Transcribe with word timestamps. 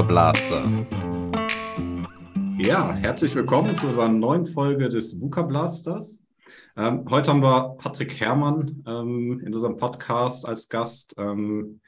Blaster. 0.00 0.64
Ja, 2.56 2.94
herzlich 2.94 3.34
willkommen 3.34 3.76
zu 3.76 3.88
unserer 3.88 4.08
neuen 4.08 4.46
Folge 4.46 4.88
des 4.88 5.20
VUCA 5.20 5.42
Blasters. 5.42 6.22
Ähm, 6.78 7.04
heute 7.10 7.30
haben 7.30 7.42
wir 7.42 7.76
Patrick 7.76 8.18
Herrmann 8.18 8.82
ähm, 8.86 9.42
in 9.44 9.54
unserem 9.54 9.76
Podcast 9.76 10.48
als 10.48 10.70
Gast. 10.70 11.14
Ähm, 11.18 11.82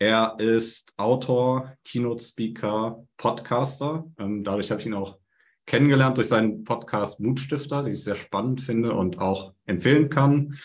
er 0.00 0.34
ist 0.38 0.92
Autor, 0.96 1.76
Keynote-Speaker, 1.84 3.04
Podcaster. 3.16 4.04
Ähm, 4.18 4.42
dadurch 4.42 4.72
habe 4.72 4.80
ich 4.80 4.86
ihn 4.88 4.94
auch 4.94 5.18
kennengelernt 5.66 6.16
durch 6.16 6.28
seinen 6.28 6.64
Podcast 6.64 7.20
Mutstifter, 7.20 7.84
den 7.84 7.92
ich 7.92 8.02
sehr 8.02 8.16
spannend 8.16 8.62
finde 8.62 8.94
und 8.94 9.20
auch 9.20 9.52
empfehlen 9.66 10.10
kann. 10.10 10.56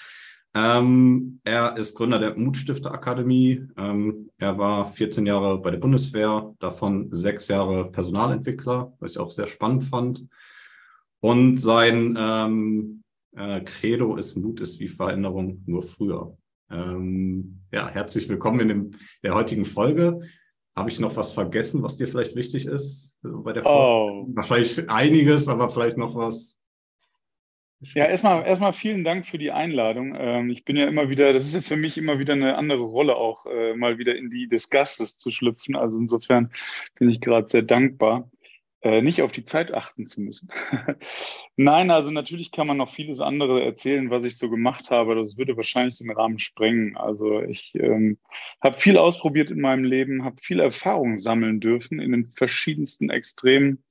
Ähm, 0.56 1.42
er 1.44 1.78
ist 1.78 1.96
Gründer 1.96 2.18
der 2.20 2.38
Mutstifter 2.38 2.92
Akademie. 2.92 3.68
Ähm, 3.78 4.30
er 4.38 4.58
war 4.58 4.92
14 4.92 5.26
Jahre 5.26 5.60
bei 5.60 5.72
der 5.72 5.78
Bundeswehr, 5.78 6.54
davon 6.60 7.10
sechs 7.12 7.48
Jahre 7.48 7.92
Personalentwickler, 7.92 8.94
was 9.00 9.12
ich 9.12 9.20
auch 9.20 9.32
sehr 9.32 9.48
spannend 9.48 9.84
fand. 9.84 10.26
Und 11.20 11.58
sein 11.58 12.18
ähm, 12.18 13.04
äh, 13.36 13.62
Credo 13.62 14.16
ist 14.16 14.38
Mut 14.38 14.62
ist 14.62 14.80
wie 14.80 14.88
Veränderung 14.88 15.62
nur 15.66 15.84
früher. 15.84 16.38
Ähm, 16.72 17.62
ja, 17.72 17.88
herzlich 17.88 18.28
willkommen 18.30 18.62
in 18.62 18.68
dem, 18.68 18.92
der 19.24 19.36
heutigen 19.36 19.66
Folge. 19.66 20.22
Habe 20.76 20.90
ich 20.90 21.00
noch 21.00 21.16
was 21.16 21.32
vergessen, 21.32 21.84
was 21.84 21.98
dir 21.98 22.08
vielleicht 22.08 22.36
wichtig 22.36 22.66
ist 22.66 23.20
bei 23.22 23.54
der 23.54 23.64
Folge? 23.64 23.80
Oh. 23.80 24.28
Wahrscheinlich 24.34 24.90
einiges, 24.90 25.48
aber 25.48 25.70
vielleicht 25.70 25.98
noch 25.98 26.16
was 26.16 26.59
ja, 27.82 28.06
erstmal, 28.06 28.46
erstmal 28.46 28.74
vielen 28.74 29.04
Dank 29.04 29.26
für 29.26 29.38
die 29.38 29.52
Einladung. 29.52 30.14
Ähm, 30.18 30.50
ich 30.50 30.66
bin 30.66 30.76
ja 30.76 30.86
immer 30.88 31.10
wieder, 31.10 31.32
das 31.32 31.48
ist 31.48 31.56
ja 31.56 31.62
für 31.62 31.78
mich 31.78 31.98
immer 31.98 32.20
wieder 32.20 32.34
eine 32.34 32.58
andere 32.58 32.84
Rolle, 32.84 33.16
auch 33.16 33.46
äh, 33.46 33.74
mal 33.74 33.98
wieder 33.98 34.16
in 34.16 34.30
die 34.30 34.50
des 34.50 34.70
Gastes 34.70 35.18
zu 35.18 35.32
schlüpfen. 35.32 35.76
Also 35.78 35.98
insofern 35.98 36.52
bin 36.96 37.10
ich 37.10 37.22
gerade 37.22 37.48
sehr 37.48 37.62
dankbar, 37.62 38.30
äh, 38.82 39.02
nicht 39.02 39.22
auf 39.22 39.32
die 39.32 39.46
Zeit 39.46 39.74
achten 39.74 40.08
zu 40.08 40.20
müssen. 40.22 40.50
Nein, 41.56 41.90
also 41.90 42.12
natürlich 42.12 42.52
kann 42.52 42.68
man 42.68 42.78
noch 42.78 42.90
vieles 42.90 43.22
andere 43.22 43.64
erzählen, 43.64 44.10
was 44.10 44.26
ich 44.26 44.38
so 44.38 44.50
gemacht 44.50 44.92
habe. 44.92 45.16
Das 45.16 45.38
würde 45.38 45.56
wahrscheinlich 45.56 46.00
den 46.00 46.12
Rahmen 46.12 46.38
sprengen. 46.38 46.98
Also 46.98 47.42
ich 47.44 47.76
ähm, 47.76 48.18
habe 48.62 48.78
viel 48.78 48.98
ausprobiert 48.98 49.52
in 49.52 49.62
meinem 49.62 49.86
Leben, 49.86 50.26
habe 50.26 50.36
viel 50.42 50.60
Erfahrung 50.60 51.16
sammeln 51.16 51.62
dürfen 51.62 52.02
in 52.02 52.12
den 52.12 52.32
verschiedensten 52.34 53.10
Extremen 53.10 53.84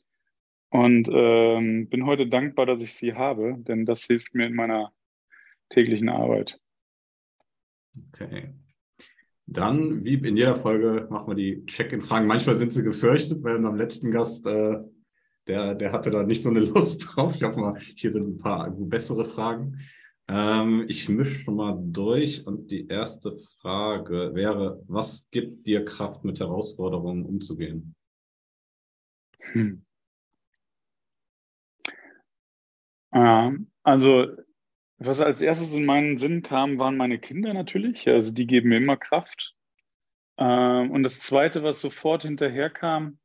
und 0.70 1.08
ähm, 1.11 1.88
bin 1.88 2.06
heute 2.06 2.28
dankbar, 2.28 2.66
dass 2.66 2.83
ich 2.83 2.94
sie 2.94 3.14
habe, 3.14 3.56
denn 3.58 3.86
das 3.86 4.05
hilft 4.05 4.34
mir 4.34 4.47
in 4.47 4.55
meiner 4.55 4.92
täglichen 5.70 6.08
Arbeit. 6.08 6.58
Okay. 8.12 8.55
Dann, 9.46 10.05
wie 10.05 10.14
in 10.14 10.36
jeder 10.36 10.56
Folge, 10.56 11.06
machen 11.11 11.28
wir 11.28 11.34
die 11.34 11.64
Check-in-Fragen. 11.64 12.27
Manchmal 12.27 12.56
sind 12.56 12.70
sie 12.70 12.83
gefürchtet, 12.83 13.42
weil 13.42 13.58
beim 13.58 13.77
letzten 13.77 14.11
Gast, 14.11 14.44
äh, 14.46 14.77
der, 15.46 15.74
der 15.74 15.92
hatte 15.92 16.11
da 16.11 16.22
nicht 16.22 16.42
so 16.42 16.50
eine 16.50 16.61
Lust 16.61 17.06
drauf. 17.06 17.34
Ich 17.34 17.42
hoffe 17.42 17.58
mal, 17.58 17.78
hier 17.78 18.12
sind 18.12 18.28
ein 18.28 18.39
paar 18.39 18.70
bessere 18.70 19.24
Fragen. 19.24 19.78
Ähm, 20.28 20.84
ich 20.89 21.08
mische 21.08 21.41
schon 21.41 21.56
mal 21.56 21.78
durch 21.80 22.46
und 22.46 22.70
die 22.70 22.86
erste 22.89 23.39
Frage 23.61 24.33
wäre, 24.34 24.83
was 24.86 25.30
gibt 25.30 25.66
dir 25.66 25.83
Kraft, 25.86 26.24
mit 26.24 26.39
Herausforderungen 26.41 27.24
umzugehen? 27.24 27.94
Hm. 29.52 29.83
Ja, 33.12 33.53
also 33.83 34.27
was 34.98 35.20
als 35.20 35.41
erstes 35.42 35.75
in 35.75 35.84
meinen 35.84 36.17
Sinn 36.19 36.42
kam, 36.42 36.78
waren 36.78 36.97
meine 36.97 37.19
Kinder 37.19 37.55
natürlich. 37.55 38.09
Also 38.09 38.33
die 38.33 38.47
geben 38.47 38.70
mir 38.70 38.78
immer 38.78 38.97
Kraft. 38.97 39.55
Ähm, 40.39 40.91
und 40.91 41.03
das 41.03 41.20
Zweite, 41.20 41.62
was 41.62 41.81
sofort 41.81 42.23
hinterher 42.23 42.70
kam, 42.70 43.19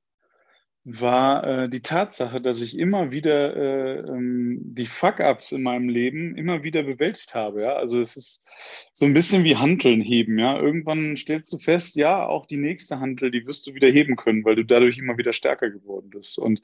war 0.86 1.44
äh, 1.46 1.70
die 1.70 1.82
Tatsache, 1.82 2.42
dass 2.42 2.62
ich 2.62 2.78
immer 2.78 3.12
wieder 3.12 3.56
äh, 3.56 4.00
ähm, 4.00 4.60
die 4.64 4.86
Fuck-ups 4.86 5.54
in 5.54 5.64
meinem 5.64 5.88
Leben 5.88 6.36
immer 6.36 6.64
wieder 6.64 6.84
bewältigt 6.84 7.34
habe. 7.34 7.62
Ja? 7.62 7.74
Also 7.76 8.02
es 8.02 8.18
ist 8.18 8.44
so 8.92 9.06
ein 9.06 9.14
bisschen 9.14 9.46
wie 9.46 9.56
Hanteln 9.56 10.02
heben. 10.02 10.38
Ja? 10.38 10.60
Irgendwann 10.60 11.16
stellst 11.16 11.54
du 11.54 11.58
fest, 11.58 11.96
ja, 11.96 12.26
auch 12.26 12.46
die 12.46 12.58
nächste 12.58 13.00
Hantel, 13.00 13.32
die 13.32 13.46
wirst 13.48 13.66
du 13.66 13.76
wieder 13.76 13.88
heben 13.88 14.18
können, 14.18 14.44
weil 14.44 14.56
du 14.56 14.66
dadurch 14.66 14.98
immer 14.98 15.18
wieder 15.18 15.32
stärker 15.32 15.70
geworden 15.70 16.10
bist. 16.10 16.38
Und 16.38 16.62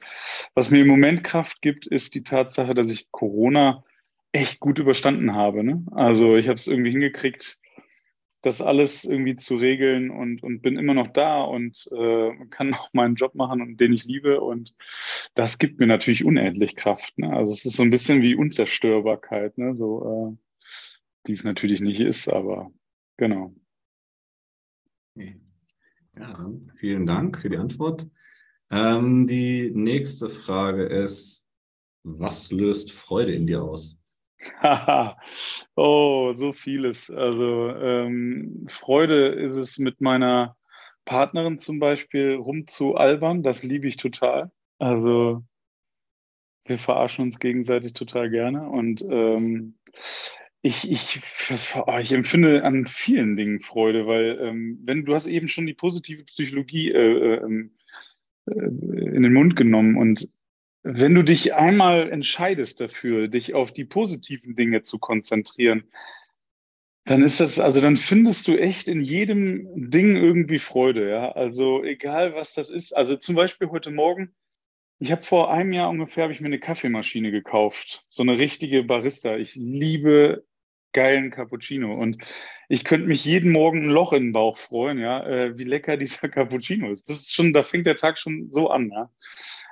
was 0.54 0.70
mir 0.70 0.82
im 0.82 0.88
Moment 0.88 1.24
Kraft 1.24 1.62
gibt, 1.62 1.86
ist 1.86 2.14
die 2.14 2.22
Tatsache, 2.22 2.74
dass 2.74 2.90
ich 2.90 3.10
Corona 3.10 3.84
echt 4.32 4.60
gut 4.60 4.78
überstanden 4.78 5.34
habe. 5.34 5.64
Ne? 5.64 5.82
Also 5.92 6.36
ich 6.36 6.48
habe 6.48 6.58
es 6.58 6.66
irgendwie 6.66 6.90
hingekriegt, 6.90 7.58
das 8.42 8.62
alles 8.62 9.04
irgendwie 9.04 9.36
zu 9.36 9.56
regeln 9.56 10.10
und, 10.10 10.42
und 10.42 10.62
bin 10.62 10.78
immer 10.78 10.94
noch 10.94 11.08
da 11.08 11.42
und 11.42 11.88
äh, 11.92 12.30
kann 12.50 12.74
auch 12.74 12.90
meinen 12.92 13.16
Job 13.16 13.34
machen 13.34 13.60
und 13.60 13.80
den 13.80 13.92
ich 13.92 14.04
liebe. 14.04 14.40
Und 14.40 14.74
das 15.34 15.58
gibt 15.58 15.78
mir 15.78 15.86
natürlich 15.86 16.24
unendlich 16.24 16.76
Kraft. 16.76 17.18
Ne? 17.18 17.30
Also 17.32 17.52
es 17.52 17.64
ist 17.64 17.76
so 17.76 17.82
ein 17.82 17.90
bisschen 17.90 18.22
wie 18.22 18.34
Unzerstörbarkeit, 18.34 19.58
ne? 19.58 19.74
so, 19.74 20.36
äh, 20.38 20.64
die 21.26 21.32
es 21.32 21.44
natürlich 21.44 21.80
nicht 21.80 22.00
ist, 22.00 22.28
aber 22.28 22.70
genau. 23.16 23.54
Ja, 26.16 26.50
vielen 26.78 27.06
Dank 27.06 27.38
für 27.38 27.50
die 27.50 27.58
Antwort. 27.58 28.08
Ähm, 28.70 29.26
die 29.26 29.70
nächste 29.70 30.30
Frage 30.30 30.84
ist, 30.84 31.46
was 32.02 32.50
löst 32.50 32.92
Freude 32.92 33.34
in 33.34 33.46
dir 33.46 33.62
aus? 33.62 33.99
oh, 35.76 36.32
so 36.34 36.52
vieles. 36.52 37.10
Also 37.10 37.70
ähm, 37.70 38.66
Freude 38.68 39.28
ist 39.28 39.54
es 39.54 39.78
mit 39.78 40.00
meiner 40.00 40.56
Partnerin 41.04 41.60
zum 41.60 41.78
Beispiel 41.78 42.34
rumzualbern. 42.34 43.42
Das 43.42 43.62
liebe 43.62 43.86
ich 43.86 43.96
total. 43.96 44.50
Also 44.78 45.42
wir 46.64 46.78
verarschen 46.78 47.24
uns 47.24 47.38
gegenseitig 47.38 47.94
total 47.94 48.30
gerne 48.30 48.68
und 48.68 49.02
ähm, 49.02 49.74
ich, 50.62 50.90
ich, 50.90 51.20
oh, 51.74 51.98
ich 51.98 52.12
empfinde 52.12 52.64
an 52.64 52.86
vielen 52.86 53.36
Dingen 53.36 53.60
Freude, 53.60 54.06
weil 54.06 54.38
ähm, 54.40 54.78
wenn 54.84 55.04
du 55.04 55.14
hast 55.14 55.26
eben 55.26 55.48
schon 55.48 55.66
die 55.66 55.74
positive 55.74 56.24
Psychologie 56.24 56.90
äh, 56.90 56.98
äh, 56.98 57.34
ähm, 57.42 57.74
äh, 58.46 58.52
in 58.52 59.22
den 59.22 59.32
Mund 59.32 59.56
genommen 59.56 59.96
und 59.96 60.28
wenn 60.82 61.14
du 61.14 61.22
dich 61.22 61.54
einmal 61.54 62.10
entscheidest 62.10 62.80
dafür, 62.80 63.28
dich 63.28 63.54
auf 63.54 63.72
die 63.72 63.84
positiven 63.84 64.56
Dinge 64.56 64.82
zu 64.82 64.98
konzentrieren, 64.98 65.84
dann 67.04 67.22
ist 67.22 67.40
das, 67.40 67.58
also 67.58 67.80
dann 67.80 67.96
findest 67.96 68.46
du 68.46 68.56
echt 68.56 68.86
in 68.86 69.00
jedem 69.00 69.90
Ding 69.90 70.16
irgendwie 70.16 70.58
Freude, 70.58 71.10
ja. 71.10 71.32
Also 71.32 71.82
egal 71.82 72.34
was 72.34 72.54
das 72.54 72.70
ist. 72.70 72.96
Also 72.96 73.16
zum 73.16 73.34
Beispiel 73.34 73.68
heute 73.70 73.90
Morgen, 73.90 74.34
ich 74.98 75.10
habe 75.10 75.22
vor 75.22 75.50
einem 75.50 75.72
Jahr 75.72 75.90
ungefähr 75.90 76.24
habe 76.24 76.32
ich 76.32 76.40
mir 76.40 76.46
eine 76.46 76.60
Kaffeemaschine 76.60 77.30
gekauft, 77.30 78.04
so 78.10 78.22
eine 78.22 78.38
richtige 78.38 78.84
Barista. 78.84 79.36
Ich 79.36 79.54
liebe 79.56 80.44
geilen 80.92 81.30
Cappuccino 81.30 81.94
und 81.94 82.18
ich 82.68 82.84
könnte 82.84 83.06
mich 83.08 83.24
jeden 83.24 83.52
Morgen 83.52 83.84
ein 83.84 83.90
Loch 83.90 84.12
in 84.12 84.24
den 84.24 84.32
Bauch 84.32 84.58
freuen, 84.58 84.98
ja, 84.98 85.24
äh, 85.26 85.58
wie 85.58 85.64
lecker 85.64 85.96
dieser 85.98 86.28
Cappuccino 86.28 86.90
ist. 86.90 87.08
Das 87.08 87.16
ist 87.16 87.34
schon, 87.34 87.52
da 87.52 87.62
fängt 87.62 87.86
der 87.86 87.96
Tag 87.96 88.18
schon 88.18 88.50
so 88.52 88.70
an, 88.70 88.90
ja. 88.90 89.10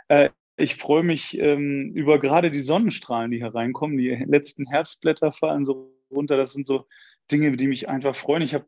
Äh, 0.08 0.30
ich 0.58 0.74
freue 0.74 1.04
mich 1.04 1.38
ähm, 1.38 1.92
über 1.94 2.18
gerade 2.18 2.50
die 2.50 2.58
Sonnenstrahlen, 2.58 3.30
die 3.30 3.40
hereinkommen. 3.40 3.96
Die 3.96 4.10
letzten 4.10 4.66
Herbstblätter 4.66 5.32
fallen 5.32 5.64
so 5.64 5.94
runter. 6.10 6.36
Das 6.36 6.52
sind 6.52 6.66
so 6.66 6.86
Dinge, 7.30 7.56
die 7.56 7.68
mich 7.68 7.88
einfach 7.88 8.16
freuen. 8.16 8.42
Ich 8.42 8.54
habe 8.54 8.66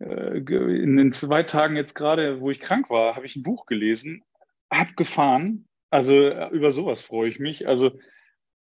äh, 0.00 0.38
in 0.38 0.96
den 0.96 1.12
zwei 1.12 1.42
Tagen 1.42 1.76
jetzt 1.76 1.94
gerade, 1.94 2.40
wo 2.40 2.50
ich 2.50 2.60
krank 2.60 2.90
war, 2.90 3.16
habe 3.16 3.24
ich 3.24 3.36
ein 3.36 3.42
Buch 3.42 3.64
gelesen, 3.64 4.22
abgefahren. 4.68 5.66
Also 5.90 6.14
äh, 6.14 6.50
über 6.50 6.70
sowas 6.72 7.00
freue 7.00 7.28
ich 7.28 7.40
mich. 7.40 7.66
Also 7.66 7.92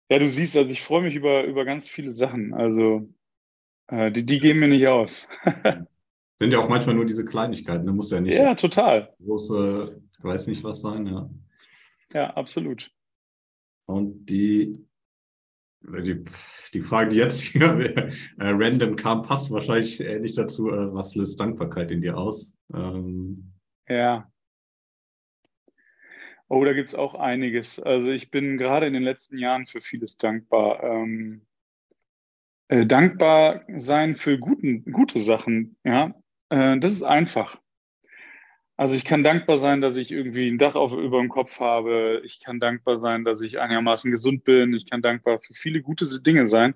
ja, 0.09 0.19
du 0.19 0.27
siehst, 0.27 0.57
also 0.57 0.71
ich 0.71 0.83
freue 0.83 1.03
mich 1.03 1.15
über, 1.15 1.45
über 1.45 1.67
ganz 1.67 1.89
viele 1.89 2.13
Sachen. 2.13 2.55
Also 2.55 3.09
äh, 3.89 4.11
die, 4.11 4.25
die 4.25 4.41
gehen 4.41 4.59
mir 4.59 4.69
nicht 4.69 4.87
aus. 4.87 5.29
Sind 6.39 6.53
ja 6.53 6.59
auch 6.59 6.69
manchmal 6.69 6.95
nur 6.95 7.07
diese 7.07 7.25
Kleinigkeiten. 7.25 7.87
Da 7.87 7.93
muss 7.93 8.11
ja 8.11 8.21
nicht 8.21 8.39
ja, 8.39 8.55
total. 8.55 9.13
große, 9.23 10.01
ich 10.19 10.25
weiß 10.25 10.47
nicht 10.47 10.65
was 10.65 10.81
sein, 10.81 11.07
ja. 11.07 11.29
Ja, 12.13 12.31
absolut. 12.35 12.91
Und 13.87 14.27
die, 14.27 14.85
die, 15.83 16.25
die 16.75 16.81
Frage, 16.81 17.11
die 17.11 17.17
jetzt 17.17 17.41
hier 17.41 17.65
äh, 17.99 18.11
random 18.39 18.97
kam, 18.97 19.23
passt 19.23 19.51
wahrscheinlich 19.51 20.01
ähnlich 20.01 20.35
dazu. 20.35 20.71
Äh, 20.71 20.95
was 20.95 21.15
löst 21.15 21.39
Dankbarkeit 21.41 21.91
in 21.91 22.01
dir 22.01 22.17
aus? 22.17 22.55
Ähm, 22.73 23.53
ja. 23.89 24.31
Oh, 26.49 26.65
da 26.65 26.73
gibt 26.73 26.91
es 26.91 26.95
auch 26.95 27.15
einiges. 27.15 27.81
Also 27.81 28.11
ich 28.11 28.31
bin 28.31 28.57
gerade 28.57 28.87
in 28.87 28.93
den 28.93 29.03
letzten 29.03 29.39
Jahren 29.39 29.67
für 29.67 29.81
vieles 29.81 30.17
dankbar. 30.17 30.83
Ähm, 30.83 31.47
äh, 32.69 32.87
dankbar 32.87 33.65
sein 33.77 34.17
für 34.17 34.39
guten, 34.39 34.85
gute 34.91 35.21
Sachen, 35.21 35.77
ja, 35.85 36.15
äh, 36.51 36.79
das 36.79 36.93
ist 36.93 37.05
einfach. 37.05 37.61
Also 38.77 38.95
ich 38.95 39.07
kann 39.07 39.25
dankbar 39.25 39.57
sein, 39.57 39.81
dass 39.81 39.97
ich 39.97 40.11
irgendwie 40.13 40.49
ein 40.49 40.59
Dach 40.59 40.75
auf, 40.75 40.93
über 40.93 41.19
dem 41.19 41.31
Kopf 41.31 41.61
habe. 41.61 42.21
Ich 42.25 42.41
kann 42.41 42.61
dankbar 42.61 42.99
sein, 42.99 43.25
dass 43.25 43.41
ich 43.41 43.59
einigermaßen 43.59 44.11
gesund 44.11 44.45
bin. 44.45 44.75
Ich 44.75 44.89
kann 44.89 45.01
dankbar 45.01 45.41
für 45.41 45.55
viele 45.55 45.81
gute 45.81 46.07
Dinge 46.23 46.47
sein. 46.47 46.75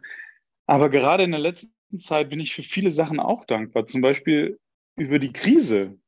Aber 0.66 0.88
gerade 0.88 1.24
in 1.24 1.32
der 1.32 1.40
letzten 1.40 2.00
Zeit 2.00 2.30
bin 2.30 2.40
ich 2.40 2.54
für 2.54 2.62
viele 2.62 2.90
Sachen 2.90 3.20
auch 3.20 3.44
dankbar. 3.44 3.84
Zum 3.84 4.00
Beispiel 4.00 4.58
über 4.96 5.18
die 5.18 5.32
Krise. 5.32 5.98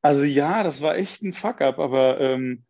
Also 0.00 0.24
ja, 0.24 0.62
das 0.62 0.80
war 0.80 0.96
echt 0.96 1.22
ein 1.22 1.34
Fuck-up, 1.34 1.78
aber 1.78 2.20
ähm, 2.20 2.64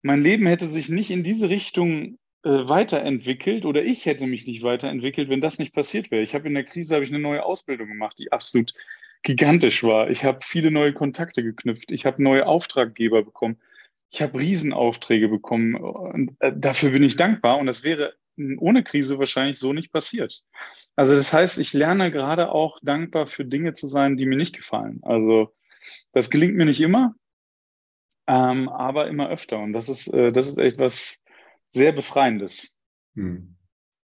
mein 0.00 0.22
Leben 0.22 0.46
hätte 0.46 0.68
sich 0.68 0.88
nicht 0.88 1.10
in 1.10 1.22
diese 1.22 1.50
Richtung 1.50 2.18
äh, 2.44 2.68
weiterentwickelt 2.68 3.64
oder 3.66 3.84
ich 3.84 4.06
hätte 4.06 4.26
mich 4.26 4.46
nicht 4.46 4.62
weiterentwickelt, 4.62 5.28
wenn 5.28 5.40
das 5.40 5.58
nicht 5.58 5.74
passiert 5.74 6.10
wäre. 6.10 6.22
Ich 6.22 6.34
habe 6.34 6.48
in 6.48 6.54
der 6.54 6.64
Krise 6.64 6.94
habe 6.94 7.04
ich 7.04 7.10
eine 7.10 7.20
neue 7.20 7.44
Ausbildung 7.44 7.88
gemacht, 7.88 8.18
die 8.18 8.32
absolut 8.32 8.72
gigantisch 9.22 9.84
war. 9.84 10.10
Ich 10.10 10.24
habe 10.24 10.40
viele 10.42 10.70
neue 10.70 10.92
Kontakte 10.92 11.42
geknüpft. 11.42 11.90
Ich 11.90 12.06
habe 12.06 12.22
neue 12.22 12.46
Auftraggeber 12.46 13.22
bekommen. 13.22 13.58
Ich 14.10 14.20
habe 14.20 14.38
Riesenaufträge 14.38 15.28
bekommen. 15.28 15.74
Und 15.74 16.36
äh, 16.40 16.52
dafür 16.54 16.90
bin 16.90 17.02
ich 17.02 17.16
dankbar. 17.16 17.58
Und 17.58 17.66
das 17.66 17.82
wäre 17.84 18.14
ohne 18.58 18.82
Krise 18.82 19.18
wahrscheinlich 19.18 19.58
so 19.58 19.72
nicht 19.72 19.92
passiert. 19.92 20.42
Also 20.96 21.14
das 21.14 21.32
heißt, 21.32 21.58
ich 21.58 21.72
lerne 21.72 22.10
gerade 22.10 22.50
auch 22.50 22.78
dankbar 22.82 23.26
für 23.26 23.44
Dinge 23.44 23.74
zu 23.74 23.86
sein, 23.86 24.16
die 24.16 24.26
mir 24.26 24.36
nicht 24.36 24.56
gefallen. 24.56 25.00
Also 25.02 25.54
das 26.12 26.30
gelingt 26.30 26.54
mir 26.54 26.64
nicht 26.64 26.80
immer, 26.80 27.14
ähm, 28.26 28.68
aber 28.68 29.08
immer 29.08 29.28
öfter. 29.28 29.58
Und 29.58 29.72
das 29.72 29.88
ist, 29.88 30.08
äh, 30.08 30.32
das 30.32 30.48
ist 30.48 30.58
echt 30.58 30.78
was 30.78 31.20
sehr 31.68 31.92
Befreiendes. 31.92 32.76
Hm. 33.14 33.56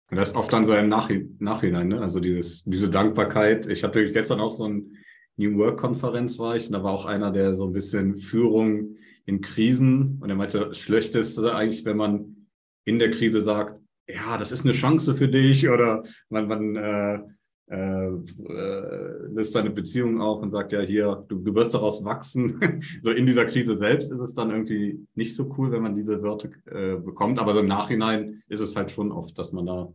Und 0.08 0.16
das 0.16 0.28
ist 0.28 0.36
oft 0.36 0.52
dann 0.52 0.64
so 0.64 0.74
im 0.74 0.88
Nachhinein, 0.88 1.88
ne? 1.88 2.00
Also 2.00 2.20
dieses, 2.20 2.62
diese 2.64 2.88
Dankbarkeit. 2.88 3.66
Ich 3.66 3.82
hatte 3.82 4.12
gestern 4.12 4.38
auch 4.40 4.52
so 4.52 4.68
ein 4.68 4.96
New 5.36 5.58
Work-Konferenz 5.58 6.38
war 6.38 6.56
ich 6.56 6.66
und 6.66 6.72
da 6.72 6.82
war 6.82 6.92
auch 6.92 7.04
einer, 7.04 7.30
der 7.30 7.54
so 7.54 7.66
ein 7.66 7.72
bisschen 7.72 8.16
Führung 8.16 8.96
in 9.26 9.40
Krisen 9.40 10.18
und 10.20 10.30
er 10.30 10.36
meinte, 10.36 10.60
das 10.68 10.78
Schlechteste 10.78 11.54
eigentlich, 11.54 11.84
wenn 11.84 11.96
man 11.96 12.48
in 12.84 12.98
der 12.98 13.10
Krise 13.10 13.40
sagt, 13.40 13.80
ja, 14.08 14.38
das 14.38 14.52
ist 14.52 14.64
eine 14.64 14.72
Chance 14.72 15.14
für 15.14 15.28
dich 15.28 15.68
oder 15.68 16.04
man, 16.28 16.46
man 16.48 16.76
äh, 16.76 17.20
äh, 17.68 18.06
äh, 18.06 19.26
löst 19.28 19.52
seine 19.52 19.70
Beziehung 19.70 20.20
auf 20.20 20.40
und 20.40 20.52
sagt, 20.52 20.70
ja, 20.70 20.80
hier, 20.80 21.24
du, 21.28 21.40
du 21.40 21.54
wirst 21.56 21.74
daraus 21.74 22.04
wachsen. 22.04 22.60
so 23.02 23.10
in 23.10 23.26
dieser 23.26 23.44
Krise 23.46 23.76
selbst 23.76 24.12
ist 24.12 24.20
es 24.20 24.34
dann 24.34 24.50
irgendwie 24.50 25.04
nicht 25.14 25.34
so 25.34 25.52
cool, 25.58 25.72
wenn 25.72 25.82
man 25.82 25.96
diese 25.96 26.22
Wörter 26.22 26.48
äh, 26.66 26.96
bekommt, 26.96 27.40
aber 27.40 27.54
so 27.54 27.60
im 27.60 27.66
Nachhinein 27.66 28.42
ist 28.48 28.60
es 28.60 28.76
halt 28.76 28.92
schon 28.92 29.10
oft, 29.10 29.36
dass 29.36 29.50
man 29.50 29.66
da 29.66 29.92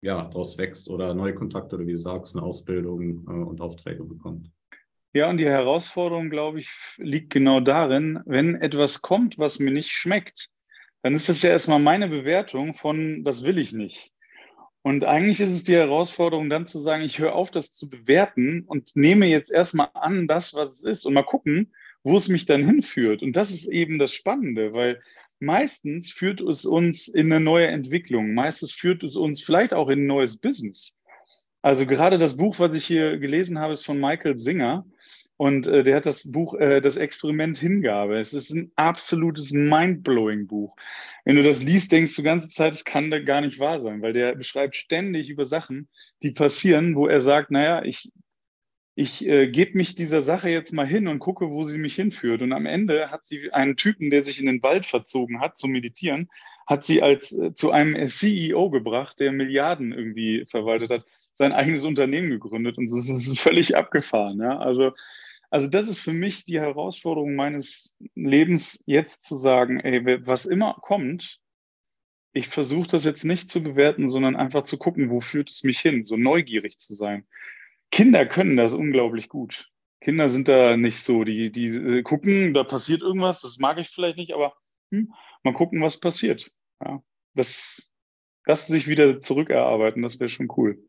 ja, 0.00 0.24
daraus 0.24 0.56
wächst 0.56 0.88
oder 0.88 1.12
neue 1.12 1.34
Kontakte 1.34 1.76
oder 1.76 1.86
wie 1.86 1.92
du 1.92 1.98
sagst, 1.98 2.34
eine 2.34 2.44
Ausbildung 2.44 3.26
äh, 3.26 3.44
und 3.44 3.60
Aufträge 3.60 4.04
bekommt. 4.04 4.50
Ja, 5.16 5.30
und 5.30 5.38
die 5.38 5.46
Herausforderung, 5.46 6.28
glaube 6.28 6.60
ich, 6.60 6.68
liegt 6.98 7.30
genau 7.30 7.60
darin, 7.60 8.20
wenn 8.26 8.54
etwas 8.54 9.00
kommt, 9.00 9.38
was 9.38 9.58
mir 9.58 9.70
nicht 9.70 9.90
schmeckt, 9.90 10.50
dann 11.00 11.14
ist 11.14 11.30
das 11.30 11.40
ja 11.40 11.48
erstmal 11.48 11.78
meine 11.78 12.08
Bewertung 12.08 12.74
von, 12.74 13.24
das 13.24 13.42
will 13.42 13.56
ich 13.56 13.72
nicht. 13.72 14.12
Und 14.82 15.06
eigentlich 15.06 15.40
ist 15.40 15.52
es 15.52 15.64
die 15.64 15.74
Herausforderung, 15.74 16.50
dann 16.50 16.66
zu 16.66 16.78
sagen, 16.78 17.02
ich 17.02 17.18
höre 17.18 17.34
auf, 17.34 17.50
das 17.50 17.72
zu 17.72 17.88
bewerten 17.88 18.64
und 18.66 18.94
nehme 18.94 19.24
jetzt 19.24 19.50
erstmal 19.50 19.88
an, 19.94 20.28
das, 20.28 20.52
was 20.52 20.72
es 20.72 20.84
ist 20.84 21.06
und 21.06 21.14
mal 21.14 21.22
gucken, 21.22 21.72
wo 22.04 22.18
es 22.18 22.28
mich 22.28 22.44
dann 22.44 22.66
hinführt. 22.66 23.22
Und 23.22 23.36
das 23.36 23.50
ist 23.50 23.68
eben 23.68 23.98
das 23.98 24.12
Spannende, 24.12 24.74
weil 24.74 25.00
meistens 25.40 26.12
führt 26.12 26.42
es 26.42 26.66
uns 26.66 27.08
in 27.08 27.32
eine 27.32 27.42
neue 27.42 27.68
Entwicklung. 27.68 28.34
Meistens 28.34 28.70
führt 28.70 29.02
es 29.02 29.16
uns 29.16 29.42
vielleicht 29.42 29.72
auch 29.72 29.88
in 29.88 30.00
ein 30.00 30.06
neues 30.06 30.36
Business. 30.36 30.94
Also 31.62 31.86
gerade 31.86 32.18
das 32.18 32.36
Buch, 32.36 32.58
was 32.58 32.74
ich 32.74 32.84
hier 32.84 33.16
gelesen 33.16 33.58
habe, 33.58 33.72
ist 33.72 33.86
von 33.86 33.98
Michael 33.98 34.36
Singer. 34.36 34.84
Und 35.38 35.66
äh, 35.66 35.84
der 35.84 35.96
hat 35.96 36.06
das 36.06 36.30
Buch 36.30 36.54
äh, 36.54 36.80
Das 36.80 36.96
Experiment 36.96 37.58
Hingabe. 37.58 38.18
Es 38.18 38.32
ist 38.32 38.50
ein 38.50 38.72
absolutes 38.76 39.52
mindblowing 39.52 40.46
Buch. 40.46 40.76
Wenn 41.24 41.36
du 41.36 41.42
das 41.42 41.62
liest, 41.62 41.92
denkst 41.92 42.16
du 42.16 42.22
die 42.22 42.26
ganze 42.26 42.48
Zeit, 42.48 42.72
es 42.72 42.84
kann 42.84 43.10
da 43.10 43.18
gar 43.18 43.42
nicht 43.42 43.58
wahr 43.58 43.78
sein, 43.78 44.00
weil 44.00 44.14
der 44.14 44.34
beschreibt 44.34 44.76
ständig 44.76 45.28
über 45.28 45.44
Sachen, 45.44 45.88
die 46.22 46.30
passieren, 46.30 46.96
wo 46.96 47.06
er 47.06 47.20
sagt, 47.20 47.50
naja, 47.50 47.84
ich, 47.84 48.10
ich 48.94 49.26
äh, 49.26 49.48
gebe 49.48 49.76
mich 49.76 49.94
dieser 49.94 50.22
Sache 50.22 50.48
jetzt 50.48 50.72
mal 50.72 50.86
hin 50.86 51.06
und 51.06 51.18
gucke, 51.18 51.50
wo 51.50 51.64
sie 51.64 51.78
mich 51.78 51.94
hinführt. 51.94 52.40
Und 52.40 52.54
am 52.54 52.64
Ende 52.64 53.10
hat 53.10 53.26
sie 53.26 53.52
einen 53.52 53.76
Typen, 53.76 54.08
der 54.08 54.24
sich 54.24 54.40
in 54.40 54.46
den 54.46 54.62
Wald 54.62 54.86
verzogen 54.86 55.40
hat 55.40 55.58
zum 55.58 55.70
Meditieren, 55.70 56.30
hat 56.66 56.82
sie 56.82 57.02
als 57.02 57.32
äh, 57.32 57.52
zu 57.54 57.72
einem 57.72 58.08
CEO 58.08 58.70
gebracht, 58.70 59.20
der 59.20 59.32
Milliarden 59.32 59.92
irgendwie 59.92 60.46
verwaltet 60.48 60.90
hat, 60.90 61.04
sein 61.34 61.52
eigenes 61.52 61.84
Unternehmen 61.84 62.30
gegründet. 62.30 62.78
Und 62.78 62.88
so 62.88 62.96
ist 62.96 63.10
es 63.10 63.38
völlig 63.38 63.76
abgefahren. 63.76 64.40
Ja? 64.40 64.58
Also 64.58 64.92
also 65.50 65.68
das 65.68 65.88
ist 65.88 65.98
für 65.98 66.12
mich 66.12 66.44
die 66.44 66.60
Herausforderung 66.60 67.34
meines 67.34 67.94
Lebens, 68.14 68.82
jetzt 68.86 69.24
zu 69.24 69.36
sagen, 69.36 69.80
ey, 69.80 70.26
was 70.26 70.46
immer 70.46 70.74
kommt, 70.80 71.40
ich 72.32 72.48
versuche 72.48 72.88
das 72.88 73.04
jetzt 73.04 73.24
nicht 73.24 73.50
zu 73.50 73.62
bewerten, 73.62 74.08
sondern 74.08 74.36
einfach 74.36 74.64
zu 74.64 74.76
gucken, 74.76 75.10
wo 75.10 75.20
führt 75.20 75.48
es 75.48 75.64
mich 75.64 75.80
hin, 75.80 76.04
so 76.04 76.16
neugierig 76.16 76.78
zu 76.78 76.94
sein. 76.94 77.26
Kinder 77.90 78.26
können 78.26 78.56
das 78.56 78.74
unglaublich 78.74 79.28
gut. 79.28 79.70
Kinder 80.00 80.28
sind 80.28 80.48
da 80.48 80.76
nicht 80.76 80.98
so, 80.98 81.24
die, 81.24 81.50
die 81.50 81.68
äh, 81.68 82.02
gucken, 82.02 82.52
da 82.52 82.64
passiert 82.64 83.00
irgendwas, 83.00 83.40
das 83.40 83.58
mag 83.58 83.78
ich 83.78 83.88
vielleicht 83.88 84.18
nicht, 84.18 84.34
aber 84.34 84.54
hm, 84.90 85.12
mal 85.42 85.54
gucken, 85.54 85.80
was 85.80 85.98
passiert. 85.98 86.50
Ja, 86.84 87.02
das, 87.34 87.90
das 88.44 88.66
sich 88.66 88.86
wieder 88.86 89.20
zurückerarbeiten, 89.20 90.02
das 90.02 90.20
wäre 90.20 90.28
schon 90.28 90.48
cool. 90.56 90.85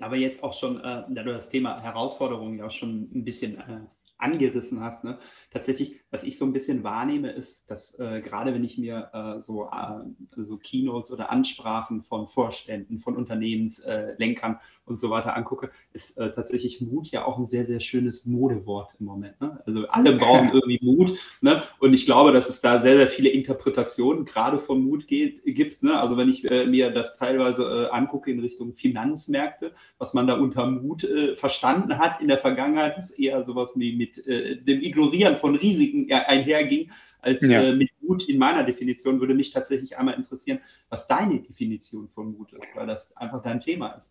Aber 0.00 0.16
jetzt 0.16 0.42
auch 0.42 0.54
schon, 0.54 0.78
äh, 0.80 1.04
da 1.08 1.22
du 1.22 1.32
das 1.32 1.48
Thema 1.48 1.80
Herausforderungen 1.80 2.58
ja 2.58 2.66
auch 2.66 2.70
schon 2.70 3.10
ein 3.14 3.24
bisschen 3.24 3.58
äh, 3.58 3.80
angerissen 4.18 4.80
hast, 4.80 5.04
ne? 5.04 5.18
tatsächlich, 5.50 5.96
was 6.10 6.24
ich 6.24 6.38
so 6.38 6.44
ein 6.44 6.52
bisschen 6.52 6.82
wahrnehme, 6.82 7.30
ist, 7.30 7.70
dass 7.70 7.98
äh, 7.98 8.20
gerade 8.20 8.52
wenn 8.52 8.64
ich 8.64 8.78
mir 8.78 9.10
äh, 9.12 9.40
so, 9.40 9.66
äh, 9.66 10.42
so 10.42 10.56
Keynotes 10.58 11.12
oder 11.12 11.30
Ansprachen 11.30 12.02
von 12.02 12.26
Vorständen, 12.26 12.98
von 12.98 13.16
Unternehmenslenkern 13.16 14.58
und 14.88 14.98
so 14.98 15.10
weiter 15.10 15.36
angucke, 15.36 15.70
ist 15.92 16.18
äh, 16.18 16.32
tatsächlich 16.32 16.80
Mut 16.80 17.08
ja 17.08 17.24
auch 17.24 17.38
ein 17.38 17.46
sehr, 17.46 17.64
sehr 17.64 17.80
schönes 17.80 18.24
Modewort 18.24 18.90
im 18.98 19.06
Moment. 19.06 19.40
Ne? 19.40 19.60
Also 19.66 19.86
alle 19.88 20.16
brauchen 20.16 20.50
irgendwie 20.52 20.80
Mut. 20.82 21.18
Ne? 21.40 21.62
Und 21.78 21.94
ich 21.94 22.06
glaube, 22.06 22.32
dass 22.32 22.48
es 22.48 22.60
da 22.60 22.80
sehr, 22.80 22.96
sehr 22.96 23.08
viele 23.08 23.28
Interpretationen 23.28 24.24
gerade 24.24 24.58
von 24.58 24.82
Mut 24.82 25.06
geht, 25.06 25.42
gibt. 25.44 25.82
Ne? 25.82 26.00
Also 26.00 26.16
wenn 26.16 26.28
ich 26.28 26.50
äh, 26.50 26.66
mir 26.66 26.90
das 26.90 27.16
teilweise 27.16 27.62
äh, 27.62 27.94
angucke 27.94 28.30
in 28.30 28.40
Richtung 28.40 28.74
Finanzmärkte, 28.74 29.72
was 29.98 30.14
man 30.14 30.26
da 30.26 30.34
unter 30.34 30.66
Mut 30.66 31.04
äh, 31.04 31.36
verstanden 31.36 31.98
hat 31.98 32.20
in 32.20 32.28
der 32.28 32.38
Vergangenheit, 32.38 32.98
ist 32.98 33.10
eher 33.10 33.44
sowas 33.44 33.72
wie 33.76 33.96
mit 33.96 34.07
äh, 34.26 34.56
dem 34.56 34.82
Ignorieren 34.82 35.36
von 35.36 35.56
Risiken 35.56 36.10
einherging 36.10 36.90
als 37.20 37.46
ja. 37.46 37.62
äh, 37.62 37.74
mit 37.74 37.90
Mut 38.00 38.28
in 38.28 38.38
meiner 38.38 38.64
Definition, 38.64 39.20
würde 39.20 39.34
mich 39.34 39.50
tatsächlich 39.50 39.98
einmal 39.98 40.14
interessieren, 40.14 40.60
was 40.88 41.06
deine 41.06 41.40
Definition 41.40 42.08
von 42.08 42.32
Mut 42.36 42.52
ist, 42.52 42.74
weil 42.74 42.86
das 42.86 43.16
einfach 43.16 43.42
dein 43.42 43.60
Thema 43.60 43.94
ist. 43.94 44.06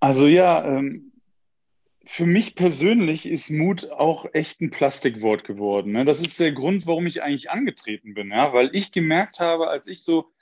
Also 0.00 0.26
ja, 0.26 0.64
ähm, 0.64 1.12
für 2.04 2.26
mich 2.26 2.54
persönlich 2.54 3.26
ist 3.26 3.50
Mut 3.50 3.90
auch 3.90 4.26
echt 4.32 4.60
ein 4.60 4.70
Plastikwort 4.70 5.44
geworden. 5.44 5.92
Ne? 5.92 6.04
Das 6.04 6.20
ist 6.20 6.40
der 6.40 6.52
Grund, 6.52 6.86
warum 6.86 7.06
ich 7.06 7.22
eigentlich 7.22 7.50
angetreten 7.50 8.14
bin, 8.14 8.30
ja? 8.30 8.52
weil 8.52 8.70
ich 8.72 8.92
gemerkt 8.92 9.40
habe, 9.40 9.68
als 9.68 9.86
ich 9.86 10.02
so, 10.02 10.32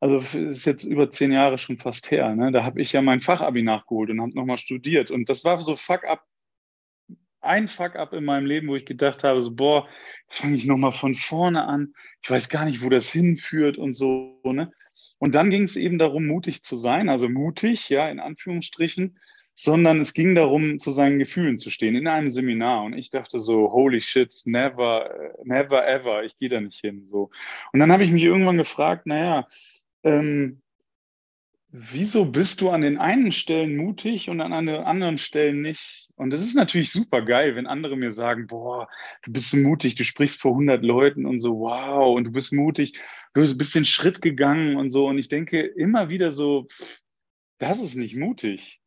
also 0.00 0.18
das 0.18 0.34
ist 0.34 0.64
jetzt 0.64 0.84
über 0.84 1.10
zehn 1.10 1.32
Jahre 1.32 1.58
schon 1.58 1.78
fast 1.78 2.10
her, 2.10 2.34
ne? 2.34 2.52
da 2.52 2.64
habe 2.64 2.80
ich 2.80 2.92
ja 2.92 3.02
mein 3.02 3.20
Fachabi 3.20 3.62
nachgeholt 3.62 4.10
und 4.10 4.20
habe 4.20 4.34
nochmal 4.34 4.58
studiert 4.58 5.10
und 5.10 5.28
das 5.28 5.44
war 5.44 5.58
so 5.58 5.76
fuck 5.76 6.04
up, 6.04 6.24
ein 7.44 7.68
fuck 7.68 7.96
up 7.96 8.12
in 8.12 8.24
meinem 8.24 8.46
Leben, 8.46 8.68
wo 8.68 8.76
ich 8.76 8.86
gedacht 8.86 9.24
habe, 9.24 9.40
so 9.40 9.50
boah, 9.50 9.88
jetzt 10.24 10.40
fange 10.40 10.56
ich 10.56 10.66
nochmal 10.66 10.92
von 10.92 11.14
vorne 11.14 11.64
an, 11.64 11.94
ich 12.22 12.30
weiß 12.30 12.48
gar 12.48 12.64
nicht, 12.64 12.82
wo 12.82 12.88
das 12.88 13.08
hinführt 13.08 13.78
und 13.78 13.94
so, 13.94 14.40
ne? 14.44 14.72
Und 15.18 15.34
dann 15.34 15.50
ging 15.50 15.62
es 15.62 15.76
eben 15.76 15.98
darum, 15.98 16.26
mutig 16.26 16.62
zu 16.62 16.76
sein, 16.76 17.08
also 17.08 17.28
mutig, 17.28 17.88
ja, 17.88 18.08
in 18.08 18.20
Anführungsstrichen, 18.20 19.18
sondern 19.56 20.00
es 20.00 20.14
ging 20.14 20.34
darum, 20.34 20.78
zu 20.78 20.92
seinen 20.92 21.18
Gefühlen 21.18 21.58
zu 21.58 21.70
stehen 21.70 21.96
in 21.96 22.06
einem 22.06 22.30
Seminar. 22.30 22.84
Und 22.84 22.94
ich 22.94 23.10
dachte 23.10 23.38
so, 23.38 23.72
holy 23.72 24.00
shit, 24.00 24.34
never, 24.44 25.32
never 25.44 25.86
ever, 25.86 26.24
ich 26.24 26.38
gehe 26.38 26.48
da 26.48 26.60
nicht 26.60 26.80
hin. 26.80 27.06
So. 27.06 27.30
Und 27.72 27.80
dann 27.80 27.92
habe 27.92 28.04
ich 28.04 28.10
mich 28.10 28.22
irgendwann 28.22 28.56
gefragt, 28.56 29.06
naja, 29.06 29.46
ähm, 30.02 30.62
wieso 31.76 32.26
bist 32.26 32.60
du 32.60 32.70
an 32.70 32.82
den 32.82 32.98
einen 32.98 33.32
Stellen 33.32 33.76
mutig 33.76 34.30
und 34.30 34.40
an 34.40 34.66
den 34.66 34.76
anderen 34.76 35.18
Stellen 35.18 35.60
nicht? 35.60 36.08
Und 36.16 36.30
das 36.30 36.44
ist 36.44 36.54
natürlich 36.54 36.92
super 36.92 37.22
geil, 37.22 37.56
wenn 37.56 37.66
andere 37.66 37.96
mir 37.96 38.12
sagen, 38.12 38.46
boah, 38.46 38.88
du 39.22 39.32
bist 39.32 39.50
so 39.50 39.56
mutig, 39.56 39.96
du 39.96 40.04
sprichst 40.04 40.40
vor 40.40 40.52
100 40.52 40.84
Leuten 40.84 41.26
und 41.26 41.40
so, 41.40 41.58
wow, 41.58 42.16
und 42.16 42.24
du 42.24 42.30
bist 42.30 42.52
mutig 42.52 43.00
du 43.34 43.56
bist 43.56 43.74
den 43.74 43.84
Schritt 43.84 44.22
gegangen 44.22 44.76
und 44.76 44.90
so. 44.90 45.06
Und 45.06 45.18
ich 45.18 45.28
denke 45.28 45.60
immer 45.60 46.08
wieder 46.08 46.30
so, 46.30 46.66
das 47.58 47.80
ist 47.80 47.96
nicht 47.96 48.16
mutig. 48.16 48.80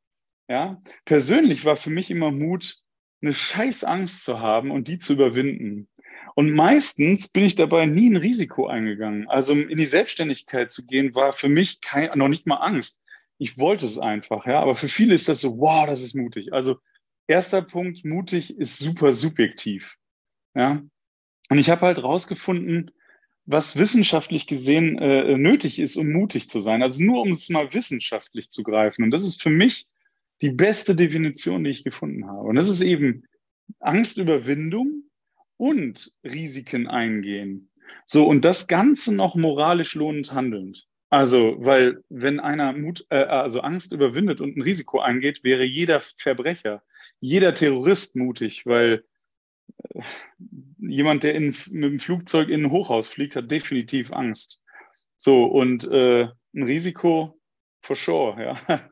Ja, 0.50 0.82
persönlich 1.06 1.66
war 1.66 1.76
für 1.76 1.90
mich 1.90 2.10
immer 2.10 2.32
Mut, 2.32 2.78
eine 3.22 3.34
scheiß 3.34 3.84
Angst 3.84 4.24
zu 4.24 4.40
haben 4.40 4.72
und 4.72 4.88
die 4.88 5.00
zu 5.00 5.14
überwinden. 5.14 5.90
Und 6.38 6.54
meistens 6.54 7.30
bin 7.30 7.46
ich 7.46 7.56
dabei 7.56 7.88
nie 7.88 8.12
ein 8.12 8.16
Risiko 8.16 8.68
eingegangen. 8.68 9.28
Also 9.28 9.54
in 9.54 9.76
die 9.76 9.86
Selbstständigkeit 9.88 10.72
zu 10.72 10.86
gehen, 10.86 11.16
war 11.16 11.34
für 11.34 11.50
mich 11.50 11.82
kein, 11.82 12.16
noch 12.16 12.28
nicht 12.28 12.46
mal 12.46 12.58
Angst. 12.58 13.02
Ich 13.40 13.58
wollte 13.58 13.88
es 13.88 13.98
einfach, 13.98 14.46
ja. 14.46 14.60
Aber 14.60 14.76
für 14.76 14.88
viele 14.88 15.16
ist 15.16 15.28
das 15.28 15.42
so, 15.42 15.58
wow, 15.58 15.88
das 15.88 16.04
ist 16.04 16.14
mutig. 16.14 16.54
Also 16.54 16.78
erster 17.26 17.64
Punkt, 17.64 18.06
mutig 18.06 18.56
ist 18.56 18.78
super 18.78 19.14
subjektiv. 19.14 19.96
Ja. 20.54 20.84
Und 21.50 21.58
ich 21.58 21.72
habe 21.72 21.88
halt 21.88 22.04
rausgefunden, 22.04 22.92
was 23.46 23.80
wissenschaftlich 23.80 24.46
gesehen 24.46 25.00
äh, 25.00 25.36
nötig 25.40 25.80
ist, 25.80 25.98
um 25.98 26.12
mutig 26.12 26.50
zu 26.50 26.62
sein. 26.62 26.84
Also 26.84 27.02
nur 27.02 27.24
um 27.24 27.32
es 27.32 27.50
mal 27.50 27.74
wissenschaftlich 27.74 28.52
zu 28.52 28.62
greifen. 28.62 29.02
Und 29.02 29.10
das 29.10 29.24
ist 29.24 29.42
für 29.42 29.50
mich 29.50 29.88
die 30.44 30.52
beste 30.52 30.96
Definition, 30.96 31.64
die 31.64 31.72
ich 31.72 31.84
gefunden 31.84 32.28
habe. 32.28 32.48
Und 32.48 32.58
das 32.58 32.70
ist 32.70 32.82
eben 32.82 33.24
Angstüberwindung 33.80 35.07
und 35.58 36.12
Risiken 36.24 36.88
eingehen. 36.88 37.70
So, 38.06 38.28
und 38.28 38.46
das 38.46 38.68
Ganze 38.68 39.14
noch 39.14 39.36
moralisch 39.36 39.96
lohnend 39.96 40.34
handelnd. 40.34 40.86
Also, 41.10 41.56
weil 41.60 42.04
wenn 42.10 42.40
einer 42.40 42.74
Mut, 42.74 43.06
äh, 43.10 43.24
also 43.24 43.62
Angst 43.62 43.94
überwindet 43.94 44.42
und 44.42 44.58
ein 44.58 44.62
Risiko 44.62 45.00
eingeht, 45.00 45.44
wäre 45.44 45.64
jeder 45.64 46.02
Verbrecher, 46.02 46.84
jeder 47.20 47.54
Terrorist 47.54 48.16
mutig, 48.16 48.66
weil 48.66 49.06
äh, 49.94 50.02
jemand, 50.80 51.24
der 51.24 51.36
in, 51.36 51.56
mit 51.72 51.92
dem 51.92 52.00
Flugzeug 52.00 52.50
in 52.50 52.66
ein 52.66 52.72
Hochhaus 52.72 53.08
fliegt, 53.08 53.36
hat 53.36 53.50
definitiv 53.50 54.12
Angst. 54.12 54.60
So, 55.16 55.46
und 55.46 55.90
äh, 55.90 56.28
ein 56.54 56.64
Risiko 56.64 57.40
for 57.82 57.96
sure, 57.96 58.42
ja. 58.42 58.90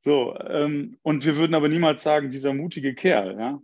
So, 0.00 0.38
ähm, 0.38 0.96
und 1.02 1.26
wir 1.26 1.36
würden 1.36 1.56
aber 1.56 1.68
niemals 1.68 2.04
sagen, 2.04 2.30
dieser 2.30 2.54
mutige 2.54 2.94
Kerl, 2.94 3.36
ja, 3.36 3.60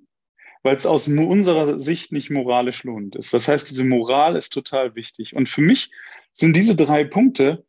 weil 0.64 0.74
es 0.74 0.86
aus 0.86 1.06
unserer 1.06 1.78
Sicht 1.78 2.10
nicht 2.10 2.30
moralisch 2.30 2.84
lohnend 2.84 3.16
ist. 3.16 3.34
Das 3.34 3.46
heißt, 3.46 3.70
diese 3.70 3.84
Moral 3.84 4.34
ist 4.34 4.50
total 4.50 4.94
wichtig. 4.96 5.36
Und 5.36 5.48
für 5.48 5.60
mich 5.60 5.90
sind 6.32 6.56
diese 6.56 6.74
drei 6.74 7.04
Punkte 7.04 7.64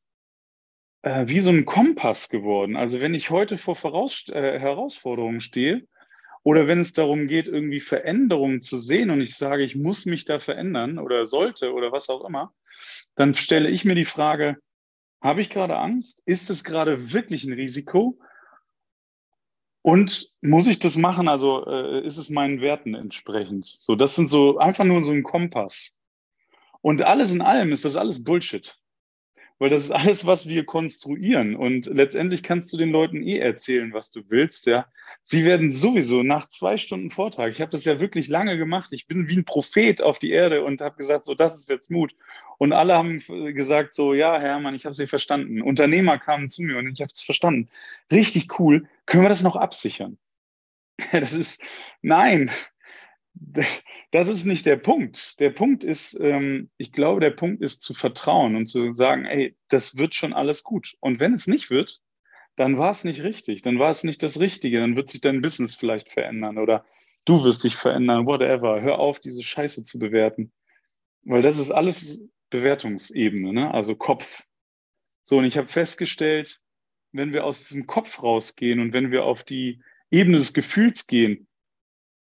äh, 1.01 1.27
wie 1.27 1.41
so 1.41 1.51
ein 1.51 1.65
Kompass 1.65 2.29
geworden. 2.29 2.77
Also 2.77 3.01
wenn 3.01 3.13
ich 3.13 3.29
heute 3.29 3.57
vor 3.57 3.75
Voraus 3.75 4.29
äh, 4.29 4.59
Herausforderungen 4.59 5.41
stehe 5.41 5.85
oder 6.41 6.67
wenn 6.67 6.79
es 6.79 6.93
darum 6.93 7.27
geht, 7.27 7.47
irgendwie 7.47 7.81
Veränderungen 7.81 8.61
zu 8.61 8.77
sehen 8.77 9.09
und 9.09 9.19
ich 9.19 9.35
sage, 9.35 9.63
ich 9.63 9.75
muss 9.75 10.05
mich 10.05 10.23
da 10.23 10.39
verändern 10.39 10.97
oder 10.97 11.25
sollte 11.25 11.73
oder 11.73 11.91
was 11.91 12.07
auch 12.07 12.23
immer, 12.23 12.53
dann 13.15 13.33
stelle 13.33 13.69
ich 13.69 13.83
mir 13.83 13.95
die 13.95 14.05
Frage, 14.05 14.55
habe 15.21 15.41
ich 15.41 15.49
gerade 15.49 15.75
Angst? 15.75 16.21
Ist 16.25 16.49
es 16.49 16.63
gerade 16.63 17.11
wirklich 17.11 17.43
ein 17.43 17.53
Risiko? 17.53 18.17
Und 19.85 20.31
muss 20.41 20.65
ich 20.65 20.79
das 20.79 20.97
machen? 20.97 21.27
Also 21.27 21.63
äh, 21.67 22.03
ist 22.03 22.17
es 22.17 22.31
meinen 22.31 22.59
Werten 22.59 22.95
entsprechend? 22.95 23.67
So, 23.67 23.95
das 23.95 24.15
sind 24.15 24.31
so 24.31 24.57
einfach 24.57 24.83
nur 24.83 25.03
so 25.03 25.11
ein 25.11 25.21
Kompass. 25.21 25.95
Und 26.81 27.03
alles 27.03 27.31
in 27.31 27.43
allem 27.43 27.71
ist 27.71 27.85
das 27.85 27.95
alles 27.95 28.23
Bullshit. 28.23 28.79
Weil 29.59 29.69
das 29.69 29.83
ist 29.83 29.91
alles, 29.91 30.25
was 30.25 30.47
wir 30.47 30.65
konstruieren. 30.65 31.55
Und 31.55 31.85
letztendlich 31.85 32.41
kannst 32.41 32.73
du 32.73 32.77
den 32.77 32.89
Leuten 32.89 33.21
eh 33.21 33.37
erzählen, 33.37 33.93
was 33.93 34.09
du 34.09 34.23
willst, 34.27 34.65
ja. 34.65 34.87
Sie 35.23 35.45
werden 35.45 35.71
sowieso 35.71 36.23
nach 36.23 36.47
zwei 36.47 36.77
Stunden 36.77 37.11
Vortrag, 37.11 37.51
ich 37.51 37.61
habe 37.61 37.69
das 37.69 37.85
ja 37.85 37.99
wirklich 37.99 38.27
lange 38.27 38.57
gemacht, 38.57 38.91
ich 38.91 39.05
bin 39.05 39.27
wie 39.27 39.37
ein 39.37 39.45
Prophet 39.45 40.01
auf 40.01 40.17
die 40.17 40.31
Erde 40.31 40.63
und 40.63 40.81
habe 40.81 40.97
gesagt, 40.97 41.27
so, 41.27 41.35
das 41.35 41.59
ist 41.59 41.69
jetzt 41.69 41.91
Mut. 41.91 42.15
Und 42.57 42.73
alle 42.73 42.95
haben 42.95 43.21
gesagt, 43.53 43.95
so, 43.95 44.13
ja, 44.13 44.39
Hermann, 44.39 44.75
ich 44.75 44.85
habe 44.85 44.95
Sie 44.95 45.07
verstanden. 45.07 45.61
Unternehmer 45.61 46.17
kamen 46.17 46.49
zu 46.49 46.61
mir 46.63 46.77
und 46.77 46.91
ich 46.91 47.01
habe 47.01 47.11
es 47.13 47.21
verstanden. 47.21 47.69
Richtig 48.11 48.59
cool. 48.59 48.87
Können 49.05 49.23
wir 49.23 49.29
das 49.29 49.43
noch 49.43 49.55
absichern? 49.55 50.17
Das 51.11 51.33
ist, 51.33 51.61
nein, 52.01 52.49
das 54.11 54.29
ist 54.29 54.45
nicht 54.45 54.65
der 54.65 54.77
Punkt. 54.77 55.39
Der 55.39 55.49
Punkt 55.49 55.83
ist, 55.83 56.17
ähm, 56.19 56.69
ich 56.77 56.91
glaube, 56.91 57.19
der 57.21 57.31
Punkt 57.31 57.61
ist 57.61 57.81
zu 57.81 57.93
vertrauen 57.93 58.55
und 58.55 58.67
zu 58.67 58.93
sagen, 58.93 59.25
ey, 59.25 59.55
das 59.67 59.97
wird 59.97 60.15
schon 60.15 60.33
alles 60.33 60.63
gut. 60.63 60.95
Und 60.99 61.19
wenn 61.19 61.33
es 61.33 61.47
nicht 61.47 61.69
wird, 61.69 62.01
dann 62.55 62.77
war 62.77 62.91
es 62.91 63.03
nicht 63.03 63.23
richtig, 63.23 63.61
dann 63.61 63.79
war 63.79 63.89
es 63.89 64.03
nicht 64.03 64.23
das 64.23 64.39
Richtige, 64.39 64.79
dann 64.79 64.95
wird 64.95 65.09
sich 65.09 65.21
dein 65.21 65.41
Business 65.41 65.75
vielleicht 65.75 66.09
verändern 66.09 66.57
oder 66.57 66.85
du 67.25 67.43
wirst 67.43 67.63
dich 67.63 67.75
verändern, 67.75 68.25
whatever. 68.25 68.81
Hör 68.81 68.99
auf, 68.99 69.19
diese 69.19 69.43
Scheiße 69.43 69.83
zu 69.83 69.99
bewerten. 69.99 70.51
Weil 71.23 71.41
das 71.41 71.57
ist 71.57 71.71
alles 71.71 72.23
Bewertungsebene, 72.49 73.53
ne? 73.53 73.73
also 73.73 73.95
Kopf. 73.95 74.43
So, 75.23 75.39
und 75.39 75.45
ich 75.45 75.57
habe 75.57 75.67
festgestellt, 75.67 76.61
wenn 77.11 77.33
wir 77.33 77.45
aus 77.45 77.65
diesem 77.67 77.87
Kopf 77.87 78.21
rausgehen 78.21 78.79
und 78.79 78.93
wenn 78.93 79.11
wir 79.11 79.23
auf 79.23 79.43
die 79.43 79.81
Ebene 80.11 80.37
des 80.37 80.53
Gefühls 80.53 81.07
gehen, 81.07 81.47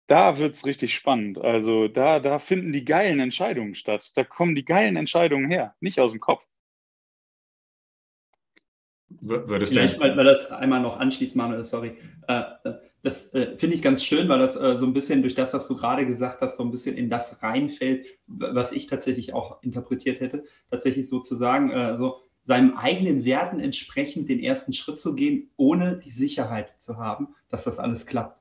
da 0.07 0.37
wird 0.37 0.55
es 0.55 0.65
richtig 0.65 0.93
spannend. 0.93 1.37
Also 1.37 1.87
da, 1.87 2.19
da 2.19 2.39
finden 2.39 2.73
die 2.73 2.83
geilen 2.83 3.19
Entscheidungen 3.19 3.75
statt. 3.75 4.11
Da 4.15 4.23
kommen 4.23 4.55
die 4.55 4.65
geilen 4.65 4.97
Entscheidungen 4.97 5.49
her, 5.49 5.75
nicht 5.79 5.99
aus 5.99 6.11
dem 6.11 6.19
Kopf. 6.19 6.45
Würdest 9.19 9.73
Vielleicht, 9.73 9.99
weil, 9.99 10.15
weil 10.15 10.25
das 10.25 10.51
einmal 10.51 10.81
noch 10.81 10.97
anschließt, 10.97 11.35
Manuel, 11.35 11.65
sorry. 11.65 11.97
Äh, 12.27 12.43
das 13.03 13.33
äh, 13.33 13.57
finde 13.57 13.75
ich 13.75 13.81
ganz 13.81 14.03
schön, 14.03 14.29
weil 14.29 14.39
das 14.39 14.55
äh, 14.55 14.77
so 14.77 14.85
ein 14.85 14.93
bisschen 14.93 15.21
durch 15.21 15.35
das, 15.35 15.53
was 15.53 15.67
du 15.67 15.75
gerade 15.75 16.05
gesagt 16.05 16.41
hast, 16.41 16.57
so 16.57 16.63
ein 16.63 16.71
bisschen 16.71 16.95
in 16.95 17.09
das 17.09 17.41
reinfällt, 17.41 18.05
was 18.27 18.71
ich 18.71 18.87
tatsächlich 18.87 19.33
auch 19.33 19.61
interpretiert 19.63 20.19
hätte. 20.19 20.43
Tatsächlich 20.69 21.09
sozusagen 21.09 21.71
äh, 21.71 21.97
so 21.97 22.21
seinem 22.43 22.75
eigenen 22.75 23.23
Werten 23.25 23.59
entsprechend 23.59 24.29
den 24.29 24.39
ersten 24.39 24.73
Schritt 24.73 24.99
zu 24.99 25.15
gehen, 25.15 25.49
ohne 25.57 25.97
die 25.97 26.11
Sicherheit 26.11 26.73
zu 26.79 26.97
haben, 26.97 27.35
dass 27.49 27.63
das 27.63 27.79
alles 27.79 28.05
klappt. 28.05 28.39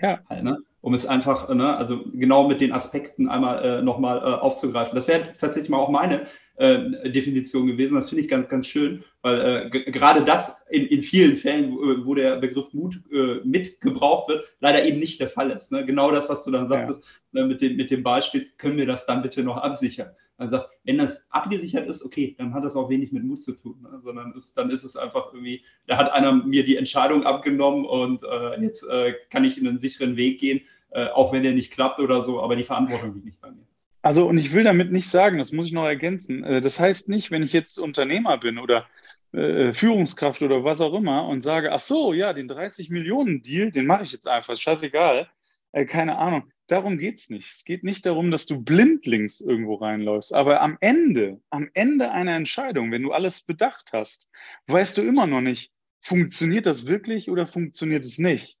Ja. 0.00 0.20
Halt, 0.28 0.44
ne? 0.44 0.58
Um 0.80 0.94
es 0.94 1.06
einfach, 1.06 1.48
ne, 1.48 1.76
also 1.76 2.00
genau 2.12 2.48
mit 2.48 2.60
den 2.60 2.72
Aspekten 2.72 3.28
einmal 3.28 3.64
äh, 3.64 3.82
nochmal 3.82 4.18
äh, 4.18 4.22
aufzugreifen. 4.22 4.96
Das 4.96 5.06
wäre 5.06 5.22
tatsächlich 5.38 5.70
mal 5.70 5.78
auch 5.78 5.90
meine 5.90 6.22
äh, 6.22 6.26
Definition 6.62 7.66
gewesen. 7.66 7.94
Das 7.94 8.08
finde 8.08 8.22
ich 8.22 8.28
ganz, 8.28 8.48
ganz 8.48 8.66
schön, 8.66 9.04
weil 9.22 9.70
äh, 9.72 9.90
gerade 9.90 10.24
das 10.24 10.52
in, 10.70 10.86
in 10.86 11.02
vielen 11.02 11.36
Fällen, 11.36 11.72
wo, 11.72 12.06
wo 12.06 12.14
der 12.14 12.36
Begriff 12.36 12.72
Mut 12.72 13.00
äh, 13.12 13.40
mitgebraucht 13.44 14.28
wird, 14.28 14.44
leider 14.60 14.84
eben 14.84 14.98
nicht 14.98 15.20
der 15.20 15.28
Fall 15.28 15.50
ist. 15.50 15.72
Ne? 15.72 15.84
Genau 15.84 16.10
das, 16.10 16.28
was 16.28 16.44
du 16.44 16.50
dann 16.50 16.68
sagtest 16.68 17.04
ja. 17.32 17.40
ne, 17.40 17.48
mit, 17.48 17.60
dem, 17.60 17.76
mit 17.76 17.90
dem 17.90 18.02
Beispiel, 18.02 18.48
können 18.58 18.76
wir 18.76 18.86
das 18.86 19.06
dann 19.06 19.22
bitte 19.22 19.42
noch 19.42 19.56
absichern? 19.56 20.10
Also 20.38 20.58
sagst, 20.58 20.78
wenn 20.84 20.98
das 20.98 21.20
abgesichert 21.30 21.88
ist, 21.88 22.04
okay, 22.04 22.34
dann 22.38 22.54
hat 22.54 22.64
das 22.64 22.74
auch 22.74 22.88
wenig 22.88 23.12
mit 23.12 23.24
Mut 23.24 23.42
zu 23.42 23.52
tun, 23.52 23.80
ne? 23.82 24.00
sondern 24.02 24.32
ist, 24.32 24.56
dann 24.56 24.70
ist 24.70 24.82
es 24.82 24.96
einfach 24.96 25.32
irgendwie, 25.32 25.62
da 25.86 25.98
hat 25.98 26.12
einer 26.12 26.32
mir 26.32 26.64
die 26.64 26.76
Entscheidung 26.76 27.24
abgenommen 27.24 27.84
und 27.84 28.22
äh, 28.24 28.60
jetzt 28.60 28.82
äh, 28.88 29.14
kann 29.30 29.44
ich 29.44 29.58
in 29.58 29.68
einen 29.68 29.78
sicheren 29.78 30.16
Weg 30.16 30.40
gehen, 30.40 30.62
äh, 30.90 31.06
auch 31.08 31.32
wenn 31.32 31.42
der 31.42 31.52
nicht 31.52 31.72
klappt 31.72 32.00
oder 32.00 32.24
so, 32.24 32.40
aber 32.40 32.56
die 32.56 32.64
Verantwortung 32.64 33.14
liegt 33.14 33.26
nicht 33.26 33.40
bei 33.40 33.50
mir. 33.50 33.66
Also, 34.02 34.26
und 34.26 34.36
ich 34.36 34.52
will 34.52 34.64
damit 34.64 34.90
nicht 34.90 35.08
sagen, 35.08 35.38
das 35.38 35.52
muss 35.52 35.68
ich 35.68 35.72
noch 35.72 35.86
ergänzen. 35.86 36.42
Äh, 36.42 36.60
das 36.60 36.80
heißt 36.80 37.08
nicht, 37.08 37.30
wenn 37.30 37.44
ich 37.44 37.52
jetzt 37.52 37.78
Unternehmer 37.78 38.36
bin 38.38 38.58
oder 38.58 38.86
äh, 39.32 39.72
Führungskraft 39.72 40.42
oder 40.42 40.64
was 40.64 40.80
auch 40.80 40.94
immer 40.94 41.28
und 41.28 41.42
sage, 41.42 41.72
ach 41.72 41.78
so, 41.78 42.12
ja, 42.12 42.32
den 42.32 42.48
30 42.48 42.90
Millionen 42.90 43.42
Deal, 43.42 43.70
den 43.70 43.86
mache 43.86 44.02
ich 44.04 44.12
jetzt 44.12 44.26
einfach, 44.28 44.52
ist 44.54 44.62
scheißegal, 44.62 45.28
äh, 45.70 45.86
keine 45.86 46.18
Ahnung. 46.18 46.50
Darum 46.66 46.98
geht 46.98 47.20
es 47.20 47.30
nicht. 47.30 47.52
Es 47.52 47.64
geht 47.64 47.84
nicht 47.84 48.04
darum, 48.04 48.30
dass 48.30 48.46
du 48.46 48.60
blindlings 48.60 49.40
irgendwo 49.40 49.74
reinläufst. 49.74 50.34
Aber 50.34 50.62
am 50.62 50.78
Ende, 50.80 51.40
am 51.50 51.68
Ende 51.74 52.10
einer 52.10 52.34
Entscheidung, 52.34 52.90
wenn 52.90 53.02
du 53.02 53.12
alles 53.12 53.42
bedacht 53.42 53.90
hast, 53.92 54.26
weißt 54.66 54.98
du 54.98 55.02
immer 55.02 55.26
noch 55.26 55.42
nicht, 55.42 55.70
funktioniert 56.00 56.66
das 56.66 56.86
wirklich 56.86 57.30
oder 57.30 57.46
funktioniert 57.46 58.04
es 58.04 58.18
nicht. 58.18 58.58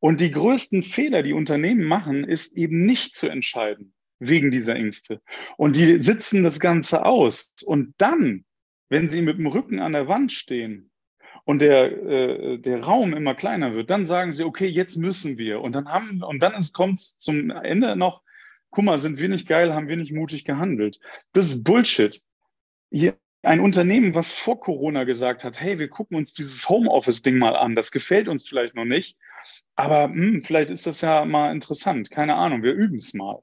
Und 0.00 0.20
die 0.20 0.30
größten 0.30 0.82
Fehler, 0.82 1.22
die 1.22 1.34
Unternehmen 1.34 1.84
machen, 1.84 2.24
ist 2.24 2.56
eben 2.56 2.84
nicht 2.84 3.16
zu 3.16 3.28
entscheiden 3.28 3.94
wegen 4.18 4.50
dieser 4.50 4.76
Ängste. 4.76 5.20
Und 5.56 5.76
die 5.76 6.02
sitzen 6.02 6.42
das 6.42 6.60
Ganze 6.60 7.04
aus. 7.04 7.52
Und 7.64 7.94
dann, 7.98 8.44
wenn 8.88 9.10
sie 9.10 9.22
mit 9.22 9.38
dem 9.38 9.46
Rücken 9.46 9.80
an 9.80 9.92
der 9.92 10.08
Wand 10.08 10.32
stehen 10.32 10.90
und 11.44 11.60
der, 11.60 11.92
äh, 11.92 12.58
der 12.58 12.82
Raum 12.82 13.12
immer 13.14 13.34
kleiner 13.34 13.74
wird, 13.74 13.90
dann 13.90 14.06
sagen 14.06 14.32
sie, 14.32 14.44
okay, 14.44 14.66
jetzt 14.66 14.96
müssen 14.96 15.38
wir. 15.38 15.60
Und 15.60 15.74
dann 15.74 15.88
haben, 15.88 16.22
und 16.22 16.42
dann 16.42 16.54
kommt 16.72 17.00
zum 17.00 17.50
Ende 17.50 17.96
noch, 17.96 18.22
guck 18.70 18.84
mal, 18.84 18.98
sind 18.98 19.18
wir 19.18 19.28
nicht 19.28 19.48
geil, 19.48 19.74
haben 19.74 19.88
wir 19.88 19.96
nicht 19.96 20.12
mutig 20.12 20.44
gehandelt. 20.44 20.98
Das 21.32 21.46
ist 21.48 21.64
Bullshit. 21.64 22.22
Hier, 22.90 23.16
ein 23.46 23.60
Unternehmen, 23.60 24.14
was 24.14 24.32
vor 24.32 24.58
Corona 24.58 25.04
gesagt 25.04 25.44
hat, 25.44 25.60
hey, 25.60 25.78
wir 25.78 25.88
gucken 25.88 26.16
uns 26.16 26.34
dieses 26.34 26.68
Homeoffice-Ding 26.68 27.38
mal 27.38 27.54
an, 27.54 27.76
das 27.76 27.92
gefällt 27.92 28.28
uns 28.28 28.46
vielleicht 28.46 28.74
noch 28.74 28.84
nicht, 28.84 29.16
aber 29.76 30.08
mh, 30.08 30.14
hm, 30.14 30.42
vielleicht 30.42 30.70
ist 30.70 30.86
das 30.86 31.00
ja 31.00 31.24
mal 31.24 31.52
interessant, 31.52 32.10
keine 32.10 32.34
Ahnung, 32.34 32.62
wir 32.62 32.72
üben 32.72 32.98
es 32.98 33.14
mal. 33.14 33.40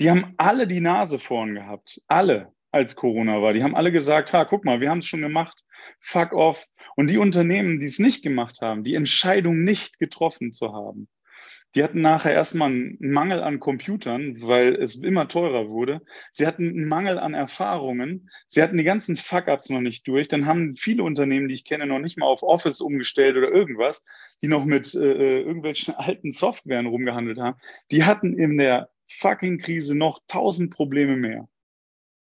Die 0.00 0.10
haben 0.10 0.34
alle 0.36 0.66
die 0.66 0.80
Nase 0.80 1.18
vorn 1.18 1.54
gehabt. 1.54 2.00
Alle, 2.08 2.52
als 2.74 2.96
Corona 2.96 3.40
war. 3.40 3.52
Die 3.52 3.62
haben 3.62 3.76
alle 3.76 3.92
gesagt, 3.92 4.32
ha, 4.32 4.44
guck 4.44 4.64
mal, 4.64 4.80
wir 4.80 4.90
haben 4.90 4.98
es 4.98 5.06
schon 5.06 5.22
gemacht. 5.22 5.62
Fuck 6.00 6.32
off. 6.32 6.66
Und 6.96 7.08
die 7.08 7.18
Unternehmen, 7.18 7.78
die 7.78 7.86
es 7.86 7.98
nicht 7.98 8.22
gemacht 8.22 8.60
haben, 8.60 8.82
die 8.82 8.94
Entscheidung 8.94 9.62
nicht 9.62 9.98
getroffen 9.98 10.52
zu 10.52 10.72
haben, 10.72 11.08
die 11.74 11.82
hatten 11.82 12.00
nachher 12.00 12.32
erstmal 12.32 12.70
einen 12.70 12.98
Mangel 13.00 13.42
an 13.42 13.58
Computern, 13.58 14.40
weil 14.40 14.76
es 14.76 14.96
immer 14.96 15.26
teurer 15.26 15.68
wurde. 15.68 16.02
Sie 16.32 16.46
hatten 16.46 16.68
einen 16.68 16.88
Mangel 16.88 17.18
an 17.18 17.34
Erfahrungen. 17.34 18.30
Sie 18.48 18.62
hatten 18.62 18.76
die 18.76 18.84
ganzen 18.84 19.16
Fuck-ups 19.16 19.70
noch 19.70 19.80
nicht 19.80 20.06
durch. 20.06 20.28
Dann 20.28 20.46
haben 20.46 20.74
viele 20.74 21.02
Unternehmen, 21.02 21.48
die 21.48 21.54
ich 21.54 21.64
kenne, 21.64 21.86
noch 21.86 21.98
nicht 21.98 22.16
mal 22.16 22.26
auf 22.26 22.44
Office 22.44 22.80
umgestellt 22.80 23.36
oder 23.36 23.50
irgendwas, 23.50 24.04
die 24.40 24.48
noch 24.48 24.64
mit 24.64 24.94
äh, 24.94 24.98
äh 24.98 25.40
irgendwelchen 25.42 25.94
alten 25.96 26.30
Softwaren 26.30 26.86
rumgehandelt 26.86 27.38
haben. 27.38 27.58
Die 27.90 28.04
hatten 28.04 28.38
in 28.38 28.56
der 28.56 28.88
fucking 29.08 29.58
Krise 29.58 29.94
noch 29.94 30.20
tausend 30.26 30.74
Probleme 30.74 31.16
mehr. 31.16 31.48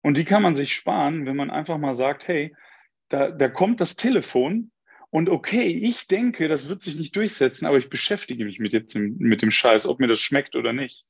Und 0.02 0.18
die 0.18 0.26
kann 0.26 0.42
man 0.42 0.56
sich 0.56 0.74
sparen, 0.74 1.26
wenn 1.26 1.36
man 1.36 1.52
einfach 1.52 1.78
mal 1.78 1.94
sagt, 1.94 2.28
hey, 2.28 2.56
da, 3.10 3.30
da 3.30 3.50
kommt 3.50 3.82
das 3.82 3.96
Telefon 3.96 4.72
und 5.10 5.30
okay, 5.30 5.68
ich 5.68 6.08
denke, 6.08 6.48
das 6.48 6.70
wird 6.70 6.82
sich 6.82 6.98
nicht 6.98 7.16
durchsetzen, 7.16 7.66
aber 7.66 7.78
ich 7.78 7.90
beschäftige 7.90 8.46
mich 8.46 8.60
mit 8.60 8.74
dem, 8.74 9.18
mit 9.18 9.42
dem 9.42 9.52
Scheiß, 9.52 9.86
ob 9.86 10.00
mir 10.00 10.08
das 10.08 10.22
schmeckt 10.22 10.56
oder 10.56 10.74
nicht. 10.74 11.06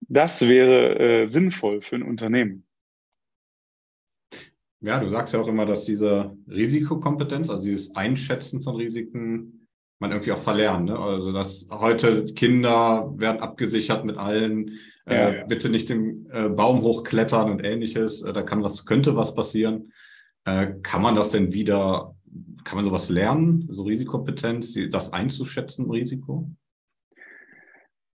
Das 0.00 0.48
wäre 0.48 0.98
äh, 0.98 1.24
sinnvoll 1.26 1.82
für 1.82 1.96
ein 1.96 2.02
Unternehmen. 2.02 2.66
Ja, 4.80 4.98
du 4.98 5.08
sagst 5.08 5.34
ja 5.34 5.40
auch 5.40 5.48
immer, 5.48 5.66
dass 5.66 5.84
diese 5.84 6.36
Risikokompetenz, 6.48 7.50
also 7.50 7.62
dieses 7.62 7.94
Einschätzen 7.94 8.62
von 8.62 8.76
Risiken, 8.76 9.61
man 10.02 10.12
irgendwie 10.12 10.32
auch 10.32 10.38
verlernen. 10.38 10.86
Ne? 10.86 10.98
Also 10.98 11.32
dass 11.32 11.68
heute 11.70 12.26
Kinder 12.34 13.10
werden 13.16 13.40
abgesichert 13.40 14.04
mit 14.04 14.18
allen, 14.18 14.78
äh, 15.06 15.14
ja, 15.14 15.32
ja. 15.32 15.44
bitte 15.46 15.70
nicht 15.70 15.88
den 15.88 16.28
äh, 16.30 16.50
Baum 16.50 16.82
hochklettern 16.82 17.50
und 17.50 17.64
ähnliches. 17.64 18.22
Äh, 18.22 18.34
da 18.34 18.42
kann 18.42 18.62
was, 18.62 18.84
könnte 18.84 19.16
was 19.16 19.34
passieren. 19.34 19.92
Äh, 20.44 20.74
kann 20.82 21.00
man 21.00 21.16
das 21.16 21.30
denn 21.30 21.54
wieder, 21.54 22.14
kann 22.64 22.76
man 22.76 22.84
sowas 22.84 23.08
lernen, 23.08 23.68
so 23.70 23.84
Risikokompetenz, 23.84 24.72
die, 24.72 24.90
das 24.90 25.12
einzuschätzen, 25.12 25.90
Risiko? 25.90 26.50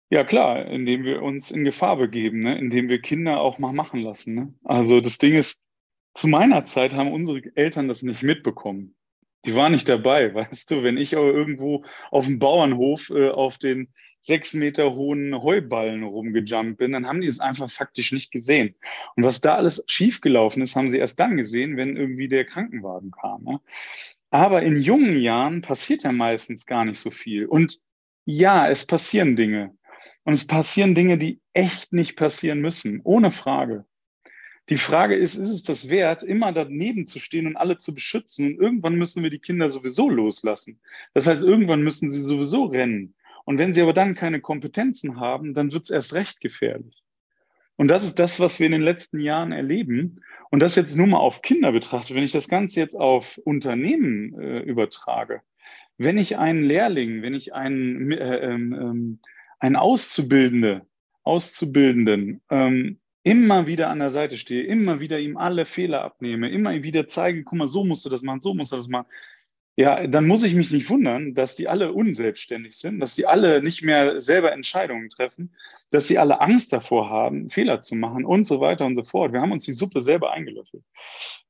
Ja, 0.10 0.24
klar, 0.24 0.65
indem 0.65 1.04
wir 1.04 1.22
uns 1.22 1.51
in 1.51 1.63
Gefahr 1.63 1.98
begeben, 1.98 2.39
ne? 2.42 2.58
indem 2.58 2.89
wir 2.89 3.00
Kinder 3.00 3.39
auch 3.39 3.58
mal 3.58 3.74
machen 3.74 4.01
lassen. 4.01 4.36
Ne? 4.36 4.54
Also 4.63 5.01
das 5.01 5.18
Ding 5.18 5.36
ist, 5.36 5.63
zu 6.13 6.27
meiner 6.27 6.65
Zeit 6.65 6.94
haben 6.94 7.12
unsere 7.12 7.42
Eltern 7.56 7.88
das 7.88 8.01
nicht 8.01 8.24
mitbekommen. 8.24 8.95
Die 9.46 9.56
waren 9.56 9.72
nicht 9.72 9.90
dabei, 9.90 10.34
weißt 10.34 10.72
du, 10.72 10.84
wenn 10.84 10.98
ich 10.98 11.16
aber 11.16 11.32
irgendwo 11.32 11.86
auf 12.12 12.25
dem 12.25 12.40
Bauernhof 12.40 13.10
äh, 13.10 13.30
auf 13.30 13.58
den 13.58 13.90
sechs 14.22 14.56
Meter 14.56 14.96
hohen 14.96 15.40
Heuballen 15.44 16.04
rumgejumpt 16.04 16.80
bin, 16.80 16.94
dann 16.94 17.08
haben 17.08 17.22
die 17.22 17.28
es 17.28 17.40
einfach 17.40 17.70
faktisch 17.70 18.12
nicht 18.12 18.32
gesehen. 18.32 18.75
Und 19.16 19.24
was 19.24 19.40
da 19.40 19.56
alles 19.56 19.84
schiefgelaufen 19.88 20.64
ist, 20.64 20.75
haben 20.75 20.90
sie 20.90 20.98
erst 20.98 21.20
dann 21.20 21.38
gesehen, 21.38 21.78
wenn 21.78 21.96
irgendwie 21.96 22.28
der 22.28 22.46
Krankenwagen 22.46 23.12
kam. 23.12 23.44
Ne? 23.44 23.62
Aber 24.32 24.64
in 24.64 24.78
jungen 24.78 25.20
Jahren 25.20 25.62
passiert 25.62 26.04
ja 26.04 26.12
meistens 26.12 26.66
gar 26.66 26.86
nicht 26.86 27.00
so 27.00 27.12
viel. 27.12 27.46
Und 27.46 27.80
ja, 28.25 28.68
es 28.68 28.88
passieren 28.88 29.36
Dinge. 29.36 29.78
Und 30.24 30.34
es 30.34 30.48
passieren 30.48 30.96
Dinge, 30.96 31.20
die 31.20 31.40
echt 31.54 31.94
nicht 31.94 32.16
passieren 32.16 32.62
müssen, 32.62 33.02
ohne 33.04 33.30
Frage. 33.30 33.86
Die 34.69 34.77
Frage 34.77 35.15
ist, 35.15 35.36
ist 35.36 35.51
es 35.51 35.63
das 35.63 35.89
wert, 35.89 36.24
immer 36.24 36.51
daneben 36.51 37.05
zu 37.05 37.19
stehen 37.19 37.45
und 37.45 37.55
alle 37.55 37.77
zu 37.77 37.93
beschützen? 37.93 38.48
Und 38.48 38.60
irgendwann 38.60 38.95
müssen 38.95 39.22
wir 39.22 39.29
die 39.29 39.39
Kinder 39.39 39.69
sowieso 39.69 40.10
loslassen. 40.10 40.79
Das 41.13 41.27
heißt, 41.27 41.43
irgendwann 41.43 41.81
müssen 41.81 42.10
sie 42.10 42.22
sowieso 42.22 42.65
rennen. 42.65 43.13
Und 43.45 43.60
wenn 43.60 43.74
sie 43.74 43.81
aber 43.84 43.93
dann 43.93 44.15
keine 44.15 44.41
Kompetenzen 44.41 45.19
haben, 45.19 45.53
dann 45.53 45.72
wird 45.72 45.84
es 45.84 45.89
erst 45.91 46.15
recht 46.15 46.41
gefährlich. 46.41 47.03
Und 47.75 47.89
das 47.89 48.03
ist 48.03 48.17
das, 48.17 48.39
was 48.39 48.60
wir 48.60 48.65
in 48.65 48.72
den 48.72 48.81
letzten 48.81 49.19
Jahren 49.19 49.51
erleben. 49.51 50.22
Und 50.50 50.62
das 50.62 50.75
jetzt 50.75 50.95
nur 50.95 51.07
mal 51.07 51.17
auf 51.17 51.43
Kinder 51.43 51.72
betrachte, 51.72 52.15
wenn 52.15 52.24
ich 52.24 52.31
das 52.31 52.48
Ganze 52.48 52.79
jetzt 52.79 52.95
auf 52.95 53.38
Unternehmen 53.43 54.39
äh, 54.39 54.60
übertrage, 54.60 55.41
wenn 55.98 56.17
ich 56.17 56.38
einen 56.38 56.63
Lehrling, 56.63 57.22
wenn 57.22 57.34
ich 57.34 57.53
einen, 57.53 58.12
äh, 58.12 58.38
ähm 58.39 59.19
einen 59.60 59.75
Auszubildende, 59.75 60.86
Auszubildenden 61.24 62.41
ähm, 62.50 63.00
immer 63.25 63.65
wieder 63.65 63.89
an 63.89 64.00
der 64.00 64.12
Seite 64.12 64.38
stehe, 64.38 64.63
immer 64.63 65.00
wieder 65.00 65.20
ihm 65.20 65.36
alle 65.36 65.65
Fehler 65.65 66.03
abnehme, 66.03 66.50
immer 66.51 66.84
wieder 66.84 67.08
zeige, 67.08 67.44
guck 67.44 67.58
mal, 67.58 67.67
so 67.67 67.84
musst 67.84 68.05
du 68.05 68.10
das 68.12 68.22
machen, 68.22 68.39
so 68.39 68.53
musst 68.53 68.72
du 68.72 68.75
das 68.77 68.88
machen, 68.88 69.08
ja, 69.77 70.08
dann 70.08 70.25
muss 70.25 70.46
ich 70.46 70.55
mich 70.55 70.72
nicht 70.72 70.89
wundern, 70.89 71.34
dass 71.34 71.58
die 71.58 71.67
alle 71.67 71.91
unselbstständig 71.91 72.77
sind, 72.77 73.01
dass 73.01 73.15
die 73.15 73.27
alle 73.27 73.62
nicht 73.62 73.84
mehr 73.84 74.22
selber 74.22 74.53
Entscheidungen 74.53 75.10
treffen, 75.10 75.53
dass 75.91 76.08
sie 76.08 76.17
alle 76.17 76.39
Angst 76.39 76.72
davor 76.72 77.10
haben, 77.10 77.50
Fehler 77.50 77.82
zu 77.82 77.96
machen 77.96 78.24
und 78.24 78.48
so 78.48 78.62
weiter 78.62 78.86
und 78.86 78.96
so 78.96 79.03
fort. 79.03 79.34
Wir 79.34 79.41
haben 79.41 79.51
uns 79.51 79.65
die 79.65 79.74
Suppe 79.74 80.00
selber 80.00 80.32
eingelöffelt. 80.32 80.84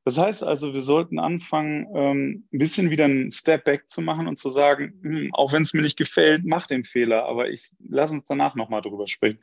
Das 0.05 0.17
heißt 0.17 0.43
also, 0.43 0.73
wir 0.73 0.81
sollten 0.81 1.19
anfangen, 1.19 1.87
ähm, 1.93 2.47
ein 2.51 2.57
bisschen 2.57 2.89
wieder 2.89 3.05
einen 3.05 3.31
Step 3.31 3.63
back 3.63 3.91
zu 3.91 4.01
machen 4.01 4.27
und 4.27 4.39
zu 4.39 4.49
sagen, 4.49 4.99
hm, 5.03 5.29
auch 5.33 5.53
wenn 5.53 5.61
es 5.61 5.73
mir 5.75 5.83
nicht 5.83 5.97
gefällt, 5.97 6.45
mach 6.45 6.65
den 6.65 6.83
Fehler, 6.83 7.25
aber 7.25 7.49
ich 7.49 7.69
lass 7.87 8.11
uns 8.11 8.25
danach 8.25 8.55
nochmal 8.55 8.81
drüber 8.81 9.07
sprechen. 9.07 9.39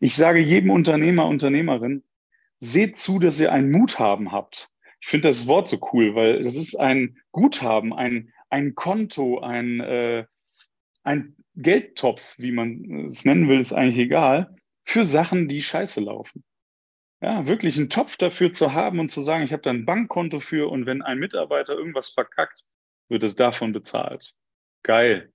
Ich 0.00 0.16
sage 0.16 0.40
jedem 0.40 0.70
Unternehmer, 0.70 1.26
Unternehmerin, 1.26 2.02
seht 2.60 2.96
zu, 2.96 3.18
dass 3.18 3.40
ihr 3.40 3.52
einen 3.52 3.70
Mut 3.70 3.98
haben 3.98 4.32
habt 4.32 4.70
ich 5.02 5.08
finde 5.08 5.28
das 5.28 5.48
Wort 5.48 5.68
so 5.68 5.78
cool, 5.92 6.14
weil 6.14 6.42
das 6.42 6.54
ist 6.54 6.76
ein 6.76 7.18
Guthaben, 7.32 7.92
ein, 7.92 8.32
ein 8.50 8.76
Konto, 8.76 9.40
ein, 9.40 9.80
äh, 9.80 10.24
ein 11.02 11.34
Geldtopf, 11.56 12.36
wie 12.38 12.52
man 12.52 13.06
es 13.06 13.24
nennen 13.24 13.48
will, 13.48 13.60
ist 13.60 13.72
eigentlich 13.72 13.98
egal, 13.98 14.54
für 14.84 15.04
Sachen, 15.04 15.48
die 15.48 15.60
scheiße 15.60 16.00
laufen. 16.00 16.44
Ja, 17.20 17.46
wirklich 17.46 17.76
einen 17.76 17.90
Topf 17.90 18.16
dafür 18.16 18.52
zu 18.52 18.72
haben 18.72 19.00
und 19.00 19.10
zu 19.10 19.22
sagen, 19.22 19.44
ich 19.44 19.52
habe 19.52 19.62
da 19.62 19.70
ein 19.70 19.84
Bankkonto 19.84 20.38
für 20.38 20.70
und 20.70 20.86
wenn 20.86 21.02
ein 21.02 21.18
Mitarbeiter 21.18 21.74
irgendwas 21.74 22.08
verkackt, 22.10 22.64
wird 23.08 23.24
es 23.24 23.34
davon 23.34 23.72
bezahlt. 23.72 24.34
Geil. 24.84 25.32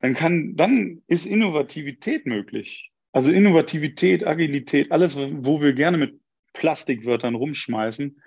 Dann 0.00 0.14
kann, 0.14 0.56
dann 0.56 1.02
ist 1.06 1.24
Innovativität 1.24 2.26
möglich. 2.26 2.90
Also 3.12 3.32
Innovativität, 3.32 4.26
Agilität, 4.26 4.92
alles, 4.92 5.16
wo 5.16 5.62
wir 5.62 5.72
gerne 5.72 5.96
mit 5.96 6.20
Plastikwörtern 6.52 7.34
rumschmeißen, 7.34 8.20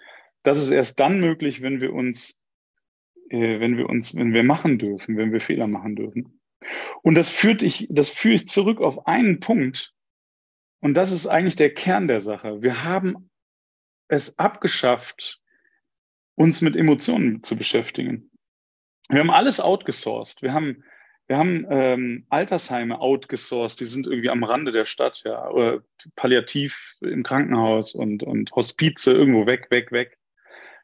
das 0.47 0.59
ist 0.59 0.71
erst 0.71 1.01
dann 1.01 1.19
möglich, 1.19 1.61
wenn 1.61 1.81
wir 1.81 1.93
uns, 1.93 2.39
äh, 3.29 3.59
wenn 3.59 3.75
wir 3.75 3.89
uns, 3.89 4.15
wenn 4.15 4.33
wir 4.33 4.43
machen 4.43 4.79
dürfen, 4.79 5.17
wenn 5.17 5.33
wir 5.33 5.41
Fehler 5.41 5.67
machen 5.67 5.97
dürfen. 5.97 6.39
Und 7.03 7.15
das 7.15 7.27
führt 7.27 7.61
ich, 7.61 7.87
das 7.89 8.09
führe 8.09 8.35
ich 8.35 8.47
zurück 8.47 8.79
auf 8.79 9.07
einen 9.07 9.41
Punkt. 9.41 9.93
Und 10.79 10.95
das 10.95 11.11
ist 11.11 11.27
eigentlich 11.27 11.57
der 11.57 11.73
Kern 11.73 12.07
der 12.07 12.21
Sache. 12.21 12.61
Wir 12.61 12.85
haben 12.85 13.29
es 14.07 14.39
abgeschafft, 14.39 15.41
uns 16.35 16.61
mit 16.61 16.77
Emotionen 16.77 17.43
zu 17.43 17.57
beschäftigen. 17.57 18.31
Wir 19.09 19.19
haben 19.19 19.31
alles 19.31 19.59
outgesourced. 19.59 20.41
Wir 20.41 20.53
haben, 20.53 20.85
wir 21.27 21.37
haben 21.37 21.67
ähm, 21.69 22.25
Altersheime 22.29 23.01
outgesourced, 23.01 23.81
die 23.81 23.85
sind 23.85 24.07
irgendwie 24.07 24.29
am 24.29 24.45
Rande 24.45 24.71
der 24.71 24.85
Stadt, 24.85 25.23
ja, 25.25 25.49
oder 25.49 25.83
palliativ 26.15 26.95
im 27.01 27.23
Krankenhaus 27.23 27.95
und, 27.95 28.23
und 28.23 28.53
Hospize 28.53 29.11
irgendwo 29.11 29.45
weg, 29.45 29.67
weg, 29.71 29.91
weg. 29.91 30.16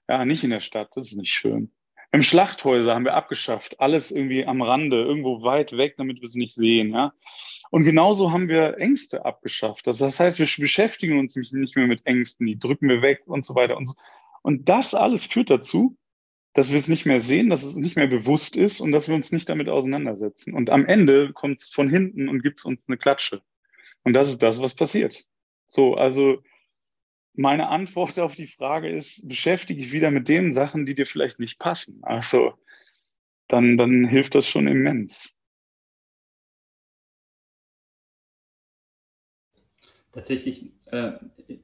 Ja, 0.10 0.26
nicht 0.26 0.44
in 0.44 0.50
der 0.50 0.60
Stadt, 0.60 0.89
das 0.96 1.08
ist 1.08 1.18
nicht 1.18 1.34
schön. 1.34 1.72
Im 2.12 2.22
Schlachthäuser 2.22 2.94
haben 2.94 3.06
wir 3.06 3.16
abgeschafft, 3.16 3.80
alles 3.80 4.12
irgendwie 4.12 4.46
am 4.46 4.62
Rande, 4.62 5.02
irgendwo 5.02 5.42
weit 5.42 5.76
weg, 5.76 5.96
damit 5.98 6.22
wir 6.22 6.28
es 6.28 6.36
nicht 6.36 6.54
sehen. 6.54 6.94
Ja? 6.94 7.13
Und 7.72 7.86
genauso 7.86 8.32
haben 8.32 8.50
wir 8.50 8.78
Ängste 8.78 9.26
abgeschafft. 9.26 9.88
Das 9.88 10.00
heißt, 10.00 10.38
wir 10.38 10.48
beschäftigen 10.60 11.18
uns 11.18 11.36
nicht 11.36 11.76
mehr 11.76 11.88
mit 11.88 12.06
Ängsten, 12.06 12.46
die 12.46 12.60
drücken 12.60 12.88
wir 12.88 13.02
weg 13.02 13.24
und 13.26 13.44
so 13.46 13.56
weiter 13.56 13.78
und 13.78 13.88
so. 13.88 13.96
Und 14.44 14.70
das 14.70 14.94
alles 14.94 15.26
führt 15.26 15.50
dazu, 15.50 15.98
dass 16.54 16.70
wir 16.70 16.78
es 16.78 16.88
nicht 16.88 17.08
mehr 17.08 17.20
sehen, 17.20 17.50
dass 17.50 17.63
es 17.63 17.76
nicht 17.76 17.96
mehr 17.96 18.06
bewusst 18.06 18.56
ist 18.58 18.80
und 18.80 18.92
dass 18.92 19.08
wir 19.08 19.16
uns 19.16 19.32
nicht 19.32 19.50
damit 19.50 19.70
auseinandersetzen. 19.70 20.54
Und 20.54 20.70
am 20.70 20.86
Ende 20.86 21.34
kommt 21.34 21.62
es 21.62 21.70
von 21.70 21.89
hinten 21.89 22.30
und 22.30 22.44
gibt 22.44 22.60
es 22.60 22.66
uns 22.66 22.88
eine 22.88 22.98
Klatsche. 22.98 23.42
Und 24.04 24.13
das 24.13 24.28
ist 24.28 24.44
das, 24.44 24.62
was 24.62 24.76
passiert. 24.76 25.26
So, 25.66 25.96
also 25.96 26.44
meine 27.34 27.69
Antwort 27.69 28.19
auf 28.19 28.36
die 28.36 28.48
Frage 28.48 28.89
ist, 28.89 29.28
beschäftige 29.28 29.82
dich 29.82 29.91
wieder 29.91 30.12
mit 30.12 30.30
den 30.30 30.54
Sachen, 30.54 30.86
die 30.86 30.96
dir 30.96 31.06
vielleicht 31.06 31.39
nicht 31.39 31.60
passen. 31.60 32.00
Also 32.04 32.54
dann, 33.48 33.78
dann 33.78 34.06
hilft 34.06 34.36
das 34.36 34.48
schon 34.48 34.67
immens. 34.67 35.36
Tatsächlich, 40.12 40.72
äh, 40.91 41.13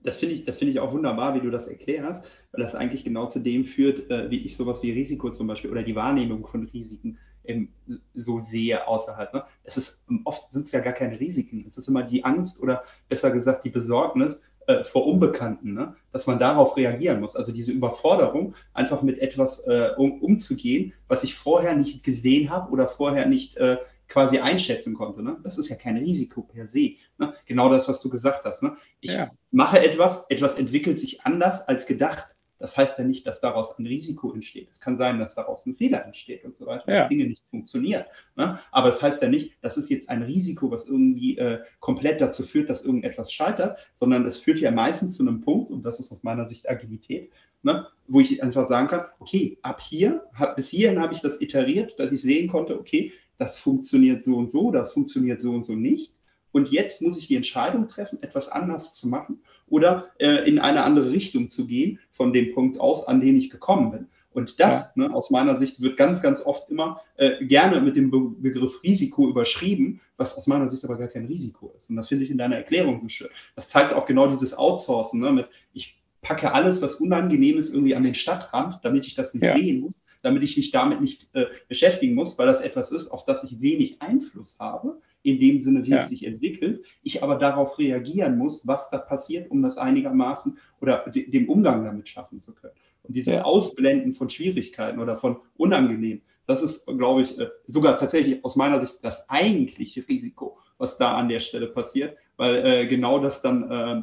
das 0.01 0.17
finde 0.17 0.35
ich, 0.35 0.43
find 0.43 0.71
ich 0.71 0.79
auch 0.79 0.91
wunderbar, 0.91 1.35
wie 1.35 1.39
du 1.39 1.51
das 1.51 1.67
erklärst, 1.67 2.25
weil 2.51 2.63
das 2.63 2.73
eigentlich 2.73 3.03
genau 3.03 3.27
zu 3.27 3.39
dem 3.39 3.63
führt, 3.63 4.09
äh, 4.09 4.31
wie 4.31 4.39
ich 4.39 4.57
sowas 4.57 4.81
wie 4.81 4.91
Risiko 4.91 5.29
zum 5.29 5.45
Beispiel 5.45 5.69
oder 5.69 5.83
die 5.83 5.95
Wahrnehmung 5.95 6.47
von 6.47 6.65
Risiken 6.65 7.19
ähm, 7.43 7.69
so 8.15 8.39
sehe 8.39 8.87
außerhalb. 8.87 9.33
Ne? 9.35 9.43
Es 9.63 9.77
ist, 9.77 10.03
oft 10.25 10.49
sind 10.51 10.65
es 10.65 10.71
ja 10.71 10.79
gar 10.79 10.93
keine 10.93 11.19
Risiken. 11.19 11.63
Es 11.67 11.77
ist 11.77 11.87
immer 11.87 12.01
die 12.01 12.25
Angst 12.25 12.59
oder 12.59 12.83
besser 13.07 13.29
gesagt 13.29 13.65
die 13.65 13.69
Besorgnis, 13.69 14.41
äh, 14.69 14.83
vor 14.83 15.07
Unbekannten, 15.07 15.73
ne? 15.73 15.95
dass 16.11 16.27
man 16.27 16.37
darauf 16.37 16.77
reagieren 16.77 17.21
muss. 17.21 17.35
Also 17.35 17.51
diese 17.51 17.71
Überforderung, 17.71 18.53
einfach 18.75 19.01
mit 19.01 19.17
etwas 19.17 19.65
äh, 19.65 19.93
um, 19.97 20.21
umzugehen, 20.21 20.93
was 21.07 21.23
ich 21.23 21.33
vorher 21.33 21.75
nicht 21.75 22.03
gesehen 22.03 22.51
habe 22.51 22.71
oder 22.71 22.87
vorher 22.87 23.25
nicht 23.25 23.57
äh, 23.57 23.77
quasi 24.07 24.37
einschätzen 24.37 24.93
konnte. 24.93 25.23
Ne? 25.23 25.37
Das 25.43 25.57
ist 25.57 25.69
ja 25.69 25.75
kein 25.75 25.97
Risiko 25.97 26.43
per 26.43 26.67
se. 26.67 26.97
Ne? 27.17 27.33
Genau 27.47 27.69
das, 27.69 27.87
was 27.87 27.99
du 28.01 28.11
gesagt 28.11 28.45
hast. 28.45 28.61
Ne? 28.61 28.75
Ich 28.99 29.11
ja. 29.11 29.31
mache 29.49 29.83
etwas, 29.83 30.25
etwas 30.29 30.53
entwickelt 30.53 30.99
sich 30.99 31.25
anders 31.25 31.67
als 31.67 31.87
gedacht. 31.87 32.27
Das 32.59 32.75
heißt 32.75 32.99
ja 32.99 33.05
nicht, 33.05 33.25
dass 33.25 33.39
daraus 33.39 33.77
ein 33.79 33.87
Risiko 33.87 34.33
entsteht. 34.33 34.69
Es 34.71 34.79
kann 34.79 34.97
sein, 34.97 35.17
dass 35.17 35.33
daraus 35.33 35.65
ein 35.65 35.75
Fehler 35.75 36.05
entsteht 36.05 36.43
und 36.43 36.55
so 36.55 36.65
weiter, 36.65 36.91
ja. 36.91 36.99
dass 36.99 37.09
Dinge 37.09 37.25
nicht 37.25 37.43
funktionieren. 37.49 38.03
Ne? 38.35 38.59
Aber 38.71 38.89
es 38.89 38.99
das 38.99 39.03
heißt 39.03 39.21
ja 39.21 39.29
nicht, 39.29 39.53
das 39.61 39.77
ist 39.77 39.89
jetzt 39.89 40.09
ein 40.09 40.23
Risiko, 40.23 40.69
was 40.69 40.85
irgendwie 40.85 41.37
äh, 41.37 41.59
komplett 41.79 42.19
dazu 42.19 42.43
führt, 42.43 42.69
dass 42.69 42.83
irgendetwas 42.83 43.31
scheitert, 43.31 43.79
sondern 43.95 44.25
es 44.25 44.39
führt 44.39 44.59
ja 44.59 44.71
meistens 44.71 45.15
zu 45.15 45.23
einem 45.23 45.39
Punkt, 45.39 45.71
und 45.71 45.85
das 45.85 46.01
ist 46.01 46.11
aus 46.11 46.23
meiner 46.23 46.47
Sicht 46.47 46.69
Agilität, 46.69 47.31
ne? 47.63 47.87
wo 48.07 48.19
ich 48.19 48.43
einfach 48.43 48.67
sagen 48.67 48.89
kann, 48.89 49.05
okay, 49.19 49.57
ab 49.61 49.81
hier, 49.81 50.25
hab, 50.33 50.57
bis 50.57 50.69
hierhin 50.69 50.99
habe 50.99 51.13
ich 51.13 51.21
das 51.21 51.39
iteriert, 51.39 51.97
dass 51.97 52.11
ich 52.11 52.21
sehen 52.21 52.49
konnte, 52.49 52.77
okay, 52.77 53.13
das 53.37 53.57
funktioniert 53.57 54.21
so 54.21 54.35
und 54.35 54.51
so, 54.51 54.69
das 54.69 54.91
funktioniert 54.91 55.39
so 55.39 55.51
und 55.51 55.63
so 55.63 55.73
nicht 55.73 56.13
und 56.51 56.69
jetzt 56.71 57.01
muss 57.01 57.17
ich 57.17 57.27
die 57.27 57.35
Entscheidung 57.35 57.87
treffen, 57.87 58.21
etwas 58.21 58.47
anders 58.47 58.93
zu 58.93 59.07
machen 59.07 59.41
oder 59.67 60.09
äh, 60.17 60.47
in 60.47 60.59
eine 60.59 60.83
andere 60.83 61.11
Richtung 61.11 61.49
zu 61.49 61.67
gehen 61.67 61.99
von 62.11 62.33
dem 62.33 62.53
Punkt 62.53 62.79
aus, 62.79 63.07
an 63.07 63.21
den 63.21 63.37
ich 63.37 63.49
gekommen 63.49 63.91
bin. 63.91 64.07
Und 64.31 64.59
das, 64.59 64.93
ja. 64.95 65.07
ne, 65.07 65.13
aus 65.13 65.31
meiner 65.31 65.57
Sicht, 65.57 65.81
wird 65.81 65.97
ganz, 65.97 66.21
ganz 66.21 66.41
oft 66.41 66.69
immer 66.69 67.01
äh, 67.17 67.43
gerne 67.45 67.81
mit 67.81 67.95
dem 67.95 68.11
Be 68.11 68.19
Begriff 68.19 68.83
Risiko 68.83 69.27
überschrieben, 69.27 70.01
was 70.17 70.37
aus 70.37 70.47
meiner 70.47 70.69
Sicht 70.69 70.85
aber 70.85 70.97
gar 70.97 71.07
kein 71.07 71.25
Risiko 71.25 71.73
ist. 71.75 71.89
Und 71.89 71.95
das 71.95 72.07
finde 72.07 72.25
ich 72.25 72.31
in 72.31 72.37
deiner 72.37 72.57
Erklärung 72.57 73.01
so 73.01 73.09
schön. 73.09 73.29
Das 73.55 73.69
zeigt 73.69 73.93
auch 73.93 74.05
genau 74.05 74.27
dieses 74.27 74.55
Outsourcen, 74.55 75.19
ne, 75.19 75.31
mit 75.31 75.47
ich 75.73 75.99
packe 76.21 76.53
alles, 76.53 76.81
was 76.81 76.95
unangenehm 76.95 77.57
ist, 77.57 77.73
irgendwie 77.73 77.95
an 77.95 78.03
den 78.03 78.15
Stadtrand, 78.15 78.79
damit 78.83 79.07
ich 79.07 79.15
das 79.15 79.33
nicht 79.33 79.43
ja. 79.43 79.55
sehen 79.55 79.81
muss, 79.81 80.01
damit 80.21 80.43
ich 80.43 80.57
mich 80.57 80.71
damit 80.71 81.01
nicht 81.01 81.33
äh, 81.33 81.45
beschäftigen 81.67 82.13
muss, 82.13 82.37
weil 82.37 82.47
das 82.47 82.61
etwas 82.61 82.91
ist, 82.91 83.07
auf 83.07 83.25
das 83.25 83.43
ich 83.43 83.61
wenig 83.61 84.01
Einfluss 84.01 84.57
habe, 84.59 85.01
in 85.23 85.39
dem 85.39 85.59
Sinne, 85.59 85.85
wie 85.85 85.91
ja. 85.91 85.99
es 85.99 86.09
sich 86.09 86.25
entwickelt, 86.25 86.85
ich 87.03 87.23
aber 87.23 87.35
darauf 87.35 87.77
reagieren 87.77 88.37
muss, 88.37 88.65
was 88.65 88.89
da 88.89 88.97
passiert, 88.97 89.51
um 89.51 89.61
das 89.61 89.77
einigermaßen 89.77 90.57
oder 90.81 91.05
de 91.09 91.29
dem 91.29 91.49
Umgang 91.49 91.83
damit 91.83 92.07
schaffen 92.07 92.41
zu 92.41 92.53
können. 92.53 92.73
Und 93.03 93.15
dieses 93.15 93.35
ja. 93.35 93.43
Ausblenden 93.43 94.13
von 94.13 94.29
Schwierigkeiten 94.29 94.99
oder 94.99 95.17
von 95.17 95.37
Unangenehm, 95.57 96.21
das 96.45 96.61
ist, 96.61 96.85
glaube 96.85 97.23
ich, 97.23 97.37
äh, 97.37 97.49
sogar 97.67 97.97
tatsächlich 97.97 98.43
aus 98.43 98.55
meiner 98.55 98.79
Sicht 98.79 98.97
das 99.01 99.29
eigentliche 99.29 100.07
Risiko, 100.07 100.57
was 100.77 100.97
da 100.97 101.15
an 101.15 101.29
der 101.29 101.39
Stelle 101.39 101.67
passiert, 101.67 102.17
weil 102.37 102.65
äh, 102.65 102.87
genau 102.87 103.19
das 103.19 103.41
dann 103.41 103.69
äh, 103.69 104.01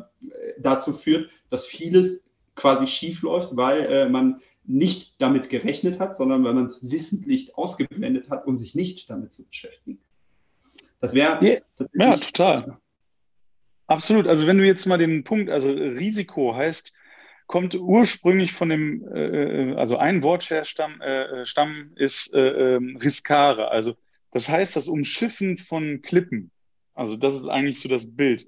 dazu 0.60 0.92
führt, 0.92 1.30
dass 1.50 1.66
vieles 1.66 2.22
quasi 2.54 2.86
schief 2.86 3.22
läuft, 3.22 3.56
weil 3.56 3.86
äh, 3.86 4.08
man 4.08 4.40
nicht 4.64 5.20
damit 5.20 5.48
gerechnet 5.48 5.98
hat, 6.00 6.16
sondern 6.16 6.44
weil 6.44 6.54
man 6.54 6.66
es 6.66 6.90
wissentlich 6.90 7.56
ausgeblendet 7.56 8.30
hat, 8.30 8.46
um 8.46 8.56
sich 8.56 8.74
nicht 8.74 9.08
damit 9.08 9.32
zu 9.32 9.44
beschäftigen. 9.44 10.00
Das 11.00 11.14
wäre. 11.14 11.38
Ja, 11.42 11.86
ja, 11.94 12.16
total. 12.16 12.78
Absolut. 13.86 14.26
Also 14.26 14.46
wenn 14.46 14.58
du 14.58 14.66
jetzt 14.66 14.86
mal 14.86 14.98
den 14.98 15.24
Punkt, 15.24 15.50
also 15.50 15.70
Risiko 15.70 16.54
heißt, 16.54 16.92
kommt 17.46 17.74
ursprünglich 17.76 18.52
von 18.52 18.68
dem, 18.68 19.06
äh, 19.14 19.72
äh 19.72 19.76
also 19.76 19.96
ein 19.96 20.22
Wortstamm 20.22 21.00
äh, 21.00 21.46
Stamm 21.46 21.92
ist 21.94 22.34
äh, 22.34 22.76
ähm, 22.76 22.96
riskare. 22.96 23.68
Also 23.68 23.96
das 24.32 24.48
heißt 24.48 24.76
das 24.76 24.88
Umschiffen 24.88 25.56
von 25.56 26.02
Klippen. 26.02 26.50
Also 26.94 27.16
das 27.16 27.34
ist 27.34 27.46
eigentlich 27.46 27.80
so 27.80 27.88
das 27.88 28.16
Bild. 28.16 28.46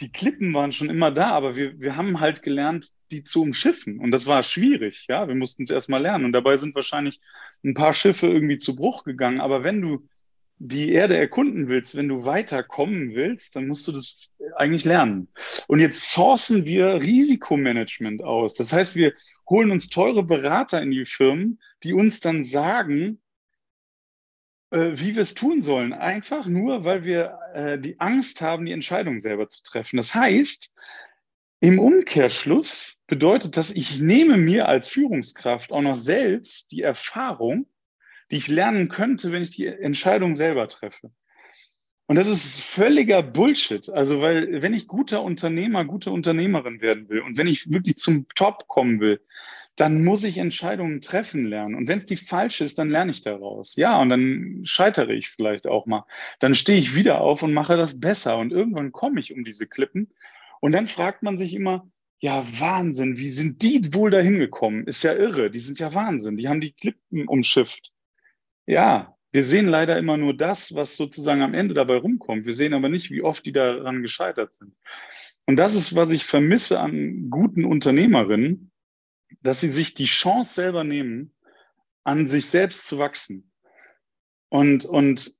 Die 0.00 0.12
Klippen 0.12 0.52
waren 0.52 0.72
schon 0.72 0.90
immer 0.90 1.10
da, 1.10 1.30
aber 1.30 1.56
wir, 1.56 1.80
wir 1.80 1.96
haben 1.96 2.20
halt 2.20 2.42
gelernt, 2.42 2.92
die 3.10 3.24
zu 3.24 3.42
umschiffen. 3.42 3.98
Und 3.98 4.10
das 4.10 4.26
war 4.26 4.42
schwierig, 4.42 5.06
ja. 5.08 5.26
Wir 5.26 5.34
mussten 5.34 5.62
es 5.62 5.70
erstmal 5.70 6.02
lernen. 6.02 6.26
Und 6.26 6.32
dabei 6.32 6.58
sind 6.58 6.74
wahrscheinlich 6.74 7.20
ein 7.64 7.74
paar 7.74 7.94
Schiffe 7.94 8.26
irgendwie 8.26 8.58
zu 8.58 8.76
Bruch 8.76 9.04
gegangen. 9.04 9.40
Aber 9.40 9.64
wenn 9.64 9.80
du 9.80 10.06
die 10.58 10.92
Erde 10.92 11.16
erkunden 11.16 11.68
willst, 11.68 11.96
wenn 11.96 12.08
du 12.08 12.24
weiterkommen 12.24 13.14
willst, 13.14 13.56
dann 13.56 13.66
musst 13.68 13.86
du 13.88 13.92
das 13.92 14.30
eigentlich 14.56 14.84
lernen. 14.84 15.28
Und 15.66 15.80
jetzt 15.80 16.10
sourcen 16.12 16.64
wir 16.64 16.94
Risikomanagement 16.94 18.22
aus. 18.22 18.54
Das 18.54 18.72
heißt, 18.72 18.94
wir 18.94 19.12
holen 19.48 19.70
uns 19.70 19.88
teure 19.88 20.22
Berater 20.22 20.80
in 20.80 20.90
die 20.90 21.04
Firmen, 21.04 21.60
die 21.82 21.92
uns 21.92 22.20
dann 22.20 22.44
sagen, 22.44 23.20
äh, 24.70 24.92
wie 24.94 25.14
wir 25.14 25.22
es 25.22 25.34
tun 25.34 25.60
sollen. 25.60 25.92
Einfach 25.92 26.46
nur, 26.46 26.84
weil 26.84 27.04
wir 27.04 27.38
äh, 27.54 27.78
die 27.78 28.00
Angst 28.00 28.40
haben, 28.40 28.64
die 28.64 28.72
Entscheidung 28.72 29.20
selber 29.20 29.48
zu 29.48 29.62
treffen. 29.62 29.98
Das 29.98 30.14
heißt, 30.14 30.72
im 31.60 31.78
Umkehrschluss 31.78 32.96
bedeutet 33.06 33.56
das, 33.56 33.72
ich 33.72 34.00
nehme 34.00 34.36
mir 34.36 34.68
als 34.68 34.88
Führungskraft 34.88 35.72
auch 35.72 35.82
noch 35.82 35.96
selbst 35.96 36.72
die 36.72 36.82
Erfahrung, 36.82 37.66
die 38.30 38.36
ich 38.36 38.48
lernen 38.48 38.88
könnte, 38.88 39.32
wenn 39.32 39.42
ich 39.42 39.50
die 39.52 39.66
Entscheidung 39.66 40.36
selber 40.36 40.68
treffe. 40.68 41.10
Und 42.08 42.16
das 42.16 42.28
ist 42.28 42.60
völliger 42.60 43.22
Bullshit. 43.22 43.88
Also, 43.88 44.20
weil 44.20 44.62
wenn 44.62 44.74
ich 44.74 44.86
guter 44.86 45.22
Unternehmer, 45.22 45.84
gute 45.84 46.10
Unternehmerin 46.12 46.80
werden 46.80 47.08
will 47.08 47.20
und 47.20 47.36
wenn 47.36 47.48
ich 47.48 47.70
wirklich 47.70 47.96
zum 47.96 48.26
Top 48.34 48.68
kommen 48.68 49.00
will, 49.00 49.20
dann 49.74 50.04
muss 50.04 50.24
ich 50.24 50.38
Entscheidungen 50.38 51.02
treffen 51.02 51.44
lernen. 51.46 51.74
Und 51.74 51.86
wenn 51.88 51.98
es 51.98 52.06
die 52.06 52.16
falsche 52.16 52.64
ist, 52.64 52.78
dann 52.78 52.90
lerne 52.90 53.10
ich 53.10 53.22
daraus. 53.22 53.76
Ja, 53.76 54.00
und 54.00 54.08
dann 54.08 54.60
scheitere 54.64 55.12
ich 55.12 55.28
vielleicht 55.28 55.66
auch 55.66 55.84
mal. 55.86 56.04
Dann 56.38 56.54
stehe 56.54 56.78
ich 56.78 56.94
wieder 56.94 57.20
auf 57.20 57.42
und 57.42 57.52
mache 57.52 57.76
das 57.76 58.00
besser. 58.00 58.38
Und 58.38 58.52
irgendwann 58.52 58.92
komme 58.92 59.20
ich 59.20 59.34
um 59.34 59.44
diese 59.44 59.66
Klippen. 59.66 60.08
Und 60.60 60.72
dann 60.74 60.86
fragt 60.86 61.22
man 61.22 61.36
sich 61.36 61.52
immer, 61.52 61.86
ja, 62.20 62.46
Wahnsinn, 62.58 63.18
wie 63.18 63.28
sind 63.28 63.60
die 63.62 63.92
wohl 63.92 64.10
dahin 64.10 64.38
gekommen? 64.38 64.86
Ist 64.86 65.04
ja 65.04 65.12
irre, 65.12 65.50
die 65.50 65.58
sind 65.58 65.78
ja 65.78 65.92
Wahnsinn, 65.92 66.38
die 66.38 66.48
haben 66.48 66.62
die 66.62 66.72
Klippen 66.72 67.28
umschifft. 67.28 67.92
Ja, 68.66 69.16
wir 69.32 69.44
sehen 69.44 69.66
leider 69.66 69.98
immer 69.98 70.16
nur 70.16 70.36
das, 70.36 70.74
was 70.74 70.96
sozusagen 70.96 71.42
am 71.42 71.54
Ende 71.54 71.74
dabei 71.74 71.96
rumkommt. 71.96 72.46
Wir 72.46 72.54
sehen 72.54 72.74
aber 72.74 72.88
nicht, 72.88 73.10
wie 73.10 73.22
oft 73.22 73.44
die 73.44 73.52
daran 73.52 74.02
gescheitert 74.02 74.54
sind. 74.54 74.74
Und 75.46 75.56
das 75.56 75.74
ist, 75.74 75.94
was 75.94 76.10
ich 76.10 76.24
vermisse 76.24 76.80
an 76.80 77.28
guten 77.30 77.64
Unternehmerinnen, 77.64 78.72
dass 79.42 79.60
sie 79.60 79.70
sich 79.70 79.94
die 79.94 80.06
Chance 80.06 80.54
selber 80.54 80.84
nehmen, 80.84 81.34
an 82.02 82.28
sich 82.28 82.46
selbst 82.46 82.86
zu 82.86 82.98
wachsen. 82.98 83.52
Und, 84.48 84.84
und 84.84 85.34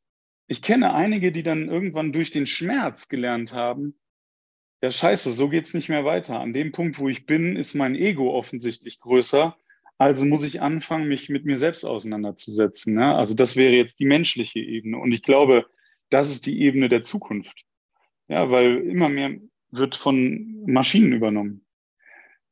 ich 0.47 0.63
kenne 0.63 0.95
einige, 0.95 1.33
die 1.33 1.43
dann 1.43 1.69
irgendwann 1.69 2.13
durch 2.13 2.31
den 2.31 2.47
Schmerz 2.47 3.09
gelernt 3.09 3.53
haben, 3.53 3.99
ja 4.83 4.91
scheiße, 4.91 5.31
so 5.33 5.49
geht's 5.49 5.75
nicht 5.75 5.89
mehr 5.89 6.05
weiter. 6.05 6.39
An 6.39 6.53
dem 6.53 6.71
Punkt, 6.71 6.99
wo 6.99 7.09
ich 7.09 7.27
bin, 7.27 7.57
ist 7.57 7.75
mein 7.75 7.95
Ego 7.95 8.37
offensichtlich 8.37 9.01
größer 9.01 9.57
also 9.99 10.27
muss 10.27 10.45
ich 10.45 10.61
anfangen, 10.61 11.09
mich 11.09 11.29
mit 11.29 11.45
mir 11.45 11.59
selbst 11.59 11.85
auseinanderzusetzen. 11.85 12.95
Ne? 12.95 13.15
Also 13.15 13.35
das 13.35 13.57
wäre 13.57 13.73
jetzt 13.73 13.99
die 13.99 14.05
menschliche 14.05 14.59
Ebene. 14.59 14.99
Und 14.99 15.13
ich 15.13 15.23
glaube, 15.23 15.67
das 16.11 16.31
ist 16.31 16.47
die 16.47 16.61
Ebene 16.61 16.89
der 16.89 17.03
Zukunft. 17.03 17.65
Ja, 18.29 18.51
weil 18.51 18.79
immer 18.89 19.09
mehr 19.09 19.39
wird 19.71 19.95
von 19.95 20.63
Maschinen 20.67 21.13
übernommen. 21.13 21.65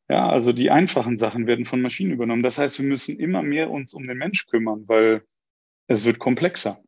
Ja, 0.09 0.28
also 0.28 0.52
die 0.52 0.70
einfachen 0.70 1.16
Sachen 1.16 1.46
werden 1.46 1.64
von 1.64 1.80
Maschinen 1.80 2.12
übernommen. 2.12 2.42
Das 2.42 2.59
heißt, 2.59 2.78
wir 2.78 2.87
müssen 2.87 3.18
immer 3.18 3.42
mehr 3.42 3.70
uns 3.70 3.94
um 3.94 4.07
den 4.07 4.18
Mensch 4.18 4.46
kümmern, 4.46 4.85
weil 4.87 5.24
es 5.87 6.04
wird 6.04 6.18
komplexer. 6.18 6.83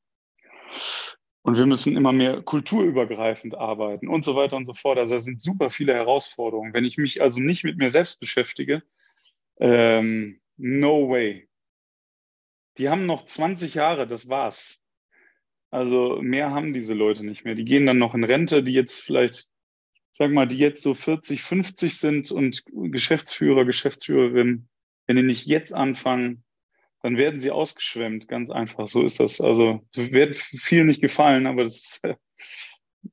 Und 1.43 1.57
wir 1.57 1.67
müssen 1.67 1.97
immer 1.97 2.13
mehr 2.13 2.43
kulturübergreifend 2.43 3.55
arbeiten 3.57 4.09
und 4.09 4.25
so 4.25 4.35
weiter 4.35 4.57
und 4.57 4.65
so 4.65 4.75
fort. 4.75 4.99
Also 4.99 5.15
da 5.15 5.21
sind 5.21 5.41
super 5.41 5.71
viele 5.71 5.95
Herausforderungen. 5.95 6.75
Wenn 6.75 6.85
ich 6.85 6.99
mich 6.99 7.23
also 7.23 7.41
nicht 7.41 7.63
mit 7.63 7.79
mir 7.79 7.91
selbst 7.91 8.21
beschäftige, 8.21 8.83
ähm, 9.61 10.41
No 10.57 11.09
way. 11.09 11.49
Die 12.79 12.89
haben 12.89 13.07
noch 13.07 13.25
20 13.25 13.75
Jahre, 13.75 14.07
das 14.07 14.29
war's. 14.29 14.81
Also 15.71 16.19
mehr 16.21 16.51
haben 16.51 16.73
diese 16.73 16.95
Leute 16.95 17.25
nicht 17.25 17.45
mehr. 17.45 17.55
Die 17.55 17.65
gehen 17.65 17.87
dann 17.87 17.99
noch 17.99 18.15
in 18.15 18.25
Rente, 18.25 18.63
die 18.63 18.73
jetzt 18.73 19.01
vielleicht, 19.01 19.49
sag 20.11 20.31
mal, 20.31 20.47
die 20.47 20.59
jetzt 20.59 20.83
so 20.83 20.95
40, 20.95 21.43
50 21.43 21.99
sind 21.99 22.31
und 22.31 22.63
Geschäftsführer, 22.67 23.65
Geschäftsführerin, 23.65 24.69
wenn 25.07 25.17
die 25.17 25.23
nicht 25.23 25.47
jetzt 25.47 25.75
anfangen, 25.75 26.45
dann 27.03 27.19
werden 27.19 27.41
sie 27.41 27.51
ausgeschwemmt, 27.51 28.29
ganz 28.29 28.51
einfach. 28.51 28.89
So 28.89 29.03
ist 29.03 29.21
das. 29.21 29.41
Also 29.41 29.87
wird 29.95 30.37
viel 30.37 30.85
nicht 30.85 31.01
gefallen, 31.01 31.47
aber 31.47 31.65
das 31.65 31.77
ist 31.77 32.05
äh, 32.05 32.17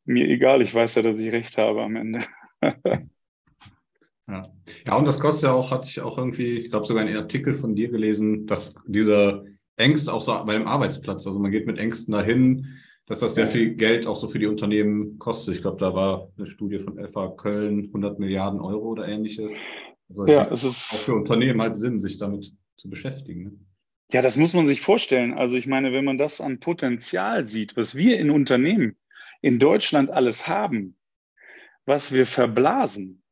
mir 0.06 0.28
egal. 0.28 0.62
Ich 0.62 0.74
weiß 0.74 0.96
ja, 0.96 1.02
dass 1.02 1.20
ich 1.20 1.32
recht 1.32 1.58
habe 1.58 1.84
am 1.84 1.96
Ende. 1.96 2.26
Ja. 4.30 4.42
ja, 4.86 4.96
und 4.98 5.06
das 5.06 5.20
kostet 5.20 5.50
ja 5.50 5.54
auch, 5.54 5.72
hatte 5.72 5.88
ich 5.88 6.00
auch 6.00 6.18
irgendwie, 6.18 6.60
ich 6.60 6.70
glaube 6.70 6.86
sogar 6.86 7.04
einen 7.04 7.18
Artikel 7.18 7.54
von 7.54 7.76
dir 7.76 7.90
gelesen, 7.90 8.46
dass 8.46 8.74
diese 8.88 9.46
Ängste 9.76 10.14
auch 10.14 10.22
so 10.22 10.32
bei 10.46 10.54
dem 10.54 10.68
Arbeitsplatz, 10.68 11.28
also 11.28 11.40
man 11.40 11.52
geht 11.52 11.68
mit 11.68 11.78
Ängsten 11.78 12.14
dahin, 12.14 12.68
dass 13.06 13.20
das 13.20 13.36
sehr 13.36 13.48
viel 13.48 13.76
Geld 13.76 14.08
auch 14.08 14.16
so 14.16 14.30
für 14.30 14.40
die 14.40 14.48
Unternehmen 14.48 15.20
kostet. 15.20 15.56
Ich 15.56 15.62
glaube, 15.62 15.78
da 15.78 15.94
war 15.94 16.30
eine 16.38 16.46
Studie 16.46 16.80
von 16.80 16.98
FA 17.10 17.30
Köln, 17.30 17.86
100 17.88 18.18
Milliarden 18.18 18.62
Euro 18.62 18.88
oder 18.92 19.08
ähnliches. 19.08 19.54
Also 20.08 20.26
es 20.26 20.32
ja, 20.32 20.50
es 20.50 20.64
ist 20.64 20.94
auch 20.94 21.00
für 21.00 21.16
Unternehmen 21.16 21.62
halt 21.62 21.76
Sinn, 21.76 22.00
sich 22.00 22.18
damit 22.18 22.54
zu 22.78 22.90
beschäftigen. 22.90 23.44
Ne? 23.44 23.52
Ja, 24.14 24.22
das 24.22 24.38
muss 24.38 24.54
man 24.54 24.68
sich 24.68 24.80
vorstellen. 24.80 25.34
Also 25.34 25.58
ich 25.58 25.68
meine, 25.68 25.92
wenn 25.92 26.06
man 26.06 26.18
das 26.18 26.40
an 26.40 26.60
Potenzial 26.60 27.48
sieht, 27.48 27.76
was 27.76 27.96
wir 27.96 28.20
in 28.20 28.30
Unternehmen 28.30 28.96
in 29.42 29.60
Deutschland 29.60 30.12
alles 30.12 30.48
haben, 30.48 30.96
was 31.86 32.14
wir 32.14 32.26
verblasen, 32.26 33.23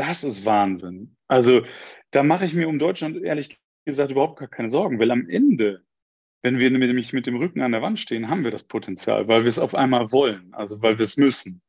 das 0.00 0.24
ist 0.24 0.46
Wahnsinn. 0.46 1.16
Also 1.28 1.62
da 2.10 2.22
mache 2.22 2.46
ich 2.46 2.54
mir 2.54 2.68
um 2.68 2.78
Deutschland 2.78 3.22
ehrlich 3.22 3.60
gesagt 3.84 4.10
überhaupt 4.10 4.38
gar 4.38 4.48
keine 4.48 4.70
Sorgen, 4.70 4.98
weil 4.98 5.10
am 5.10 5.28
Ende, 5.28 5.82
wenn 6.42 6.58
wir 6.58 6.70
nämlich 6.70 7.12
mit 7.12 7.26
dem 7.26 7.36
Rücken 7.36 7.60
an 7.60 7.72
der 7.72 7.82
Wand 7.82 7.98
stehen, 7.98 8.30
haben 8.30 8.44
wir 8.44 8.50
das 8.50 8.64
Potenzial, 8.64 9.28
weil 9.28 9.42
wir 9.42 9.48
es 9.48 9.58
auf 9.58 9.74
einmal 9.74 10.10
wollen, 10.10 10.54
also 10.54 10.80
weil 10.80 10.98
wir 10.98 11.04
es 11.04 11.18
müssen. 11.18 11.60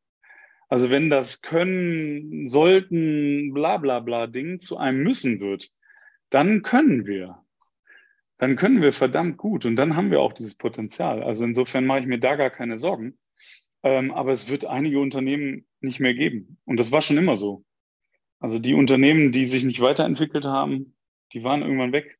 Also 0.70 0.90
wenn 0.90 1.10
das 1.10 1.42
können, 1.42 2.48
sollten, 2.48 3.54
bla 3.54 3.78
bla 3.78 4.00
bla 4.00 4.28
Ding 4.28 4.62
zu 4.62 4.78
einem 4.78 5.04
müssen 5.04 5.42
wird, 5.42 5.70
dann 6.30 6.62
können 6.62 7.06
wir. 7.06 7.44
Dann 8.38 8.56
können 8.56 8.82
wir 8.82 8.94
verdammt 8.94 9.38
gut 9.38 9.66
und 9.66 9.76
dann 9.76 9.98
haben 9.98 10.10
wir 10.10 10.22
auch 10.22 10.32
dieses 10.32 10.56
Potenzial. 10.56 11.22
Also 11.22 11.44
insofern 11.44 11.86
mache 11.86 12.00
ich 12.00 12.08
mir 12.08 12.20
da 12.20 12.38
gar 12.38 12.50
keine 12.50 12.78
Sorgen. 12.78 13.20
Ähm, 13.84 14.12
aber 14.12 14.32
es 14.32 14.50
wird 14.50 14.66
einige 14.66 15.00
Unternehmen 15.00 15.66
nicht 15.82 16.00
mehr 16.00 16.14
geben. 16.14 16.58
Und 16.66 16.80
das 16.80 16.92
war 16.94 17.02
schon 17.02 17.18
immer 17.18 17.36
so. 17.36 17.66
Also 18.42 18.58
die 18.58 18.74
Unternehmen, 18.74 19.32
die 19.32 19.46
sich 19.46 19.64
nicht 19.64 19.80
weiterentwickelt 19.80 20.46
haben, 20.46 20.96
die 21.32 21.44
waren 21.44 21.62
irgendwann 21.62 21.94
weg. 21.94 22.18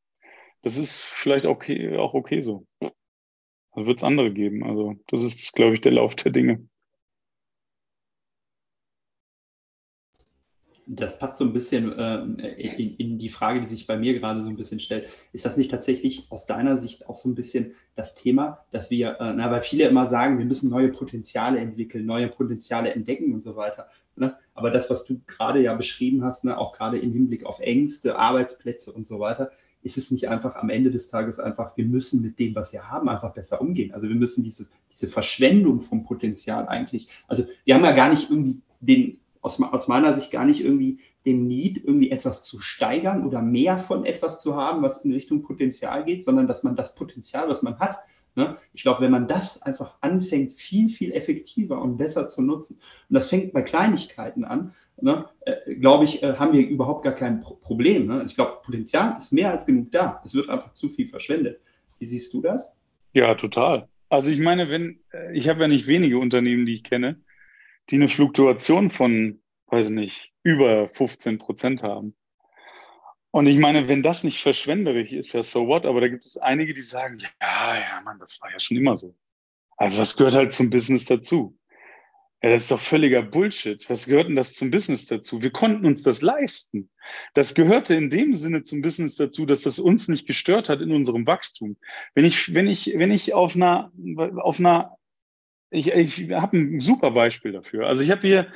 Das 0.62 0.78
ist 0.78 1.02
vielleicht 1.02 1.46
okay, 1.46 1.98
auch 1.98 2.14
okay 2.14 2.42
so. 2.42 2.68
Da 2.80 3.86
wird 3.86 3.98
es 3.98 4.04
andere 4.04 4.32
geben. 4.32 4.64
Also 4.64 4.96
das 5.08 5.24
ist, 5.24 5.54
glaube 5.54 5.74
ich, 5.74 5.82
der 5.82 5.94
Lauf 5.94 6.16
der 6.16 6.32
Dinge. 6.32 6.70
Das 10.94 11.18
passt 11.18 11.38
so 11.38 11.46
ein 11.46 11.54
bisschen 11.54 11.98
äh, 11.98 12.18
in, 12.58 12.98
in, 12.98 13.18
die 13.18 13.30
Frage, 13.30 13.62
die 13.62 13.68
sich 13.68 13.88
bei 13.88 13.98
mir 13.98 14.14
gerade 14.20 14.44
so 14.44 14.50
ein 14.50 14.58
bisschen 14.58 14.82
stellt. 14.82 15.08
Ist 15.32 15.46
das 15.46 15.56
nicht 15.56 15.72
tatsächlich 15.72 16.26
aus 16.30 16.46
deiner 16.48 16.78
Sicht 16.78 17.08
auch 17.08 17.16
so 17.16 17.30
ein 17.30 17.36
bisschen 17.36 17.76
das 17.96 18.14
Thema, 18.14 18.66
dass 18.72 18.92
wir, 18.92 19.18
äh, 19.22 19.34
na, 19.34 19.50
weil 19.50 19.62
viele 19.62 19.88
immer 19.88 20.08
sagen, 20.08 20.38
wir 20.38 20.46
müssen 20.46 20.70
neue 20.70 20.90
Potenziale 20.90 21.60
entwickeln, 21.60 22.06
neue 22.06 22.28
Potenziale 22.28 22.94
entdecken 22.94 23.34
und 23.34 23.44
so 23.44 23.56
weiter. 23.56 23.88
Ne? 24.18 24.36
Aber 24.54 24.70
das, 24.70 24.90
was 24.90 25.06
du 25.06 25.22
gerade 25.28 25.62
ja 25.62 25.74
beschrieben 25.76 26.26
hast, 26.26 26.44
ne, 26.44 26.58
auch 26.58 26.74
gerade 26.74 27.00
im 27.00 27.14
Hinblick 27.14 27.46
auf 27.46 27.60
Ängste, 27.60 28.18
Arbeitsplätze 28.18 28.92
und 28.92 29.08
so 29.08 29.20
weiter, 29.20 29.52
ist 29.84 29.98
es 29.98 30.12
nicht 30.12 30.28
einfach 30.28 30.56
am 30.56 30.70
Ende 30.70 30.92
des 30.92 31.08
Tages 31.08 31.40
einfach, 31.40 31.76
wir 31.78 31.86
müssen 31.86 32.22
mit 32.22 32.38
dem, 32.38 32.54
was 32.54 32.74
wir 32.74 32.90
haben, 32.90 33.08
einfach 33.08 33.34
besser 33.34 33.62
umgehen. 33.62 33.94
Also 33.94 34.10
wir 34.10 34.16
müssen 34.16 34.44
diese, 34.44 34.68
diese 34.92 35.08
Verschwendung 35.08 35.82
vom 35.82 36.04
Potenzial 36.04 36.68
eigentlich, 36.68 37.08
also 37.28 37.46
wir 37.64 37.76
haben 37.76 37.84
ja 37.84 37.94
gar 37.94 38.10
nicht 38.10 38.30
irgendwie 38.30 38.62
den, 38.82 39.20
aus, 39.42 39.62
aus 39.62 39.88
meiner 39.88 40.16
Sicht 40.16 40.32
gar 40.32 40.46
nicht 40.46 40.64
irgendwie 40.64 41.00
den 41.26 41.48
Need, 41.48 41.84
irgendwie 41.84 42.12
etwas 42.12 42.42
zu 42.42 42.62
steigern 42.62 43.26
oder 43.26 43.42
mehr 43.42 43.78
von 43.78 44.06
etwas 44.06 44.40
zu 44.40 44.56
haben, 44.56 44.82
was 44.82 45.04
in 45.04 45.14
Richtung 45.14 45.44
Potenzial 45.44 46.06
geht, 46.06 46.24
sondern 46.24 46.48
dass 46.48 46.64
man 46.64 46.76
das 46.76 46.96
Potenzial, 46.96 47.50
was 47.50 47.62
man 47.62 47.80
hat, 47.80 48.00
Ne? 48.36 48.58
Ich 48.74 48.84
glaube, 48.84 49.02
wenn 49.02 49.12
man 49.12 49.28
das 49.28 49.62
einfach 49.62 49.96
anfängt, 50.02 50.54
viel, 50.54 50.90
viel 50.90 51.12
effektiver 51.12 51.82
und 51.82 51.98
besser 51.98 52.28
zu 52.28 52.42
nutzen, 52.42 52.80
und 53.10 53.14
das 53.14 53.30
fängt 53.30 53.52
bei 53.52 53.62
Kleinigkeiten 53.62 54.46
an, 54.46 54.74
ne? 55.02 55.26
äh, 55.42 55.76
glaube 55.76 56.06
ich, 56.06 56.24
äh, 56.24 56.36
haben 56.36 56.54
wir 56.54 56.66
überhaupt 56.66 57.04
gar 57.04 57.14
kein 57.14 57.42
Pro 57.42 57.56
Problem. 57.56 58.08
Ne? 58.08 58.24
Ich 58.26 58.36
glaube, 58.36 58.60
Potenzial 58.64 59.18
ist 59.18 59.34
mehr 59.34 59.52
als 59.52 59.66
genug 59.66 59.92
da. 59.92 60.22
Es 60.26 60.34
wird 60.34 60.50
einfach 60.50 60.74
zu 60.74 60.90
viel 60.90 61.10
verschwendet. 61.10 61.60
Wie 62.00 62.06
siehst 62.06 62.34
du 62.34 62.42
das? 62.42 62.72
Ja, 63.14 63.36
total. 63.36 63.90
Also 64.08 64.30
ich 64.30 64.40
meine, 64.40 64.70
wenn, 64.70 65.00
äh, 65.12 65.36
ich 65.36 65.50
habe 65.50 65.62
ja 65.62 65.68
nicht 65.68 65.88
wenige 65.88 66.18
Unternehmen, 66.18 66.66
die 66.66 66.74
ich 66.74 66.84
kenne, 66.84 67.18
die 67.92 67.98
eine 67.98 68.08
Fluktuation 68.08 68.90
von, 68.90 69.42
weiß 69.68 69.86
ich 69.86 69.92
nicht, 69.92 70.34
über 70.44 70.88
15 70.88 71.38
Prozent 71.38 71.84
haben. 71.84 72.16
Und 73.32 73.48
ich 73.48 73.58
meine, 73.58 73.88
wenn 73.88 74.04
das 74.04 74.24
nicht 74.24 74.42
verschwenderisch 74.42 75.14
ist, 75.14 75.34
ja, 75.34 75.44
so 75.44 75.68
what? 75.68 75.86
Aber 75.86 76.02
da 76.02 76.08
gibt 76.08 76.26
es 76.26 76.38
einige, 76.38 76.74
die 76.74 76.82
sagen, 76.82 77.20
ja, 77.20 77.76
ja, 77.80 78.02
Mann, 78.04 78.20
das 78.20 78.40
war 78.42 78.52
ja 78.52 78.60
schon 78.60 78.78
immer 78.78 78.98
so. 78.98 79.16
Also 79.78 80.00
das 80.00 80.18
gehört 80.18 80.36
halt 80.36 80.54
zum 80.54 80.70
Business 80.70 81.06
dazu. 81.06 81.58
Ja, 82.44 82.50
das 82.50 82.64
ist 82.64 82.72
doch 82.72 82.80
völliger 82.80 83.22
Bullshit. 83.22 83.88
Was 83.90 84.06
gehört 84.06 84.28
denn 84.28 84.36
das 84.36 84.54
zum 84.54 84.72
Business 84.72 85.06
dazu? 85.06 85.42
Wir 85.42 85.52
konnten 85.52 85.86
uns 85.86 86.02
das 86.02 86.22
leisten. 86.22 86.90
Das 87.34 87.54
gehörte 87.54 87.96
in 87.96 88.10
dem 88.10 88.36
Sinne 88.36 88.64
zum 88.64 88.82
Business 88.82 89.16
dazu, 89.16 89.46
dass 89.46 89.62
das 89.62 89.80
uns 89.80 90.08
nicht 90.08 90.28
gestört 90.28 90.68
hat 90.68 90.82
in 90.82 90.92
unserem 90.92 91.26
Wachstum. 91.28 91.78
Wenn 92.16 92.26
ich, 92.26 92.54
wenn 92.54 92.68
ich, 92.68 92.94
wenn 92.96 93.12
ich 93.12 93.34
auf 93.34 93.56
einer, 93.56 93.92
auf 94.38 94.60
einer, 94.60 94.98
ich, 95.72 95.92
ich 95.94 96.32
habe 96.32 96.58
ein 96.58 96.80
super 96.80 97.12
Beispiel 97.12 97.54
dafür. 97.54 97.88
Also 97.88 98.04
ich 98.04 98.12
habe 98.12 98.22
hier 98.28 98.52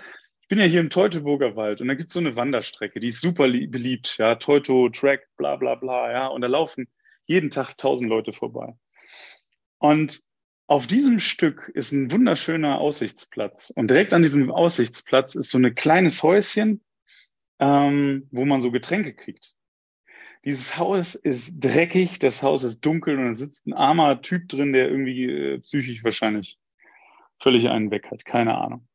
ich 0.45 0.49
bin 0.49 0.59
ja 0.59 0.65
hier 0.65 0.81
im 0.81 0.91
Teutoburger 0.91 1.55
Wald 1.55 1.81
und 1.81 1.87
da 1.87 1.95
gibt 1.95 2.09
es 2.09 2.13
so 2.13 2.19
eine 2.19 2.35
Wanderstrecke, 2.35 2.99
die 2.99 3.07
ist 3.07 3.19
super 3.19 3.47
beliebt, 3.47 4.19
ja, 4.19 4.35
Teuto, 4.35 4.89
Track, 4.89 5.27
bla 5.37 5.55
bla 5.55 5.73
bla, 5.73 6.11
ja, 6.11 6.27
und 6.27 6.41
da 6.41 6.47
laufen 6.47 6.87
jeden 7.25 7.49
Tag 7.49 7.75
tausend 7.79 8.09
Leute 8.09 8.31
vorbei. 8.31 8.75
Und 9.79 10.21
auf 10.67 10.85
diesem 10.85 11.17
Stück 11.17 11.71
ist 11.73 11.93
ein 11.93 12.11
wunderschöner 12.11 12.77
Aussichtsplatz. 12.77 13.71
Und 13.75 13.89
direkt 13.89 14.13
an 14.13 14.21
diesem 14.21 14.51
Aussichtsplatz 14.51 15.33
ist 15.33 15.49
so 15.49 15.57
ein 15.57 15.73
kleines 15.73 16.21
Häuschen, 16.21 16.83
ähm, 17.57 18.27
wo 18.29 18.45
man 18.45 18.61
so 18.61 18.69
Getränke 18.69 19.15
kriegt. 19.15 19.55
Dieses 20.43 20.77
Haus 20.77 21.15
ist 21.15 21.59
dreckig, 21.59 22.19
das 22.19 22.43
Haus 22.43 22.61
ist 22.61 22.81
dunkel 22.81 23.17
und 23.17 23.29
da 23.29 23.33
sitzt 23.33 23.65
ein 23.65 23.73
armer 23.73 24.21
Typ 24.21 24.47
drin, 24.47 24.73
der 24.73 24.89
irgendwie 24.89 25.25
äh, 25.25 25.59
psychisch 25.61 26.03
wahrscheinlich 26.03 26.59
völlig 27.39 27.69
einen 27.69 27.91
weg 27.91 28.09
hat. 28.11 28.25
Keine 28.25 28.57
Ahnung. 28.57 28.87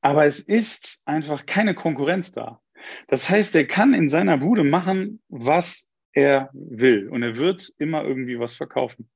Aber 0.00 0.26
es 0.26 0.40
ist 0.40 1.02
einfach 1.04 1.46
keine 1.46 1.74
Konkurrenz 1.74 2.32
da. 2.32 2.60
Das 3.08 3.28
heißt, 3.28 3.56
er 3.56 3.66
kann 3.66 3.94
in 3.94 4.08
seiner 4.08 4.38
Bude 4.38 4.64
machen, 4.64 5.20
was 5.28 5.88
er 6.12 6.50
will. 6.52 7.08
Und 7.08 7.22
er 7.22 7.36
wird 7.36 7.72
immer 7.78 8.04
irgendwie 8.04 8.38
was 8.38 8.54
verkaufen. 8.54 9.08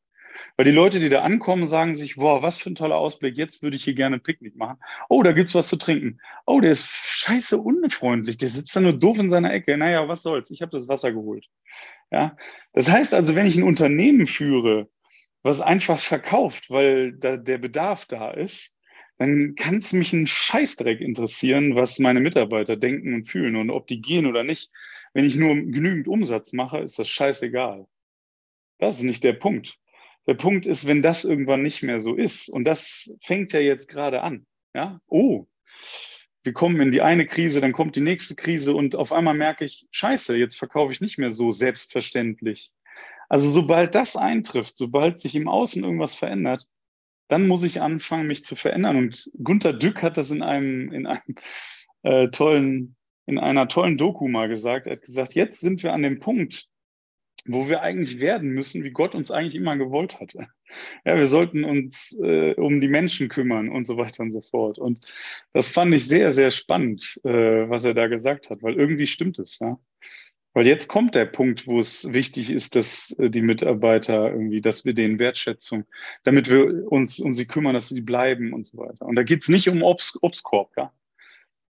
Weil 0.56 0.64
die 0.64 0.70
Leute, 0.70 1.00
die 1.00 1.08
da 1.08 1.22
ankommen, 1.22 1.66
sagen 1.66 1.94
sich, 1.94 2.16
boah, 2.16 2.42
was 2.42 2.58
für 2.58 2.70
ein 2.70 2.74
toller 2.74 2.96
Ausblick, 2.96 3.36
jetzt 3.36 3.62
würde 3.62 3.76
ich 3.76 3.84
hier 3.84 3.94
gerne 3.94 4.18
Picknick 4.18 4.56
machen. 4.56 4.78
Oh, 5.08 5.22
da 5.22 5.32
gibt's 5.32 5.54
was 5.54 5.68
zu 5.68 5.76
trinken. 5.76 6.20
Oh, 6.46 6.60
der 6.60 6.70
ist 6.70 6.86
scheiße 6.86 7.58
unfreundlich, 7.58 8.38
der 8.38 8.48
sitzt 8.48 8.74
da 8.74 8.80
nur 8.80 8.96
doof 8.96 9.18
in 9.18 9.30
seiner 9.30 9.52
Ecke. 9.52 9.76
Naja, 9.76 10.08
was 10.08 10.22
soll's, 10.22 10.50
ich 10.50 10.62
habe 10.62 10.72
das 10.72 10.88
Wasser 10.88 11.12
geholt. 11.12 11.46
Ja? 12.10 12.36
Das 12.72 12.90
heißt 12.90 13.14
also, 13.14 13.34
wenn 13.34 13.46
ich 13.46 13.56
ein 13.56 13.64
Unternehmen 13.64 14.26
führe, 14.26 14.88
was 15.42 15.60
einfach 15.60 15.98
verkauft, 16.00 16.70
weil 16.70 17.12
da 17.12 17.36
der 17.36 17.58
Bedarf 17.58 18.06
da 18.06 18.30
ist, 18.30 18.76
dann 19.18 19.54
kann 19.54 19.78
es 19.78 19.92
mich 19.92 20.12
ein 20.12 20.26
Scheißdreck 20.26 21.00
interessieren, 21.00 21.76
was 21.76 21.98
meine 21.98 22.20
Mitarbeiter 22.20 22.76
denken 22.76 23.14
und 23.14 23.28
fühlen 23.28 23.56
und 23.56 23.70
ob 23.70 23.86
die 23.86 24.00
gehen 24.00 24.26
oder 24.26 24.44
nicht. 24.44 24.70
Wenn 25.12 25.26
ich 25.26 25.36
nur 25.36 25.54
genügend 25.54 26.08
Umsatz 26.08 26.52
mache, 26.52 26.78
ist 26.78 26.98
das 26.98 27.08
scheißegal. 27.08 27.86
Das 28.78 28.96
ist 28.96 29.02
nicht 29.02 29.24
der 29.24 29.34
Punkt. 29.34 29.76
Der 30.26 30.34
Punkt 30.34 30.66
ist, 30.66 30.86
wenn 30.86 31.02
das 31.02 31.24
irgendwann 31.24 31.62
nicht 31.62 31.82
mehr 31.82 32.00
so 32.00 32.14
ist, 32.14 32.48
und 32.48 32.64
das 32.64 33.14
fängt 33.22 33.52
ja 33.52 33.60
jetzt 33.60 33.88
gerade 33.88 34.22
an. 34.22 34.46
Ja, 34.74 35.00
oh, 35.06 35.46
wir 36.42 36.52
kommen 36.54 36.80
in 36.80 36.90
die 36.90 37.02
eine 37.02 37.26
Krise, 37.26 37.60
dann 37.60 37.72
kommt 37.72 37.96
die 37.96 38.00
nächste 38.00 38.34
Krise 38.34 38.74
und 38.74 38.96
auf 38.96 39.12
einmal 39.12 39.34
merke 39.34 39.64
ich, 39.64 39.86
scheiße, 39.90 40.36
jetzt 40.36 40.56
verkaufe 40.56 40.92
ich 40.92 41.00
nicht 41.00 41.18
mehr 41.18 41.30
so 41.30 41.50
selbstverständlich. 41.50 42.72
Also 43.30 43.48
sobald 43.48 43.94
das 43.94 44.16
eintrifft, 44.16 44.76
sobald 44.76 45.20
sich 45.20 45.36
im 45.36 45.48
Außen 45.48 45.84
irgendwas 45.84 46.16
verändert, 46.16 46.66
dann 47.28 47.46
muss 47.46 47.62
ich 47.62 47.80
anfangen, 47.80 48.26
mich 48.26 48.44
zu 48.44 48.56
verändern. 48.56 48.96
Und 48.96 49.30
Gunter 49.42 49.72
Dück 49.72 50.02
hat 50.02 50.18
das 50.18 50.32
in 50.32 50.42
einem, 50.42 50.92
in 50.92 51.06
einem 51.06 51.36
äh, 52.02 52.28
tollen, 52.28 52.96
in 53.26 53.38
einer 53.38 53.68
tollen 53.68 53.96
Doku 53.96 54.26
mal 54.26 54.48
gesagt. 54.48 54.86
Er 54.86 54.94
hat 54.94 55.02
gesagt, 55.02 55.34
jetzt 55.34 55.60
sind 55.60 55.82
wir 55.84 55.92
an 55.92 56.02
dem 56.02 56.18
Punkt, 56.18 56.66
wo 57.46 57.68
wir 57.68 57.82
eigentlich 57.82 58.20
werden 58.20 58.50
müssen, 58.50 58.82
wie 58.82 58.90
Gott 58.90 59.14
uns 59.14 59.30
eigentlich 59.30 59.54
immer 59.54 59.76
gewollt 59.76 60.20
hatte. 60.20 60.48
Ja, 61.04 61.16
wir 61.16 61.26
sollten 61.26 61.64
uns 61.64 62.16
äh, 62.22 62.54
um 62.54 62.80
die 62.80 62.86
Menschen 62.86 63.28
kümmern 63.28 63.70
und 63.70 63.88
so 63.88 63.96
weiter 63.96 64.22
und 64.22 64.30
so 64.30 64.40
fort. 64.40 64.78
Und 64.78 65.04
das 65.52 65.68
fand 65.72 65.92
ich 65.92 66.06
sehr, 66.06 66.30
sehr 66.30 66.52
spannend, 66.52 67.20
äh, 67.24 67.68
was 67.68 67.84
er 67.84 67.92
da 67.92 68.06
gesagt 68.06 68.50
hat, 68.50 68.62
weil 68.62 68.74
irgendwie 68.74 69.08
stimmt 69.08 69.40
es. 69.40 69.58
Ja? 69.58 69.80
Weil 70.52 70.66
jetzt 70.66 70.88
kommt 70.88 71.14
der 71.14 71.26
Punkt, 71.26 71.66
wo 71.68 71.78
es 71.78 72.12
wichtig 72.12 72.50
ist, 72.50 72.74
dass 72.74 73.12
äh, 73.18 73.30
die 73.30 73.42
Mitarbeiter 73.42 74.30
irgendwie, 74.30 74.60
dass 74.60 74.84
wir 74.84 74.94
denen 74.94 75.18
Wertschätzung, 75.18 75.84
damit 76.24 76.50
wir 76.50 76.90
uns 76.90 77.20
um 77.20 77.32
sie 77.32 77.46
kümmern, 77.46 77.74
dass 77.74 77.88
sie 77.88 78.00
bleiben 78.00 78.52
und 78.52 78.66
so 78.66 78.78
weiter. 78.78 79.06
Und 79.06 79.14
da 79.14 79.22
geht 79.22 79.42
es 79.42 79.48
nicht 79.48 79.68
um 79.68 79.82
Obst, 79.82 80.18
Obstkorb, 80.22 80.72
ja. 80.76 80.92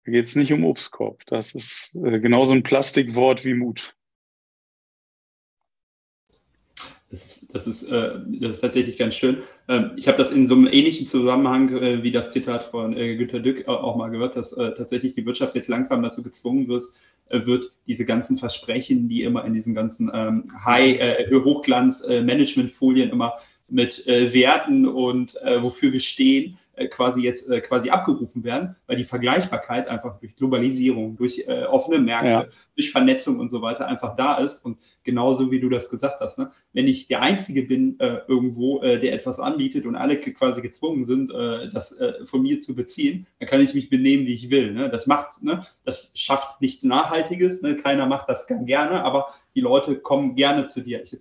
Da 0.05 0.11
geht 0.11 0.27
es 0.27 0.35
nicht 0.35 0.53
um 0.53 0.63
Obstkorb. 0.63 1.21
Das 1.27 1.53
ist 1.53 1.95
äh, 1.95 2.19
genauso 2.19 2.53
ein 2.53 2.63
Plastikwort 2.63 3.43
wie 3.43 3.53
Mut. 3.53 3.93
Das 7.09 7.25
ist, 7.25 7.53
das 7.53 7.67
ist, 7.67 7.83
äh, 7.83 8.19
das 8.39 8.55
ist 8.55 8.61
tatsächlich 8.61 8.97
ganz 8.97 9.15
schön. 9.15 9.43
Ähm, 9.67 9.91
ich 9.97 10.07
habe 10.07 10.17
das 10.17 10.31
in 10.31 10.47
so 10.47 10.55
einem 10.55 10.67
ähnlichen 10.67 11.07
Zusammenhang 11.07 12.03
wie 12.03 12.11
das 12.11 12.31
Zitat 12.31 12.71
von 12.71 12.95
Günter 12.95 13.41
Dück 13.41 13.67
auch 13.67 13.97
mal 13.97 14.09
gehört, 14.09 14.37
dass 14.37 14.51
tatsächlich 14.51 15.13
die 15.13 15.25
Wirtschaft 15.25 15.55
jetzt 15.55 15.67
langsam 15.67 16.01
dazu 16.01 16.23
gezwungen 16.23 16.69
wird, 16.69 16.85
wird 17.33 17.71
diese 17.87 18.05
ganzen 18.05 18.37
Versprechen, 18.37 19.09
die 19.09 19.23
immer 19.23 19.43
in 19.45 19.53
diesen 19.53 19.75
ganzen 19.75 20.11
ähm, 20.13 20.51
High-Hochglanz-Management-Folien 20.65 23.09
äh, 23.09 23.11
immer 23.11 23.33
mit 23.67 24.07
äh, 24.07 24.33
Werten 24.33 24.87
und 24.87 25.35
äh, 25.41 25.61
wofür 25.63 25.91
wir 25.93 25.99
stehen, 25.99 26.53
äh, 26.53 26.57
quasi 26.87 27.21
jetzt 27.21 27.49
äh, 27.49 27.59
quasi 27.59 27.89
abgerufen 27.89 28.43
werden, 28.43 28.75
weil 28.87 28.95
die 28.95 29.03
Vergleichbarkeit 29.03 29.87
einfach 29.87 30.19
durch 30.19 30.35
Globalisierung, 30.35 31.17
durch 31.17 31.43
äh, 31.47 31.65
offene 31.65 31.99
Märkte, 31.99 32.29
ja. 32.29 32.45
durch 32.75 32.91
Vernetzung 32.91 33.39
und 33.39 33.49
so 33.49 33.61
weiter 33.61 33.87
einfach 33.87 34.15
da 34.15 34.35
ist. 34.35 34.63
Und 34.63 34.77
genauso 35.03 35.51
wie 35.51 35.59
du 35.59 35.69
das 35.69 35.89
gesagt 35.89 36.21
hast, 36.21 36.37
ne? 36.37 36.51
wenn 36.73 36.87
ich 36.87 37.07
der 37.07 37.21
Einzige 37.21 37.63
bin 37.63 37.99
äh, 37.99 38.19
irgendwo, 38.27 38.81
äh, 38.81 38.99
der 38.99 39.13
etwas 39.13 39.39
anbietet 39.39 39.85
und 39.85 39.95
alle 39.95 40.17
quasi 40.17 40.61
gezwungen 40.61 41.05
sind, 41.05 41.31
äh, 41.31 41.69
das 41.69 41.97
von 42.25 42.41
mir 42.41 42.61
zu 42.61 42.73
beziehen, 42.73 43.27
dann 43.39 43.49
kann 43.49 43.61
ich 43.61 43.73
mich 43.73 43.89
benehmen, 43.89 44.25
wie 44.25 44.33
ich 44.33 44.49
will. 44.49 44.73
Ne? 44.73 44.89
Das 44.89 45.07
macht, 45.07 45.43
ne? 45.43 45.65
das 45.83 46.13
schafft 46.15 46.61
nichts 46.61 46.83
Nachhaltiges. 46.83 47.61
Ne? 47.61 47.75
Keiner 47.75 48.05
macht 48.05 48.29
das 48.29 48.47
gerne, 48.47 49.03
aber 49.03 49.27
die 49.55 49.61
Leute 49.61 49.97
kommen 49.97 50.35
gerne 50.35 50.67
zu 50.67 50.81
dir. 50.81 51.03
Ich, 51.03 51.17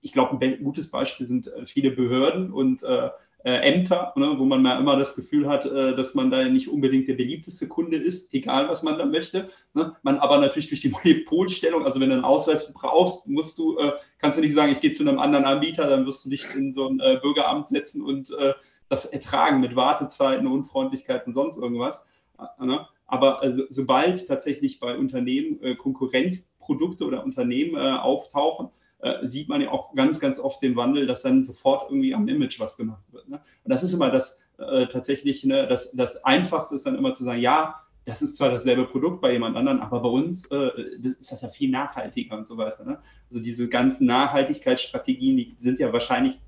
ich 0.00 0.12
glaube, 0.12 0.42
ein 0.44 0.64
gutes 0.64 0.90
Beispiel 0.90 1.26
sind 1.26 1.50
viele 1.66 1.90
Behörden 1.90 2.50
und 2.50 2.82
äh, 2.82 3.10
äh, 3.44 3.72
Ämter, 3.72 4.12
ne, 4.16 4.34
wo 4.36 4.44
man 4.44 4.62
mal 4.62 4.78
immer 4.78 4.96
das 4.96 5.14
Gefühl 5.14 5.48
hat, 5.48 5.64
äh, 5.64 5.96
dass 5.96 6.14
man 6.14 6.30
da 6.30 6.44
nicht 6.44 6.68
unbedingt 6.68 7.08
der 7.08 7.14
beliebteste 7.14 7.68
Kunde 7.68 7.96
ist, 7.96 8.34
egal 8.34 8.68
was 8.68 8.82
man 8.82 8.98
da 8.98 9.06
möchte. 9.06 9.48
Ne? 9.72 9.96
Man 10.02 10.18
aber 10.18 10.38
natürlich 10.38 10.68
durch 10.68 10.82
die 10.82 10.90
Monopolstellung, 10.90 11.84
also 11.86 12.00
wenn 12.00 12.10
du 12.10 12.16
einen 12.16 12.24
Ausweis 12.24 12.72
brauchst, 12.72 13.26
musst 13.26 13.58
du, 13.58 13.78
äh, 13.78 13.92
kannst 14.18 14.36
du 14.36 14.42
nicht 14.42 14.54
sagen, 14.54 14.72
ich 14.72 14.80
gehe 14.80 14.92
zu 14.92 15.02
einem 15.02 15.18
anderen 15.18 15.46
Anbieter, 15.46 15.88
dann 15.88 16.06
wirst 16.06 16.24
du 16.24 16.30
dich 16.30 16.44
in 16.54 16.74
so 16.74 16.88
ein 16.88 17.00
äh, 17.00 17.18
Bürgeramt 17.22 17.68
setzen 17.68 18.02
und 18.02 18.30
äh, 18.38 18.52
das 18.88 19.06
ertragen 19.06 19.60
mit 19.60 19.74
Wartezeiten, 19.74 20.46
Unfreundlichkeit 20.46 21.26
und 21.26 21.34
sonst 21.34 21.56
irgendwas. 21.56 22.04
Äh, 22.38 22.66
ne? 22.66 22.86
Aber 23.06 23.40
also, 23.40 23.64
sobald 23.70 24.28
tatsächlich 24.28 24.78
bei 24.78 24.96
Unternehmen 24.96 25.58
Konkurrenzprodukte 25.78 27.04
oder 27.04 27.24
Unternehmen 27.24 27.74
auftauchen, 27.74 28.68
äh, 29.02 29.26
sieht 29.28 29.48
man 29.48 29.60
ja 29.60 29.70
auch 29.70 29.94
ganz, 29.94 30.20
ganz 30.20 30.38
oft 30.38 30.62
den 30.62 30.76
Wandel, 30.76 31.06
dass 31.06 31.22
dann 31.22 31.42
sofort 31.42 31.90
irgendwie 31.90 32.14
am 32.14 32.28
Image 32.28 32.60
was 32.60 32.76
gemacht 32.76 33.02
wird. 33.12 33.28
Ne? 33.28 33.40
Und 33.64 33.70
das 33.70 33.82
ist 33.82 33.92
immer 33.92 34.10
das 34.10 34.38
äh, 34.58 34.86
tatsächlich, 34.86 35.44
ne, 35.44 35.66
das, 35.66 35.90
das 35.92 36.22
Einfachste 36.24 36.74
ist 36.74 36.86
dann 36.86 36.96
immer 36.96 37.14
zu 37.14 37.24
sagen, 37.24 37.40
ja, 37.40 37.80
das 38.06 38.22
ist 38.22 38.36
zwar 38.36 38.50
dasselbe 38.50 38.86
Produkt 38.86 39.20
bei 39.20 39.32
jemand 39.32 39.56
anderem, 39.56 39.80
aber 39.80 40.00
bei 40.00 40.08
uns 40.08 40.46
äh, 40.46 40.70
ist 41.02 41.30
das 41.30 41.42
ja 41.42 41.48
viel 41.48 41.70
nachhaltiger 41.70 42.36
und 42.36 42.46
so 42.46 42.56
weiter. 42.56 42.84
Ne? 42.84 42.98
Also 43.30 43.42
diese 43.42 43.68
ganzen 43.68 44.06
Nachhaltigkeitsstrategien, 44.06 45.36
die 45.36 45.56
sind 45.60 45.78
ja 45.78 45.92
wahrscheinlich 45.92 46.40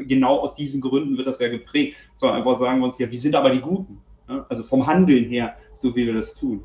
genau 0.00 0.38
aus 0.38 0.54
diesen 0.54 0.80
Gründen 0.80 1.16
wird 1.16 1.26
das 1.26 1.40
ja 1.40 1.48
geprägt. 1.48 1.96
So 2.16 2.28
einfach 2.28 2.60
sagen 2.60 2.80
wir 2.80 2.86
uns 2.86 2.98
ja, 2.98 3.10
wir 3.10 3.20
sind 3.20 3.34
aber 3.34 3.50
die 3.50 3.60
Guten. 3.60 4.00
Ne? 4.28 4.44
Also 4.48 4.62
vom 4.62 4.86
Handeln 4.86 5.24
her, 5.24 5.56
so 5.74 5.96
wie 5.96 6.06
wir 6.06 6.14
das 6.14 6.34
tun. 6.34 6.64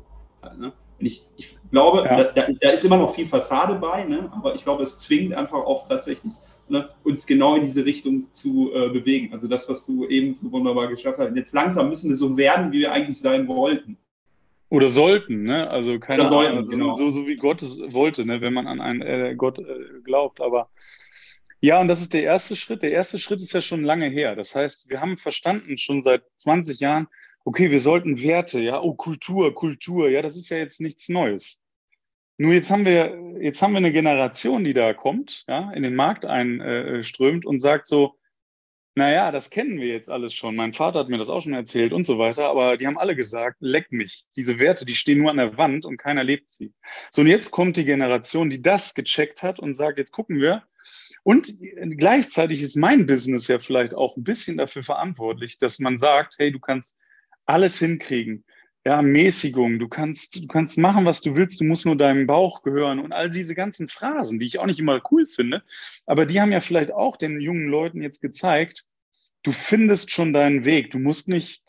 Ne? 0.58 0.72
Und 1.04 1.08
ich, 1.08 1.22
ich 1.36 1.58
glaube, 1.70 1.98
ja. 2.06 2.24
da, 2.24 2.48
da, 2.58 2.70
ist 2.70 2.82
immer 2.82 2.96
noch 2.96 3.14
viel 3.14 3.26
Fassade 3.26 3.74
bei, 3.74 4.04
ne? 4.04 4.32
aber 4.34 4.54
ich 4.54 4.64
glaube, 4.64 4.84
es 4.84 4.98
zwingt 4.98 5.34
einfach 5.34 5.58
auch 5.58 5.86
tatsächlich 5.86 6.32
ne, 6.68 6.88
uns 7.02 7.26
genau 7.26 7.56
in 7.56 7.66
diese 7.66 7.84
Richtung 7.84 8.32
zu 8.32 8.72
äh, 8.74 8.88
bewegen. 8.88 9.34
Also 9.34 9.46
das, 9.46 9.68
was 9.68 9.84
du 9.84 10.08
eben 10.08 10.34
so 10.40 10.50
wunderbar 10.50 10.88
geschafft 10.88 11.18
hast. 11.18 11.36
Jetzt 11.36 11.52
langsam 11.52 11.90
müssen 11.90 12.08
wir 12.08 12.16
so 12.16 12.38
werden, 12.38 12.72
wie 12.72 12.78
wir 12.78 12.92
eigentlich 12.92 13.18
sein 13.20 13.46
wollten. 13.48 13.98
Oder 14.70 14.88
sollten, 14.88 15.42
ne? 15.42 15.68
Also 15.68 15.98
keine 15.98 16.26
Ahnung, 16.26 16.66
genau. 16.66 16.94
so, 16.94 17.10
so 17.10 17.26
wie 17.26 17.36
Gott 17.36 17.60
es 17.60 17.78
wollte, 17.92 18.24
ne? 18.24 18.40
wenn 18.40 18.54
man 18.54 18.66
an 18.66 18.80
einen 18.80 19.02
äh, 19.02 19.34
Gott 19.36 19.58
äh, 19.58 20.00
glaubt. 20.04 20.40
Aber 20.40 20.70
ja, 21.60 21.82
und 21.82 21.88
das 21.88 22.00
ist 22.00 22.14
der 22.14 22.22
erste 22.22 22.56
Schritt. 22.56 22.82
Der 22.82 22.92
erste 22.92 23.18
Schritt 23.18 23.42
ist 23.42 23.52
ja 23.52 23.60
schon 23.60 23.84
lange 23.84 24.08
her. 24.08 24.36
Das 24.36 24.54
heißt, 24.54 24.88
wir 24.88 25.02
haben 25.02 25.18
verstanden 25.18 25.76
schon 25.76 26.02
seit 26.02 26.22
20 26.36 26.80
Jahren, 26.80 27.08
okay, 27.44 27.70
wir 27.70 27.80
sollten 27.80 28.20
Werte, 28.20 28.60
ja, 28.60 28.80
oh, 28.80 28.94
Kultur, 28.94 29.54
Kultur, 29.54 30.08
ja, 30.08 30.22
das 30.22 30.36
ist 30.36 30.48
ja 30.48 30.56
jetzt 30.56 30.80
nichts 30.80 31.08
Neues. 31.08 31.58
Nur 32.36 32.52
jetzt 32.52 32.70
haben 32.70 32.84
wir, 32.84 33.36
jetzt 33.40 33.62
haben 33.62 33.72
wir 33.72 33.78
eine 33.78 33.92
Generation, 33.92 34.64
die 34.64 34.74
da 34.74 34.92
kommt, 34.92 35.44
ja, 35.46 35.70
in 35.72 35.82
den 35.82 35.94
Markt 35.94 36.24
einströmt 36.24 37.46
und 37.46 37.60
sagt 37.60 37.86
so, 37.86 38.18
naja, 38.96 39.32
das 39.32 39.50
kennen 39.50 39.78
wir 39.80 39.88
jetzt 39.88 40.08
alles 40.08 40.34
schon. 40.34 40.54
Mein 40.54 40.72
Vater 40.72 41.00
hat 41.00 41.08
mir 41.08 41.18
das 41.18 41.28
auch 41.28 41.40
schon 41.40 41.52
erzählt 41.52 41.92
und 41.92 42.06
so 42.06 42.18
weiter, 42.18 42.48
aber 42.48 42.76
die 42.76 42.86
haben 42.86 42.98
alle 42.98 43.16
gesagt, 43.16 43.56
leck 43.60 43.90
mich. 43.90 44.24
Diese 44.36 44.60
Werte, 44.60 44.84
die 44.84 44.94
stehen 44.94 45.18
nur 45.18 45.30
an 45.30 45.36
der 45.36 45.58
Wand 45.58 45.84
und 45.84 45.96
keiner 45.96 46.22
lebt 46.22 46.52
sie. 46.52 46.72
So, 47.10 47.22
und 47.22 47.28
jetzt 47.28 47.50
kommt 47.50 47.76
die 47.76 47.84
Generation, 47.84 48.50
die 48.50 48.62
das 48.62 48.94
gecheckt 48.94 49.42
hat 49.42 49.58
und 49.58 49.74
sagt, 49.74 49.98
jetzt 49.98 50.12
gucken 50.12 50.40
wir. 50.40 50.62
Und 51.24 51.52
gleichzeitig 51.96 52.62
ist 52.62 52.76
mein 52.76 53.06
Business 53.06 53.48
ja 53.48 53.58
vielleicht 53.58 53.94
auch 53.94 54.16
ein 54.16 54.24
bisschen 54.24 54.58
dafür 54.58 54.84
verantwortlich, 54.84 55.58
dass 55.58 55.80
man 55.80 55.98
sagt, 55.98 56.34
hey, 56.38 56.52
du 56.52 56.60
kannst 56.60 56.98
alles 57.46 57.78
hinkriegen 57.78 58.44
ja, 58.86 59.00
Mäßigung, 59.00 59.78
du 59.78 59.88
kannst, 59.88 60.36
du 60.36 60.46
kannst 60.46 60.76
machen, 60.76 61.06
was 61.06 61.22
du 61.22 61.34
willst, 61.34 61.60
du 61.60 61.64
musst 61.64 61.86
nur 61.86 61.96
deinem 61.96 62.26
Bauch 62.26 62.62
gehören 62.62 62.98
und 62.98 63.12
all 63.12 63.30
diese 63.30 63.54
ganzen 63.54 63.88
Phrasen, 63.88 64.38
die 64.38 64.46
ich 64.46 64.58
auch 64.58 64.66
nicht 64.66 64.78
immer 64.78 65.00
cool 65.10 65.26
finde, 65.26 65.62
aber 66.04 66.26
die 66.26 66.40
haben 66.40 66.52
ja 66.52 66.60
vielleicht 66.60 66.92
auch 66.92 67.16
den 67.16 67.40
jungen 67.40 67.66
Leuten 67.66 68.02
jetzt 68.02 68.20
gezeigt, 68.20 68.84
du 69.42 69.52
findest 69.52 70.10
schon 70.10 70.34
deinen 70.34 70.66
Weg, 70.66 70.90
du 70.90 70.98
musst 70.98 71.28
nicht 71.28 71.62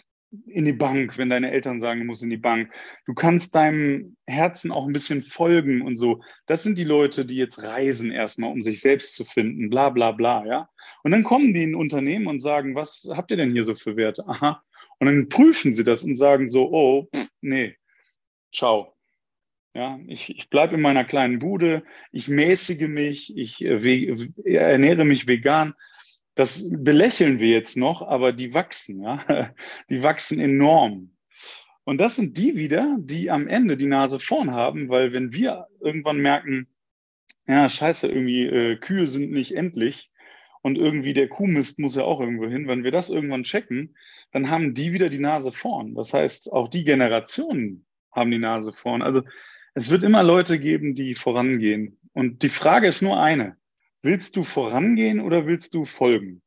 in 0.47 0.65
die 0.65 0.73
Bank, 0.73 1.17
wenn 1.17 1.29
deine 1.29 1.51
Eltern 1.51 1.79
sagen, 1.79 2.01
du 2.01 2.05
musst 2.05 2.21
in 2.21 2.29
die 2.29 2.35
Bank. 2.35 2.69
Du 3.05 3.13
kannst 3.13 3.55
deinem 3.55 4.17
Herzen 4.27 4.69
auch 4.69 4.85
ein 4.85 4.91
bisschen 4.91 5.21
folgen 5.23 5.81
und 5.81 5.95
so. 5.95 6.21
Das 6.45 6.61
sind 6.61 6.77
die 6.77 6.83
Leute, 6.83 7.25
die 7.25 7.37
jetzt 7.37 7.63
reisen 7.63 8.11
erstmal, 8.11 8.51
um 8.51 8.61
sich 8.61 8.81
selbst 8.81 9.15
zu 9.15 9.23
finden, 9.23 9.69
bla 9.69 9.91
bla 9.91 10.11
bla, 10.11 10.45
ja. 10.45 10.69
Und 11.03 11.11
dann 11.11 11.23
kommen 11.23 11.53
die 11.53 11.63
in 11.63 11.73
Unternehmen 11.73 12.27
und 12.27 12.41
sagen, 12.41 12.75
was 12.75 13.07
habt 13.11 13.31
ihr 13.31 13.37
denn 13.37 13.53
hier 13.53 13.63
so 13.63 13.75
für 13.75 13.95
Werte? 13.95 14.27
Aha, 14.27 14.61
und 14.99 15.07
dann 15.07 15.29
prüfen 15.29 15.73
sie 15.73 15.83
das 15.83 16.03
und 16.03 16.15
sagen 16.15 16.49
so, 16.49 16.71
oh, 16.71 17.09
pff, 17.13 17.27
nee, 17.41 17.75
ciao. 18.53 18.93
Ja, 19.73 19.99
ich, 20.07 20.29
ich 20.29 20.49
bleibe 20.49 20.75
in 20.75 20.81
meiner 20.81 21.03
kleinen 21.03 21.39
Bude, 21.39 21.83
ich 22.13 22.29
mäßige 22.29 22.87
mich, 22.87 23.35
ich 23.35 23.61
äh, 23.61 24.27
ernähre 24.45 25.03
mich 25.03 25.27
vegan. 25.27 25.73
Das 26.33 26.65
belächeln 26.69 27.39
wir 27.39 27.49
jetzt 27.49 27.75
noch, 27.75 28.01
aber 28.01 28.31
die 28.31 28.53
wachsen, 28.53 29.03
ja. 29.03 29.53
Die 29.89 30.01
wachsen 30.01 30.39
enorm. 30.39 31.15
Und 31.83 31.99
das 31.99 32.15
sind 32.15 32.37
die 32.37 32.55
wieder, 32.55 32.97
die 32.99 33.29
am 33.29 33.47
Ende 33.47 33.77
die 33.77 33.85
Nase 33.85 34.19
vorn 34.19 34.51
haben, 34.51 34.89
weil 34.89 35.13
wenn 35.13 35.33
wir 35.33 35.67
irgendwann 35.81 36.17
merken, 36.17 36.67
ja, 37.47 37.69
scheiße, 37.69 38.07
irgendwie, 38.07 38.45
äh, 38.45 38.77
Kühe 38.77 39.05
sind 39.05 39.31
nicht 39.31 39.55
endlich, 39.55 40.09
und 40.65 40.79
irgendwie 40.79 41.13
der 41.13 41.27
Kuhmist 41.27 41.77
muss 41.77 41.95
ja 41.95 42.05
auch 42.05 42.19
irgendwo 42.19 42.47
hin. 42.47 42.67
Wenn 42.67 42.83
wir 42.83 42.89
das 42.89 43.11
irgendwann 43.11 43.43
checken, 43.43 43.95
dann 44.31 44.49
haben 44.49 44.73
die 44.73 44.93
wieder 44.93 45.09
die 45.09 45.19
Nase 45.19 45.51
vorn. 45.51 45.93
Das 45.93 46.11
heißt, 46.11 46.51
auch 46.51 46.69
die 46.69 46.83
Generationen 46.83 47.85
haben 48.11 48.31
die 48.31 48.39
Nase 48.39 48.73
vorn. 48.73 49.03
Also 49.03 49.21
es 49.75 49.91
wird 49.91 50.01
immer 50.01 50.23
Leute 50.23 50.57
geben, 50.57 50.95
die 50.95 51.13
vorangehen. 51.13 51.99
Und 52.13 52.41
die 52.41 52.49
Frage 52.49 52.87
ist 52.87 53.03
nur 53.03 53.21
eine. 53.21 53.57
Willst 54.01 54.37
du 54.37 54.43
vorangehen 54.43 55.19
oder 55.19 55.45
willst 55.45 55.75
du 55.75 55.85
folgen? 55.85 56.41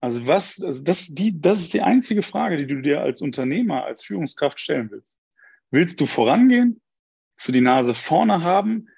Also 0.00 0.26
was, 0.26 0.60
also 0.60 0.82
das, 0.82 1.06
die, 1.06 1.40
das 1.40 1.60
ist 1.60 1.72
die 1.72 1.82
einzige 1.82 2.22
Frage, 2.22 2.56
die 2.56 2.66
du 2.66 2.80
dir 2.80 3.02
als 3.02 3.22
Unternehmer, 3.22 3.84
als 3.84 4.02
Führungskraft 4.02 4.58
stellen 4.58 4.90
willst. 4.90 5.20
Willst 5.70 6.00
du 6.00 6.06
vorangehen? 6.06 6.80
Willst 7.36 7.46
du 7.46 7.52
die 7.52 7.60
Nase 7.60 7.94
vorne 7.94 8.42
haben? 8.42 8.88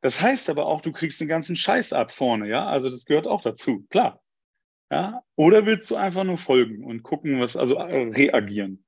Das 0.00 0.20
heißt 0.22 0.48
aber 0.50 0.66
auch, 0.66 0.80
du 0.80 0.92
kriegst 0.92 1.20
den 1.20 1.28
ganzen 1.28 1.56
Scheiß 1.56 1.92
ab 1.92 2.12
vorne, 2.12 2.48
ja. 2.48 2.66
Also 2.66 2.88
das 2.88 3.04
gehört 3.04 3.26
auch 3.26 3.40
dazu, 3.40 3.84
klar. 3.90 4.22
Ja? 4.90 5.22
Oder 5.36 5.66
willst 5.66 5.90
du 5.90 5.96
einfach 5.96 6.24
nur 6.24 6.38
folgen 6.38 6.84
und 6.84 7.02
gucken, 7.02 7.40
was, 7.40 7.56
also 7.56 7.74
äh, 7.76 8.08
reagieren? 8.08 8.84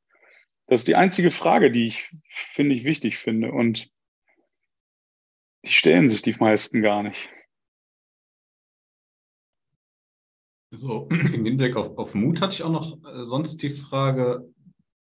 Das 0.66 0.82
ist 0.82 0.88
die 0.88 0.94
einzige 0.94 1.30
Frage, 1.30 1.70
die 1.70 1.86
ich, 1.86 2.14
finde 2.28 2.74
ich, 2.74 2.84
wichtig 2.84 3.18
finde. 3.18 3.50
Und 3.50 3.90
die 5.64 5.72
stellen 5.72 6.08
sich 6.08 6.22
die 6.22 6.36
meisten 6.38 6.80
gar 6.80 7.02
nicht. 7.02 7.28
So, 10.72 11.08
im 11.10 11.44
Hinblick 11.44 11.76
auf, 11.76 11.98
auf 11.98 12.14
Mut 12.14 12.40
hatte 12.40 12.54
ich 12.54 12.62
auch 12.62 12.70
noch 12.70 13.04
äh, 13.04 13.24
sonst 13.24 13.62
die 13.62 13.70
Frage, 13.70 14.48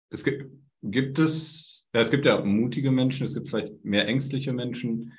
es 0.10 0.24
gibt, 0.24 0.52
gibt 0.82 1.20
es, 1.20 1.88
ja, 1.94 2.02
es 2.02 2.10
gibt 2.10 2.26
ja 2.26 2.44
mutige 2.44 2.92
Menschen, 2.92 3.26
es 3.26 3.36
gibt 3.36 3.50
vielleicht 3.50 3.86
mehr 3.86 4.08
ängstliche 4.08 4.54
Menschen. 4.54 5.14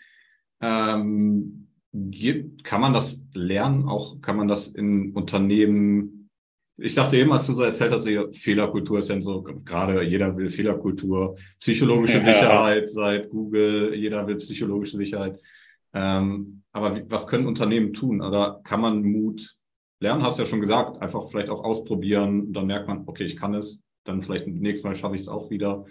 Ähm, 0.62 1.68
gibt, 1.92 2.64
kann 2.64 2.80
man 2.80 2.92
das 2.92 3.22
lernen? 3.34 3.86
Auch 3.88 4.20
kann 4.20 4.36
man 4.36 4.48
das 4.48 4.68
in 4.68 5.12
Unternehmen? 5.12 6.30
Ich 6.78 6.94
dachte 6.94 7.16
eben, 7.16 7.32
als 7.32 7.46
du 7.46 7.54
so 7.54 7.62
erzählt 7.62 7.92
hast, 7.92 8.08
Fehlerkultur 8.36 8.98
ist 8.98 9.10
ja 9.10 9.20
so, 9.20 9.42
gerade 9.42 10.02
jeder 10.02 10.36
will 10.36 10.48
Fehlerkultur, 10.48 11.36
psychologische 11.60 12.18
ja. 12.18 12.24
Sicherheit 12.24 12.90
seit 12.90 13.28
Google, 13.28 13.94
jeder 13.94 14.26
will 14.26 14.36
psychologische 14.36 14.96
Sicherheit. 14.96 15.38
Ähm, 15.92 16.62
aber 16.72 16.96
wie, 16.96 17.04
was 17.08 17.26
können 17.26 17.46
Unternehmen 17.46 17.92
tun? 17.92 18.22
Oder 18.22 18.60
kann 18.64 18.80
man 18.80 19.02
Mut 19.02 19.56
lernen? 20.00 20.22
Hast 20.22 20.38
du 20.38 20.42
ja 20.42 20.48
schon 20.48 20.62
gesagt, 20.62 21.00
einfach 21.02 21.28
vielleicht 21.28 21.50
auch 21.50 21.62
ausprobieren. 21.62 22.52
Dann 22.52 22.66
merkt 22.66 22.88
man, 22.88 23.02
okay, 23.06 23.24
ich 23.24 23.36
kann 23.36 23.54
es. 23.54 23.82
Dann 24.04 24.22
vielleicht 24.22 24.48
nächstes 24.48 24.84
Mal 24.84 24.96
schaffe 24.96 25.14
ich 25.14 25.20
es 25.20 25.28
auch 25.28 25.50
wieder, 25.50 25.84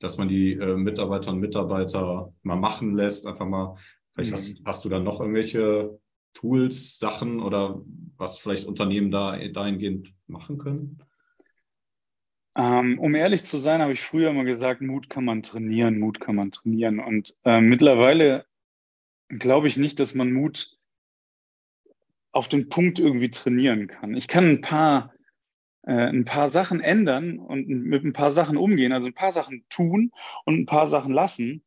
dass 0.00 0.18
man 0.18 0.28
die 0.28 0.52
äh, 0.52 0.76
Mitarbeiterinnen 0.76 1.36
und 1.36 1.48
Mitarbeiter 1.48 2.32
mal 2.42 2.56
machen 2.56 2.94
lässt, 2.94 3.26
einfach 3.26 3.46
mal 3.46 3.76
Vielleicht 4.14 4.30
mhm. 4.30 4.34
hast, 4.34 4.62
hast, 4.64 4.84
du 4.84 4.88
dann 4.88 5.04
noch 5.04 5.20
irgendwelche 5.20 5.98
Tools, 6.34 6.98
Sachen 6.98 7.40
oder 7.40 7.82
was 8.16 8.38
vielleicht 8.38 8.66
Unternehmen 8.66 9.10
da 9.10 9.36
dahingehend 9.48 10.12
machen 10.26 10.58
können? 10.58 10.98
Ähm, 12.56 12.98
um 13.00 13.14
ehrlich 13.14 13.44
zu 13.44 13.58
sein, 13.58 13.82
habe 13.82 13.92
ich 13.92 14.02
früher 14.02 14.30
immer 14.30 14.44
gesagt, 14.44 14.80
Mut 14.80 15.10
kann 15.10 15.24
man 15.24 15.42
trainieren, 15.42 15.98
Mut 15.98 16.20
kann 16.20 16.36
man 16.36 16.52
trainieren. 16.52 17.00
Und 17.00 17.36
äh, 17.44 17.60
mittlerweile 17.60 18.46
glaube 19.28 19.66
ich 19.66 19.76
nicht, 19.76 19.98
dass 19.98 20.14
man 20.14 20.32
Mut 20.32 20.78
auf 22.30 22.48
den 22.48 22.68
Punkt 22.68 23.00
irgendwie 23.00 23.30
trainieren 23.30 23.88
kann. 23.88 24.14
Ich 24.14 24.28
kann 24.28 24.48
ein 24.48 24.60
paar, 24.60 25.12
äh, 25.82 25.92
ein 25.92 26.24
paar 26.24 26.48
Sachen 26.48 26.80
ändern 26.80 27.40
und 27.40 27.68
mit 27.68 28.04
ein 28.04 28.12
paar 28.12 28.30
Sachen 28.30 28.56
umgehen, 28.56 28.92
also 28.92 29.08
ein 29.08 29.14
paar 29.14 29.32
Sachen 29.32 29.64
tun 29.68 30.12
und 30.44 30.54
ein 30.54 30.66
paar 30.66 30.86
Sachen 30.86 31.12
lassen 31.12 31.63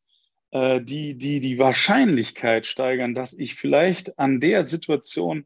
die, 0.50 1.18
die 1.18 1.40
die 1.40 1.58
Wahrscheinlichkeit 1.58 2.66
steigern, 2.66 3.14
dass 3.14 3.34
ich 3.34 3.54
vielleicht 3.54 4.18
an 4.18 4.40
der 4.40 4.66
Situation 4.66 5.44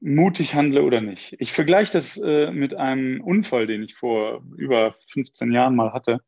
mutig 0.00 0.54
handle 0.54 0.82
oder 0.82 1.00
nicht. 1.00 1.34
Ich 1.38 1.52
vergleiche 1.52 1.92
das 1.92 2.18
äh, 2.18 2.50
mit 2.50 2.74
einem 2.74 3.22
Unfall, 3.22 3.66
den 3.66 3.82
ich 3.82 3.94
vor 3.94 4.44
über 4.56 4.96
15 5.08 5.50
Jahren 5.50 5.74
mal 5.74 5.92
hatte. 5.92 6.20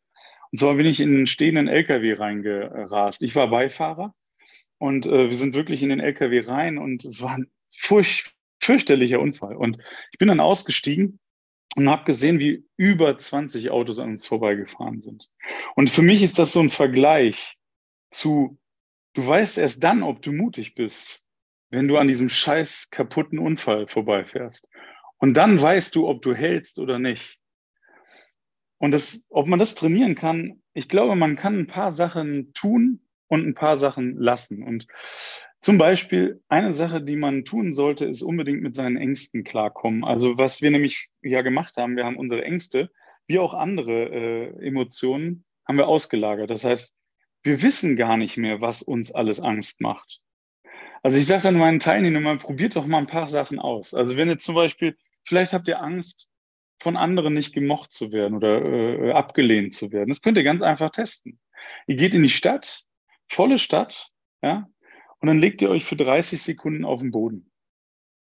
Und 0.51 0.59
zwar 0.59 0.75
bin 0.75 0.87
ich 0.87 1.01
in 1.01 1.15
einen 1.15 1.27
stehenden 1.27 1.69
LKW 1.69 2.15
reingerast. 2.15 3.23
Ich 3.23 3.37
war 3.37 3.51
Beifahrer 3.51 4.15
und 4.79 5.07
äh, 5.07 5.29
wir 5.29 5.37
sind 5.37 5.55
wirklich 5.55 5.83
in 5.83 5.91
den 5.91 6.01
LKW 6.01 6.41
rein 6.41 6.79
und 6.79 7.05
es 7.05 7.21
war 7.21 7.35
ein 7.35 7.51
furch 7.77 8.33
fürchterlicher 8.61 9.21
Unfall. 9.21 9.55
Und 9.55 9.79
ich 10.11 10.19
bin 10.19 10.29
dann 10.29 10.41
ausgestiegen 10.41 11.19
und 11.77 11.91
habe 11.91 12.05
gesehen, 12.05 12.39
wie 12.39 12.65
über 12.79 13.19
20 13.19 13.71
Autos 13.71 13.99
an 13.99 14.11
uns 14.11 14.27
vorbeigefahren 14.27 15.03
sind. 15.03 15.29
Und 15.75 15.91
für 15.91 16.03
mich 16.03 16.23
ist 16.23 16.39
das 16.39 16.55
so 16.55 16.61
ein 16.61 16.71
Vergleich 16.71 17.59
zu, 18.11 18.59
du 19.15 19.27
weißt 19.27 19.59
erst 19.59 19.83
dann, 19.85 20.03
ob 20.03 20.23
du 20.23 20.33
mutig 20.33 20.75
bist, 20.75 21.25
wenn 21.71 21.89
du 21.89 21.97
an 21.97 22.09
diesem 22.09 22.29
scheiß 22.29 22.91
kaputten 22.91 23.39
Unfall 23.39 23.89
vorbeifährst. 23.89 24.69
Und 25.19 25.35
dann 25.35 25.61
weißt 25.61 25.95
du, 25.97 26.09
ob 26.09 26.23
du 26.23 26.35
hältst 26.35 26.79
oder 26.79 26.99
nicht. 26.99 27.39
Und 28.79 28.93
das, 28.93 29.27
ob 29.31 29.47
man 29.47 29.59
das 29.59 29.75
trainieren 29.75 30.15
kann, 30.15 30.63
ich 30.75 30.89
glaube, 30.89 31.17
man 31.17 31.37
kann 31.37 31.59
ein 31.59 31.67
paar 31.67 31.91
Sachen 31.91 32.53
tun 32.53 33.01
und 33.27 33.47
ein 33.47 33.55
paar 33.55 33.77
Sachen 33.77 34.17
lassen. 34.17 34.63
Und 34.63 34.87
zum 35.61 35.79
Beispiel 35.79 36.43
eine 36.49 36.73
Sache, 36.73 37.03
die 37.03 37.17
man 37.17 37.45
tun 37.45 37.73
sollte, 37.73 38.05
ist 38.05 38.23
unbedingt 38.23 38.63
mit 38.63 38.75
seinen 38.75 38.97
Ängsten 38.97 39.43
klarkommen. 39.43 40.05
Also 40.05 40.39
was 40.39 40.61
wir 40.61 40.71
nämlich 40.71 41.09
ja 41.23 41.43
gemacht 41.43 41.77
haben, 41.79 41.97
wir 41.97 42.05
haben 42.05 42.19
unsere 42.19 42.45
Ängste, 42.45 42.91
wie 43.27 43.39
auch 43.39 43.55
andere 43.55 44.05
äh, 44.05 44.67
Emotionen, 44.67 45.45
haben 45.67 45.79
wir 45.79 45.89
ausgelagert. 45.89 46.51
Das 46.51 46.65
heißt, 46.65 46.95
wir 47.47 47.63
wissen 47.63 47.97
gar 47.97 48.17
nicht 48.17 48.37
mehr, 48.37 48.61
was 48.61 48.83
uns 48.83 49.13
alles 49.13 49.41
Angst 49.41 49.81
macht. 49.81 50.21
Also 51.03 51.19
ich 51.19 51.27
sage 51.27 51.45
dann 51.45 51.57
meinen 51.57 51.79
Teilnehmern, 51.79 52.39
probiert 52.39 52.75
doch 52.75 52.87
mal 52.87 52.99
ein 52.99 53.07
paar 53.07 53.29
Sachen 53.29 53.61
aus. 53.61 53.95
Also 53.95 54.17
wenn 54.17 54.29
ihr 54.29 54.39
zum 54.39 54.57
Beispiel, 54.57 54.97
vielleicht 55.25 55.53
habt 55.53 55.69
ihr 55.69 55.81
Angst, 55.81 56.29
von 56.79 56.97
anderen 56.97 57.33
nicht 57.33 57.55
gemocht 57.55 57.93
zu 57.93 58.13
werden 58.13 58.37
oder 58.37 58.63
äh, 58.63 59.13
abgelehnt 59.13 59.75
zu 59.75 59.93
werden. 59.93 60.11
Das 60.11 60.21
könnt 60.21 60.37
ihr 60.37 60.45
ganz 60.45 60.61
einfach 60.61 60.91
testen. 60.91 61.39
Ihr 61.87 61.97
geht 61.97 62.15
in 62.15 62.23
die 62.23 62.29
Stadt 62.29 62.85
volle 63.29 63.59
Stadt, 63.59 64.11
ja, 64.43 64.69
und 65.21 65.29
dann 65.29 65.39
legt 65.39 65.63
ihr 65.63 65.71
euch 65.71 65.85
für 65.85 65.97
30 65.97 66.43
Sekunden 66.43 66.85
auf 66.85 67.01
den 67.01 67.13
Boden. 67.13 67.51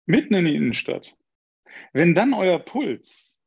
Mitten 0.07 0.35
in 0.35 0.45
die 0.45 0.55
Innenstadt. 0.55 1.17
Wenn 1.93 2.15
dann 2.15 2.35
euer 2.35 2.59
Puls 2.59 3.41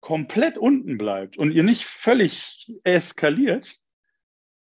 komplett 0.00 0.56
unten 0.56 0.98
bleibt 0.98 1.36
und 1.36 1.50
ihr 1.50 1.64
nicht 1.64 1.84
völlig 1.84 2.72
eskaliert, 2.84 3.81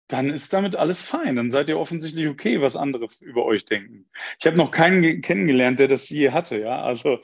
dann 0.09 0.31
ist 0.31 0.53
damit 0.53 0.77
alles 0.77 1.03
fein. 1.03 1.37
Dann 1.37 1.51
seid 1.51 1.69
ihr 1.69 1.79
offensichtlich 1.79 2.29
okay, 2.29 2.61
was 2.61 2.77
andere 2.77 3.09
über 3.21 3.45
euch 3.45 3.65
denken. 3.65 4.07
Ich 4.39 4.47
habe 4.47 4.57
noch 4.57 4.71
keinen 4.71 5.23
kennengelernt, 5.23 5.81
der 5.81 5.89
das 5.89 6.09
je 6.09 6.31
hatte. 6.31 6.61
Ja, 6.61 6.83
also 6.83 7.19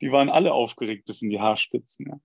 die 0.00 0.10
waren 0.10 0.30
alle 0.30 0.52
aufgeregt 0.52 1.04
bis 1.06 1.22
in 1.22 1.30
die 1.30 1.40
Haarspitzen. 1.40 2.06
Ja? 2.08 2.20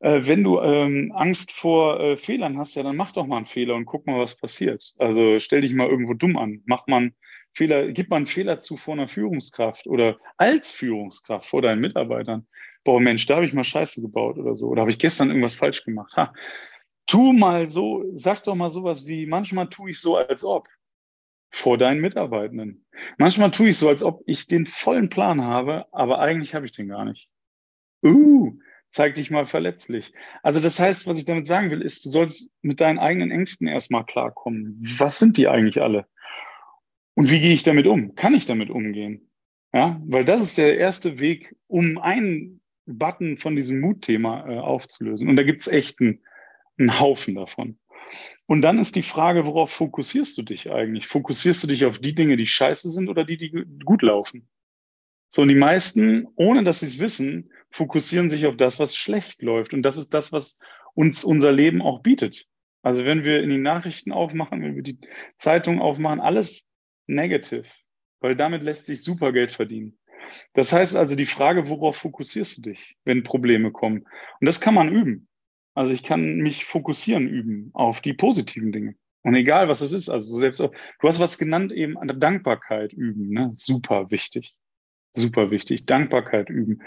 Äh, 0.00 0.26
wenn 0.26 0.44
du 0.44 0.60
ähm, 0.60 1.12
Angst 1.14 1.52
vor 1.52 2.00
äh, 2.00 2.16
Fehlern 2.16 2.58
hast, 2.58 2.74
ja, 2.74 2.82
dann 2.82 2.96
mach 2.96 3.12
doch 3.12 3.26
mal 3.26 3.38
einen 3.38 3.46
Fehler 3.46 3.74
und 3.74 3.86
guck 3.86 4.06
mal, 4.06 4.18
was 4.18 4.36
passiert. 4.36 4.94
Also 4.98 5.38
stell 5.38 5.60
dich 5.60 5.74
mal 5.74 5.88
irgendwo 5.88 6.14
dumm 6.14 6.36
an. 6.36 6.62
Mach 6.66 6.86
mal 6.86 6.96
einen 6.98 7.14
Fehler, 7.52 7.92
gib 7.92 8.10
mal 8.10 8.16
einen 8.16 8.26
Fehler 8.26 8.60
zu 8.60 8.76
vor 8.76 8.94
einer 8.94 9.08
Führungskraft 9.08 9.86
oder 9.86 10.18
als 10.36 10.70
Führungskraft 10.70 11.46
vor 11.46 11.62
deinen 11.62 11.80
Mitarbeitern. 11.80 12.46
Boah, 12.84 13.00
Mensch, 13.00 13.26
da 13.26 13.36
habe 13.36 13.44
ich 13.44 13.52
mal 13.52 13.64
Scheiße 13.64 14.00
gebaut 14.00 14.38
oder 14.38 14.56
so. 14.56 14.68
Oder 14.68 14.82
habe 14.82 14.90
ich 14.90 14.98
gestern 14.98 15.28
irgendwas 15.28 15.54
falsch 15.54 15.84
gemacht? 15.84 16.14
Ha. 16.16 16.32
Tu 17.10 17.32
mal 17.32 17.66
so, 17.66 18.04
sag 18.12 18.44
doch 18.44 18.54
mal 18.54 18.70
sowas 18.70 19.04
wie, 19.04 19.26
manchmal 19.26 19.68
tue 19.68 19.90
ich 19.90 20.00
so, 20.00 20.16
als 20.16 20.44
ob 20.44 20.68
vor 21.50 21.76
deinen 21.76 22.00
Mitarbeitenden. 22.00 22.86
Manchmal 23.18 23.50
tue 23.50 23.70
ich 23.70 23.78
so, 23.78 23.88
als 23.88 24.04
ob 24.04 24.22
ich 24.26 24.46
den 24.46 24.64
vollen 24.64 25.08
Plan 25.08 25.42
habe, 25.42 25.86
aber 25.90 26.20
eigentlich 26.20 26.54
habe 26.54 26.66
ich 26.66 26.72
den 26.72 26.86
gar 26.86 27.04
nicht. 27.04 27.28
Uh, 28.04 28.52
zeig 28.90 29.16
dich 29.16 29.28
mal 29.28 29.46
verletzlich. 29.46 30.12
Also 30.44 30.60
das 30.60 30.78
heißt, 30.78 31.08
was 31.08 31.18
ich 31.18 31.24
damit 31.24 31.48
sagen 31.48 31.72
will, 31.72 31.82
ist, 31.82 32.04
du 32.04 32.10
sollst 32.10 32.52
mit 32.62 32.80
deinen 32.80 33.00
eigenen 33.00 33.32
Ängsten 33.32 33.66
erstmal 33.66 34.04
klarkommen. 34.04 34.78
Was 34.80 35.18
sind 35.18 35.36
die 35.36 35.48
eigentlich 35.48 35.82
alle? 35.82 36.06
Und 37.14 37.28
wie 37.28 37.40
gehe 37.40 37.54
ich 37.54 37.64
damit 37.64 37.88
um? 37.88 38.14
Kann 38.14 38.34
ich 38.34 38.46
damit 38.46 38.70
umgehen? 38.70 39.32
Ja, 39.72 40.00
weil 40.06 40.24
das 40.24 40.42
ist 40.42 40.58
der 40.58 40.78
erste 40.78 41.18
Weg, 41.18 41.56
um 41.66 41.98
einen 41.98 42.60
Button 42.86 43.36
von 43.36 43.56
diesem 43.56 43.80
Mutthema 43.80 44.48
äh, 44.48 44.58
aufzulösen. 44.58 45.28
Und 45.28 45.34
da 45.34 45.42
gibt 45.42 45.62
es 45.62 45.66
echt 45.66 46.00
einen, 46.00 46.20
einen 46.80 46.98
Haufen 46.98 47.34
davon. 47.34 47.78
Und 48.46 48.62
dann 48.62 48.78
ist 48.78 48.96
die 48.96 49.02
Frage, 49.02 49.46
worauf 49.46 49.70
fokussierst 49.70 50.36
du 50.36 50.42
dich 50.42 50.70
eigentlich? 50.70 51.06
Fokussierst 51.06 51.62
du 51.62 51.68
dich 51.68 51.84
auf 51.84 52.00
die 52.00 52.14
Dinge, 52.14 52.36
die 52.36 52.46
scheiße 52.46 52.90
sind 52.90 53.08
oder 53.08 53.24
die, 53.24 53.36
die 53.36 53.50
gut 53.84 54.02
laufen? 54.02 54.48
So, 55.28 55.42
und 55.42 55.48
die 55.48 55.54
meisten, 55.54 56.26
ohne 56.34 56.64
dass 56.64 56.80
sie 56.80 56.86
es 56.86 56.98
wissen, 56.98 57.52
fokussieren 57.70 58.30
sich 58.30 58.46
auf 58.46 58.56
das, 58.56 58.80
was 58.80 58.96
schlecht 58.96 59.42
läuft. 59.42 59.72
Und 59.72 59.82
das 59.82 59.96
ist 59.96 60.12
das, 60.12 60.32
was 60.32 60.58
uns 60.94 61.22
unser 61.22 61.52
Leben 61.52 61.82
auch 61.82 62.00
bietet. 62.00 62.48
Also 62.82 63.04
wenn 63.04 63.24
wir 63.24 63.40
in 63.42 63.50
die 63.50 63.58
Nachrichten 63.58 64.10
aufmachen, 64.10 64.62
wenn 64.62 64.74
wir 64.74 64.82
die 64.82 64.98
Zeitung 65.36 65.80
aufmachen, 65.80 66.20
alles 66.20 66.66
negative, 67.06 67.68
weil 68.20 68.34
damit 68.34 68.64
lässt 68.64 68.86
sich 68.86 69.02
super 69.02 69.32
Geld 69.32 69.52
verdienen. 69.52 69.98
Das 70.52 70.72
heißt 70.72 70.96
also 70.96 71.14
die 71.14 71.26
Frage, 71.26 71.68
worauf 71.68 71.96
fokussierst 71.96 72.58
du 72.58 72.62
dich, 72.62 72.96
wenn 73.04 73.22
Probleme 73.22 73.70
kommen? 73.70 74.06
Und 74.40 74.46
das 74.46 74.60
kann 74.60 74.74
man 74.74 74.88
üben. 74.88 75.28
Also 75.74 75.92
ich 75.92 76.02
kann 76.02 76.36
mich 76.36 76.64
fokussieren 76.64 77.28
üben 77.28 77.70
auf 77.74 78.00
die 78.00 78.12
positiven 78.12 78.72
Dinge. 78.72 78.96
Und 79.22 79.34
egal, 79.34 79.68
was 79.68 79.80
es 79.82 79.92
ist, 79.92 80.08
also 80.08 80.38
selbst 80.38 80.60
auch, 80.60 80.72
du 81.00 81.08
hast 81.08 81.20
was 81.20 81.38
genannt 81.38 81.72
eben 81.72 81.98
an 81.98 82.08
der 82.08 82.16
Dankbarkeit 82.16 82.92
üben, 82.92 83.28
ne? 83.28 83.52
Super 83.54 84.10
wichtig. 84.10 84.56
Super 85.12 85.50
wichtig. 85.50 85.86
Dankbarkeit 85.86 86.48
üben. 86.48 86.82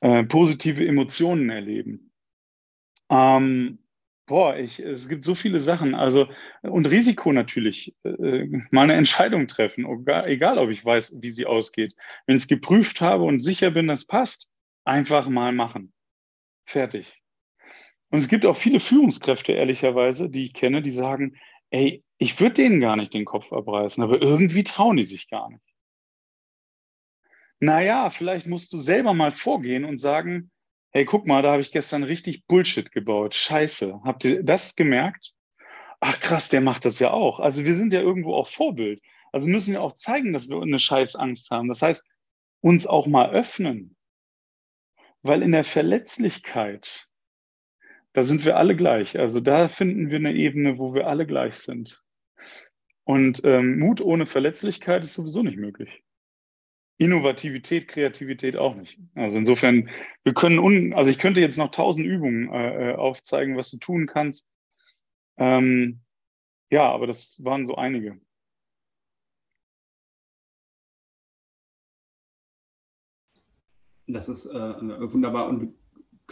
Äh, 0.00 0.24
positive 0.24 0.86
Emotionen 0.86 1.48
erleben. 1.48 2.12
Ähm, 3.10 3.78
boah, 4.26 4.56
ich, 4.56 4.80
es 4.80 5.08
gibt 5.08 5.24
so 5.24 5.34
viele 5.34 5.60
Sachen. 5.60 5.94
Also, 5.94 6.28
und 6.62 6.90
Risiko 6.90 7.32
natürlich. 7.32 7.94
Äh, 8.04 8.46
mal 8.70 8.82
eine 8.82 8.94
Entscheidung 8.94 9.48
treffen, 9.48 9.86
egal, 10.26 10.58
ob 10.58 10.70
ich 10.70 10.84
weiß, 10.84 11.16
wie 11.20 11.30
sie 11.30 11.46
ausgeht. 11.46 11.94
Wenn 12.26 12.36
ich 12.36 12.42
es 12.42 12.48
geprüft 12.48 13.00
habe 13.00 13.24
und 13.24 13.40
sicher 13.40 13.70
bin, 13.70 13.86
das 13.86 14.04
passt, 14.04 14.50
einfach 14.84 15.28
mal 15.28 15.52
machen. 15.52 15.92
Fertig. 16.66 17.21
Und 18.12 18.20
es 18.20 18.28
gibt 18.28 18.46
auch 18.46 18.56
viele 18.56 18.78
Führungskräfte, 18.78 19.52
ehrlicherweise, 19.52 20.30
die 20.30 20.44
ich 20.44 20.54
kenne, 20.54 20.82
die 20.82 20.92
sagen, 20.92 21.36
ey, 21.70 22.04
ich 22.18 22.38
würde 22.38 22.54
denen 22.54 22.80
gar 22.80 22.94
nicht 22.94 23.12
den 23.12 23.24
Kopf 23.24 23.52
abreißen, 23.52 24.04
aber 24.04 24.22
irgendwie 24.22 24.62
trauen 24.62 24.98
die 24.98 25.02
sich 25.02 25.28
gar 25.28 25.50
nicht 25.50 25.72
naja, 27.62 28.10
vielleicht 28.10 28.48
musst 28.48 28.72
du 28.72 28.78
selber 28.78 29.14
mal 29.14 29.30
vorgehen 29.30 29.84
und 29.84 30.00
sagen, 30.00 30.50
hey, 30.90 31.04
guck 31.04 31.28
mal, 31.28 31.42
da 31.42 31.52
habe 31.52 31.62
ich 31.62 31.70
gestern 31.70 32.02
richtig 32.02 32.44
Bullshit 32.48 32.90
gebaut. 32.90 33.36
Scheiße. 33.36 34.00
Habt 34.02 34.24
ihr 34.24 34.42
das 34.42 34.74
gemerkt? 34.74 35.32
Ach 36.00 36.18
krass, 36.18 36.48
der 36.48 36.60
macht 36.60 36.84
das 36.84 36.98
ja 36.98 37.12
auch. 37.12 37.38
Also 37.38 37.64
wir 37.64 37.74
sind 37.74 37.92
ja 37.92 38.00
irgendwo 38.00 38.34
auch 38.34 38.48
Vorbild. 38.48 39.00
Also 39.30 39.48
müssen 39.48 39.74
wir 39.74 39.80
auch 39.80 39.92
zeigen, 39.92 40.32
dass 40.32 40.48
wir 40.50 40.60
eine 40.60 40.80
Scheißangst 40.80 41.52
haben. 41.52 41.68
Das 41.68 41.82
heißt, 41.82 42.04
uns 42.62 42.88
auch 42.88 43.06
mal 43.06 43.30
öffnen. 43.30 43.94
Weil 45.22 45.42
in 45.42 45.52
der 45.52 45.64
Verletzlichkeit, 45.64 47.06
da 48.12 48.22
sind 48.22 48.44
wir 48.44 48.56
alle 48.56 48.76
gleich. 48.76 49.18
Also 49.18 49.40
da 49.40 49.68
finden 49.68 50.10
wir 50.10 50.16
eine 50.16 50.34
Ebene, 50.34 50.78
wo 50.78 50.94
wir 50.94 51.06
alle 51.06 51.26
gleich 51.26 51.56
sind. 51.56 52.02
Und 53.04 53.42
ähm, 53.44 53.78
Mut 53.78 54.00
ohne 54.00 54.26
Verletzlichkeit 54.26 55.02
ist 55.02 55.14
sowieso 55.14 55.42
nicht 55.42 55.58
möglich. 55.58 56.02
Innovativität, 56.98 57.88
Kreativität 57.88 58.56
auch 58.56 58.76
nicht. 58.76 58.98
Also 59.14 59.38
insofern, 59.38 59.88
wir 60.22 60.34
können, 60.34 60.58
un, 60.58 60.92
also 60.94 61.10
ich 61.10 61.18
könnte 61.18 61.40
jetzt 61.40 61.58
noch 61.58 61.70
tausend 61.70 62.06
Übungen 62.06 62.52
äh, 62.52 62.90
äh, 62.90 62.94
aufzeigen, 62.94 63.56
was 63.56 63.70
du 63.70 63.78
tun 63.78 64.06
kannst. 64.06 64.46
Ähm, 65.36 66.02
ja, 66.70 66.88
aber 66.90 67.06
das 67.06 67.42
waren 67.42 67.66
so 67.66 67.74
einige. 67.74 68.20
Das 74.06 74.28
ist 74.28 74.46
äh, 74.46 75.12
wunderbar 75.12 75.48
und 75.48 75.74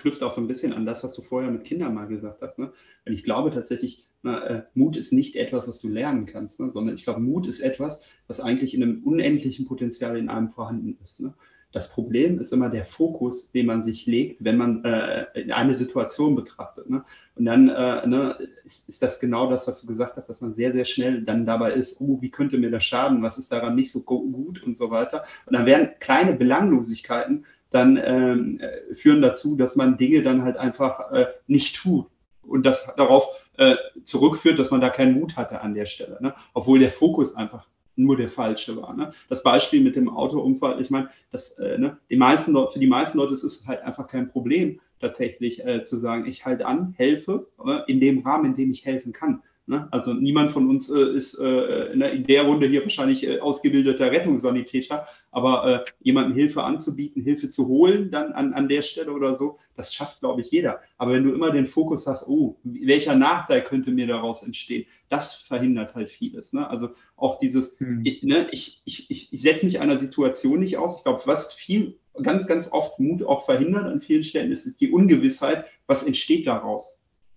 knüpft 0.00 0.22
auch 0.22 0.32
so 0.32 0.40
ein 0.40 0.48
bisschen 0.48 0.72
an 0.72 0.86
das, 0.86 1.04
was 1.04 1.14
du 1.14 1.22
vorher 1.22 1.50
mit 1.50 1.64
Kindern 1.64 1.94
mal 1.94 2.06
gesagt 2.06 2.42
hast. 2.42 2.58
Ne? 2.58 2.72
Und 3.06 3.12
ich 3.12 3.24
glaube 3.24 3.50
tatsächlich, 3.50 4.06
na, 4.22 4.44
äh, 4.44 4.62
Mut 4.74 4.96
ist 4.96 5.12
nicht 5.12 5.36
etwas, 5.36 5.66
was 5.68 5.80
du 5.80 5.88
lernen 5.88 6.26
kannst, 6.26 6.60
ne? 6.60 6.70
sondern 6.72 6.94
ich 6.94 7.04
glaube, 7.04 7.20
Mut 7.20 7.46
ist 7.46 7.60
etwas, 7.60 8.00
was 8.26 8.40
eigentlich 8.40 8.74
in 8.74 8.82
einem 8.82 9.02
unendlichen 9.04 9.66
Potenzial 9.66 10.16
in 10.16 10.28
einem 10.28 10.50
vorhanden 10.50 10.98
ist. 11.02 11.20
Ne? 11.20 11.34
Das 11.72 11.88
Problem 11.88 12.40
ist 12.40 12.52
immer 12.52 12.68
der 12.68 12.84
Fokus, 12.84 13.52
den 13.52 13.66
man 13.66 13.82
sich 13.82 14.04
legt, 14.06 14.42
wenn 14.42 14.56
man 14.56 14.84
äh, 14.84 15.26
eine 15.52 15.74
Situation 15.74 16.34
betrachtet. 16.34 16.90
Ne? 16.90 17.04
Und 17.36 17.44
dann 17.44 17.68
äh, 17.68 18.06
ne, 18.06 18.36
ist, 18.64 18.88
ist, 18.88 19.02
das 19.02 19.20
genau 19.20 19.48
das, 19.48 19.68
was 19.68 19.80
du 19.80 19.86
gesagt 19.86 20.16
hast, 20.16 20.28
dass 20.28 20.40
man 20.40 20.54
sehr, 20.54 20.72
sehr 20.72 20.84
schnell 20.84 21.22
dann 21.22 21.46
dabei 21.46 21.72
ist, 21.72 22.00
oh, 22.00 22.20
wie 22.20 22.30
könnte 22.30 22.58
mir 22.58 22.72
das 22.72 22.82
schaden, 22.82 23.22
was 23.22 23.38
ist 23.38 23.52
daran 23.52 23.76
nicht 23.76 23.92
so 23.92 24.02
gut 24.02 24.62
und 24.64 24.76
so 24.76 24.90
weiter. 24.90 25.24
Und 25.46 25.54
dann 25.54 25.64
werden 25.64 25.90
kleine 26.00 26.32
Belanglosigkeiten 26.32 27.46
dann 27.70 28.00
ähm, 28.02 28.60
äh, 28.60 28.94
führen 28.94 29.22
dazu, 29.22 29.56
dass 29.56 29.76
man 29.76 29.96
Dinge 29.96 30.22
dann 30.22 30.42
halt 30.42 30.56
einfach 30.56 31.12
äh, 31.12 31.26
nicht 31.46 31.76
tut 31.76 32.06
und 32.42 32.64
das 32.64 32.92
darauf 32.96 33.26
äh, 33.56 33.76
zurückführt, 34.04 34.58
dass 34.58 34.70
man 34.70 34.80
da 34.80 34.90
keinen 34.90 35.18
Mut 35.18 35.36
hatte 35.36 35.60
an 35.60 35.74
der 35.74 35.86
Stelle, 35.86 36.18
ne? 36.20 36.34
obwohl 36.54 36.78
der 36.78 36.90
Fokus 36.90 37.34
einfach 37.34 37.66
nur 37.96 38.16
der 38.16 38.28
falsche 38.28 38.76
war. 38.80 38.94
Ne? 38.94 39.12
Das 39.28 39.42
Beispiel 39.42 39.82
mit 39.82 39.96
dem 39.96 40.08
Autounfall, 40.08 40.80
ich 40.80 40.90
meine, 40.90 41.10
das, 41.30 41.52
äh, 41.58 41.78
ne, 41.78 41.98
die 42.08 42.16
meisten, 42.16 42.54
für 42.54 42.78
die 42.78 42.86
meisten 42.86 43.18
Leute 43.18 43.34
ist 43.34 43.44
es 43.44 43.66
halt 43.66 43.82
einfach 43.82 44.08
kein 44.08 44.30
Problem, 44.30 44.80
tatsächlich 45.00 45.64
äh, 45.64 45.84
zu 45.84 45.98
sagen, 45.98 46.26
ich 46.26 46.44
halte 46.44 46.66
an, 46.66 46.94
helfe 46.96 47.48
äh, 47.64 47.80
in 47.86 48.00
dem 48.00 48.20
Rahmen, 48.20 48.46
in 48.46 48.56
dem 48.56 48.70
ich 48.70 48.84
helfen 48.84 49.12
kann. 49.12 49.42
Ne? 49.70 49.86
Also 49.92 50.12
niemand 50.12 50.50
von 50.50 50.68
uns 50.68 50.90
äh, 50.90 51.16
ist 51.16 51.38
äh, 51.38 51.92
in 51.92 52.26
der 52.26 52.42
Runde 52.42 52.66
hier 52.66 52.82
wahrscheinlich 52.82 53.24
äh, 53.24 53.38
ausgebildeter 53.38 54.10
Rettungssanitäter, 54.10 55.06
aber 55.30 55.84
äh, 55.86 55.90
jemandem 56.00 56.34
Hilfe 56.34 56.64
anzubieten, 56.64 57.22
Hilfe 57.22 57.50
zu 57.50 57.68
holen 57.68 58.10
dann 58.10 58.32
an, 58.32 58.52
an 58.52 58.68
der 58.68 58.82
Stelle 58.82 59.12
oder 59.12 59.38
so, 59.38 59.58
das 59.76 59.94
schafft, 59.94 60.18
glaube 60.18 60.40
ich, 60.40 60.50
jeder. 60.50 60.80
Aber 60.98 61.12
wenn 61.12 61.22
du 61.22 61.32
immer 61.32 61.52
den 61.52 61.68
Fokus 61.68 62.08
hast, 62.08 62.26
oh, 62.26 62.58
welcher 62.64 63.14
Nachteil 63.14 63.62
könnte 63.62 63.92
mir 63.92 64.08
daraus 64.08 64.42
entstehen, 64.42 64.86
das 65.08 65.34
verhindert 65.34 65.94
halt 65.94 66.10
vieles. 66.10 66.52
Ne? 66.52 66.68
Also 66.68 66.88
auch 67.14 67.38
dieses, 67.38 67.78
hm. 67.78 68.00
ich, 68.04 68.24
ne, 68.24 68.48
ich, 68.50 68.82
ich, 68.84 69.08
ich, 69.08 69.32
ich 69.32 69.40
setze 69.40 69.66
mich 69.66 69.78
einer 69.78 69.98
Situation 69.98 70.58
nicht 70.58 70.78
aus. 70.78 70.98
Ich 70.98 71.04
glaube, 71.04 71.22
was 71.26 71.54
viel, 71.54 71.96
ganz, 72.20 72.48
ganz 72.48 72.72
oft 72.72 72.98
Mut 72.98 73.22
auch 73.22 73.44
verhindert 73.44 73.84
an 73.84 74.00
vielen 74.00 74.24
Stellen, 74.24 74.50
ist, 74.50 74.66
ist 74.66 74.80
die 74.80 74.90
Ungewissheit, 74.90 75.66
was 75.86 76.02
entsteht 76.02 76.48
daraus. 76.48 76.92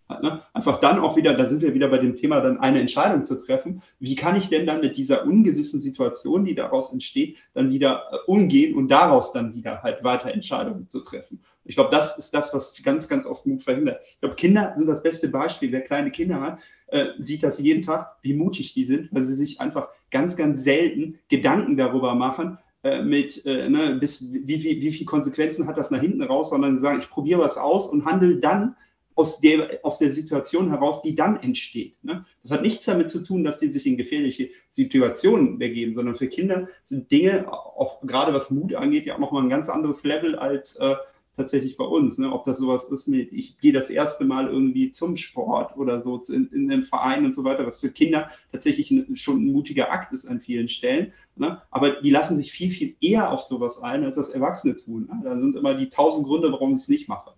Ne? 0.10 0.42
Einfach 0.54 0.80
dann 0.80 1.00
auch 1.00 1.16
wieder, 1.16 1.34
da 1.34 1.46
sind 1.46 1.62
wir 1.62 1.74
wieder 1.74 1.88
bei 1.88 1.98
dem 1.98 2.16
Thema, 2.16 2.42
dann 2.42 2.60
eine 2.60 2.80
Entscheidung 2.80 3.24
zu 3.26 3.36
treffen. 3.36 3.82
Wie 4.00 4.16
kann 4.16 4.36
ich 4.36 4.50
denn 4.50 4.66
dann 4.66 4.82
mit 4.82 4.98
dieser 4.98 5.26
ungewissen 5.26 5.80
Situation, 5.80 6.46
die 6.46 6.56
daraus 6.56 6.92
entsteht, 6.92 7.38
dann 7.54 7.72
wieder 7.72 8.04
äh, 8.12 8.18
umgehen 8.28 8.76
und 8.76 8.90
daraus 8.90 9.32
dann 9.32 9.56
wieder 9.56 9.82
halt 9.82 10.04
weiter 10.04 10.32
Entscheidungen 10.32 10.88
zu 10.90 11.00
treffen? 11.00 11.42
Ich 11.66 11.76
glaube, 11.76 11.92
das 11.92 12.18
ist 12.18 12.34
das, 12.34 12.54
was 12.54 12.76
ganz, 12.84 13.08
ganz 13.08 13.26
oft 13.26 13.46
Mut 13.46 13.64
verhindert. 13.64 14.02
Ich 14.14 14.20
glaube, 14.20 14.36
Kinder 14.36 14.74
sind 14.76 14.88
das 14.88 15.02
beste 15.02 15.30
Beispiel. 15.30 15.72
Wer 15.72 15.82
kleine 15.82 16.12
Kinder 16.12 16.42
hat, 16.42 16.60
äh, 16.88 17.08
sieht 17.20 17.44
das 17.44 17.60
jeden 17.60 17.84
Tag, 17.84 18.18
wie 18.22 18.34
mutig 18.34 18.74
die 18.74 18.84
sind, 18.84 19.10
weil 19.14 19.24
sie 19.24 19.36
sich 19.36 19.62
einfach 19.62 19.88
ganz, 20.12 20.36
ganz 20.36 20.64
selten 20.64 21.20
Gedanken 21.30 21.78
darüber 21.78 22.16
machen, 22.16 22.58
äh, 22.84 23.02
mit, 23.02 23.46
äh, 23.46 23.70
ne, 23.70 23.96
bis, 23.96 24.22
wie, 24.22 24.46
wie, 24.46 24.82
wie 24.82 24.92
viele 24.92 25.06
Konsequenzen 25.06 25.68
hat 25.68 25.78
das 25.78 25.90
nach 25.90 26.02
hinten 26.02 26.22
raus, 26.22 26.50
sondern 26.50 26.80
sagen, 26.80 27.00
ich 27.00 27.10
probiere 27.10 27.40
was 27.40 27.58
aus 27.58 27.88
und 27.88 28.06
handle 28.06 28.36
dann 28.38 28.76
aus 29.16 29.40
der, 29.40 29.80
aus 29.84 29.98
der 30.00 30.12
Situation 30.12 30.70
heraus, 30.70 31.02
die 31.02 31.16
dann 31.16 31.42
entsteht. 31.42 32.04
Ne? 32.04 32.26
Das 32.42 32.52
hat 32.52 32.62
nichts 32.62 32.86
damit 32.86 33.12
zu 33.12 33.24
tun, 33.24 33.44
dass 33.44 33.60
die 33.60 33.72
sich 33.72 33.86
in 33.86 33.98
gefährliche 33.98 34.50
Situationen 34.70 35.60
begeben, 35.60 35.96
sondern 35.96 36.16
für 36.16 36.28
Kinder 36.28 36.68
sind 36.84 37.12
Dinge, 37.12 37.52
auch 37.52 38.02
gerade 38.02 38.34
was 38.34 38.50
Mut 38.50 38.74
angeht, 38.76 39.06
ja 39.06 39.16
auch 39.16 39.20
nochmal 39.20 39.44
ein 39.44 39.50
ganz 39.50 39.70
anderes 39.70 40.04
Level 40.04 40.36
als 40.36 40.76
äh, 40.78 40.96
tatsächlich 41.36 41.78
bei 41.78 41.86
uns. 41.86 42.18
Ne? 42.18 42.32
Ob 42.32 42.46
das 42.46 42.58
sowas 42.58 42.86
ist 42.86 43.08
mit, 43.08 43.32
ich 43.34 43.58
gehe 43.60 43.74
das 43.74 43.90
erste 43.90 44.26
Mal 44.26 44.48
irgendwie 44.48 44.92
zum 44.92 45.18
Sport 45.18 45.78
oder 45.78 46.02
so 46.02 46.22
in, 46.30 46.48
in 46.48 46.68
den 46.70 46.84
Verein 46.84 47.26
und 47.26 47.34
so 47.34 47.44
weiter, 47.44 47.66
was 47.66 47.80
für 47.80 47.90
Kinder 47.90 48.30
tatsächlich 48.52 48.92
ein, 48.92 49.16
schon 49.16 49.46
ein 49.46 49.52
mutiger 49.52 49.92
Akt 49.92 50.14
ist 50.14 50.26
an 50.26 50.42
vielen 50.42 50.70
Stellen. 50.70 51.14
Ne? 51.36 51.62
Aber 51.72 52.02
die 52.02 52.12
lassen 52.12 52.38
sich 52.38 52.52
viel, 52.52 52.72
viel 52.72 52.96
eher 53.02 53.32
auf 53.32 53.42
sowas 53.42 53.82
ein, 53.82 54.04
als 54.04 54.16
das 54.16 54.30
Erwachsene 54.30 54.78
tun. 54.78 55.08
Ne? 55.12 55.22
Da 55.24 55.40
sind 55.40 55.56
immer 55.56 55.76
die 55.76 55.90
tausend 55.90 56.28
Gründe, 56.28 56.52
warum 56.52 56.76
ich 56.76 56.84
es 56.84 56.88
nicht 56.88 57.10
mache. 57.10 57.34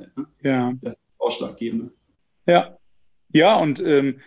Halt, 0.00 0.16
ne? 0.16 0.26
Ja. 0.42 0.72
Das 0.82 0.96
ist 0.96 1.02
ausschlaggebend. 1.18 1.92
Ja. 2.46 2.76
Ja, 3.32 3.56
und 3.56 3.80
ähm, 3.80 4.20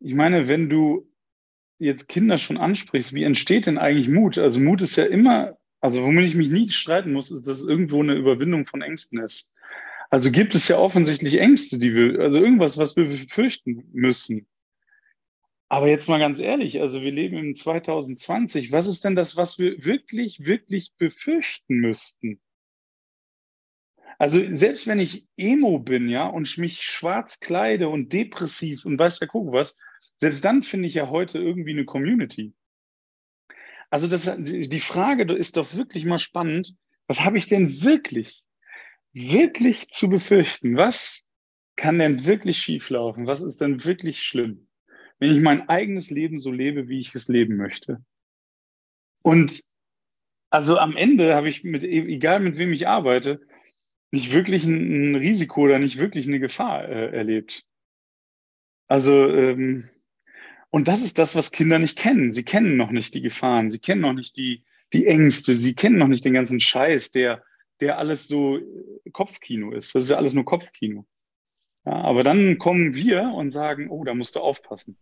ich 0.00 0.14
meine, 0.14 0.48
wenn 0.48 0.70
du 0.70 1.06
jetzt 1.78 2.08
Kinder 2.08 2.38
schon 2.38 2.56
ansprichst, 2.56 3.12
wie 3.12 3.24
entsteht 3.24 3.66
denn 3.66 3.78
eigentlich 3.78 4.08
Mut? 4.08 4.38
Also 4.38 4.58
Mut 4.58 4.80
ist 4.80 4.96
ja 4.96 5.04
immer 5.04 5.58
also 5.80 6.02
womit 6.02 6.26
ich 6.26 6.34
mich 6.34 6.50
nie 6.50 6.68
streiten 6.70 7.12
muss, 7.12 7.30
ist, 7.30 7.46
dass 7.46 7.60
es 7.60 7.66
irgendwo 7.66 8.02
eine 8.02 8.14
Überwindung 8.14 8.66
von 8.66 8.82
Ängsten 8.82 9.20
ist. 9.20 9.52
Also 10.10 10.30
gibt 10.30 10.54
es 10.54 10.68
ja 10.68 10.78
offensichtlich 10.78 11.38
Ängste, 11.38 11.78
die 11.78 11.94
wir, 11.94 12.20
also 12.20 12.40
irgendwas, 12.40 12.78
was 12.78 12.96
wir 12.96 13.04
befürchten 13.04 13.84
müssen. 13.92 14.46
Aber 15.68 15.88
jetzt 15.88 16.08
mal 16.08 16.18
ganz 16.18 16.40
ehrlich, 16.40 16.80
also 16.80 17.02
wir 17.02 17.12
leben 17.12 17.36
im 17.36 17.54
2020. 17.54 18.72
Was 18.72 18.88
ist 18.88 19.04
denn 19.04 19.14
das, 19.14 19.36
was 19.36 19.58
wir 19.58 19.84
wirklich, 19.84 20.46
wirklich 20.46 20.94
befürchten 20.96 21.76
müssten? 21.76 22.40
Also 24.18 24.40
selbst 24.52 24.88
wenn 24.88 24.98
ich 24.98 25.26
Emo 25.36 25.78
bin, 25.78 26.08
ja, 26.08 26.26
und 26.26 26.58
mich 26.58 26.82
schwarz 26.82 27.38
kleide 27.38 27.88
und 27.88 28.12
depressiv 28.12 28.84
und 28.84 28.98
weiß 28.98 29.20
der 29.20 29.28
Kuckuck 29.28 29.52
was, 29.52 29.76
selbst 30.16 30.44
dann 30.44 30.62
finde 30.62 30.88
ich 30.88 30.94
ja 30.94 31.08
heute 31.08 31.38
irgendwie 31.38 31.70
eine 31.70 31.84
Community. 31.84 32.52
Also 33.90 34.08
das, 34.08 34.30
die 34.38 34.80
Frage 34.80 35.32
ist 35.32 35.56
doch 35.56 35.74
wirklich 35.74 36.04
mal 36.04 36.18
spannend. 36.18 36.74
Was 37.06 37.24
habe 37.24 37.38
ich 37.38 37.46
denn 37.46 37.82
wirklich, 37.82 38.42
wirklich 39.12 39.88
zu 39.90 40.08
befürchten? 40.08 40.76
Was 40.76 41.26
kann 41.76 41.98
denn 41.98 42.26
wirklich 42.26 42.58
schieflaufen? 42.58 43.26
Was 43.26 43.42
ist 43.42 43.60
denn 43.60 43.84
wirklich 43.84 44.22
schlimm, 44.22 44.68
wenn 45.20 45.30
ich 45.30 45.40
mein 45.40 45.68
eigenes 45.68 46.10
Leben 46.10 46.38
so 46.38 46.50
lebe, 46.50 46.88
wie 46.88 47.00
ich 47.00 47.14
es 47.14 47.28
leben 47.28 47.56
möchte? 47.56 48.04
Und 49.22 49.62
also 50.50 50.76
am 50.78 50.96
Ende 50.96 51.34
habe 51.34 51.48
ich 51.48 51.62
mit, 51.62 51.84
egal 51.84 52.40
mit 52.40 52.58
wem 52.58 52.72
ich 52.72 52.88
arbeite, 52.88 53.40
nicht 54.10 54.32
wirklich 54.32 54.64
ein, 54.64 55.14
Risiko 55.14 55.62
oder 55.62 55.78
nicht 55.78 55.98
wirklich 55.98 56.26
eine 56.26 56.40
Gefahr 56.40 56.88
äh, 56.88 57.16
erlebt. 57.16 57.64
Also 58.86 59.28
ähm, 59.28 59.88
und 60.70 60.88
das 60.88 61.02
ist 61.02 61.18
das, 61.18 61.34
was 61.34 61.50
Kinder 61.50 61.78
nicht 61.78 61.98
kennen. 61.98 62.32
Sie 62.32 62.44
kennen 62.44 62.76
noch 62.76 62.90
nicht 62.90 63.14
die 63.14 63.22
Gefahren, 63.22 63.70
sie 63.70 63.78
kennen 63.78 64.02
noch 64.02 64.12
nicht 64.12 64.36
die, 64.36 64.64
die 64.92 65.06
Ängste, 65.06 65.54
sie 65.54 65.74
kennen 65.74 65.98
noch 65.98 66.08
nicht 66.08 66.24
den 66.24 66.34
ganzen 66.34 66.60
Scheiß, 66.60 67.10
der, 67.10 67.42
der 67.80 67.98
alles 67.98 68.28
so 68.28 68.58
äh, 68.58 69.10
Kopfkino 69.12 69.72
ist. 69.72 69.94
Das 69.94 70.04
ist 70.04 70.10
ja 70.10 70.16
alles 70.16 70.34
nur 70.34 70.44
Kopfkino. 70.44 71.06
Ja, 71.86 71.92
aber 71.92 72.22
dann 72.22 72.58
kommen 72.58 72.94
wir 72.94 73.22
und 73.34 73.50
sagen, 73.50 73.88
oh, 73.88 74.04
da 74.04 74.14
musst 74.14 74.36
du 74.36 74.40
aufpassen. 74.40 74.98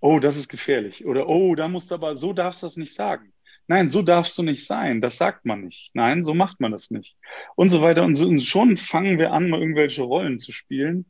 Oh, 0.00 0.18
das 0.18 0.36
ist 0.36 0.48
gefährlich. 0.48 1.04
Oder 1.04 1.28
oh, 1.28 1.54
da 1.54 1.68
musst 1.68 1.90
du 1.90 1.94
aber, 1.94 2.14
so 2.14 2.32
darfst 2.32 2.62
du 2.62 2.66
das 2.66 2.76
nicht 2.76 2.94
sagen. 2.94 3.32
Nein, 3.72 3.88
so 3.88 4.02
darfst 4.02 4.36
du 4.36 4.42
nicht 4.42 4.66
sein. 4.66 5.00
Das 5.00 5.16
sagt 5.16 5.46
man 5.46 5.62
nicht. 5.62 5.92
Nein, 5.94 6.22
so 6.22 6.34
macht 6.34 6.60
man 6.60 6.72
das 6.72 6.90
nicht. 6.90 7.16
Und 7.54 7.70
so 7.70 7.80
weiter. 7.80 8.04
Und, 8.04 8.14
so, 8.14 8.26
und 8.26 8.42
schon 8.42 8.76
fangen 8.76 9.18
wir 9.18 9.32
an, 9.32 9.48
mal 9.48 9.60
irgendwelche 9.60 10.02
Rollen 10.02 10.38
zu 10.38 10.52
spielen, 10.52 11.06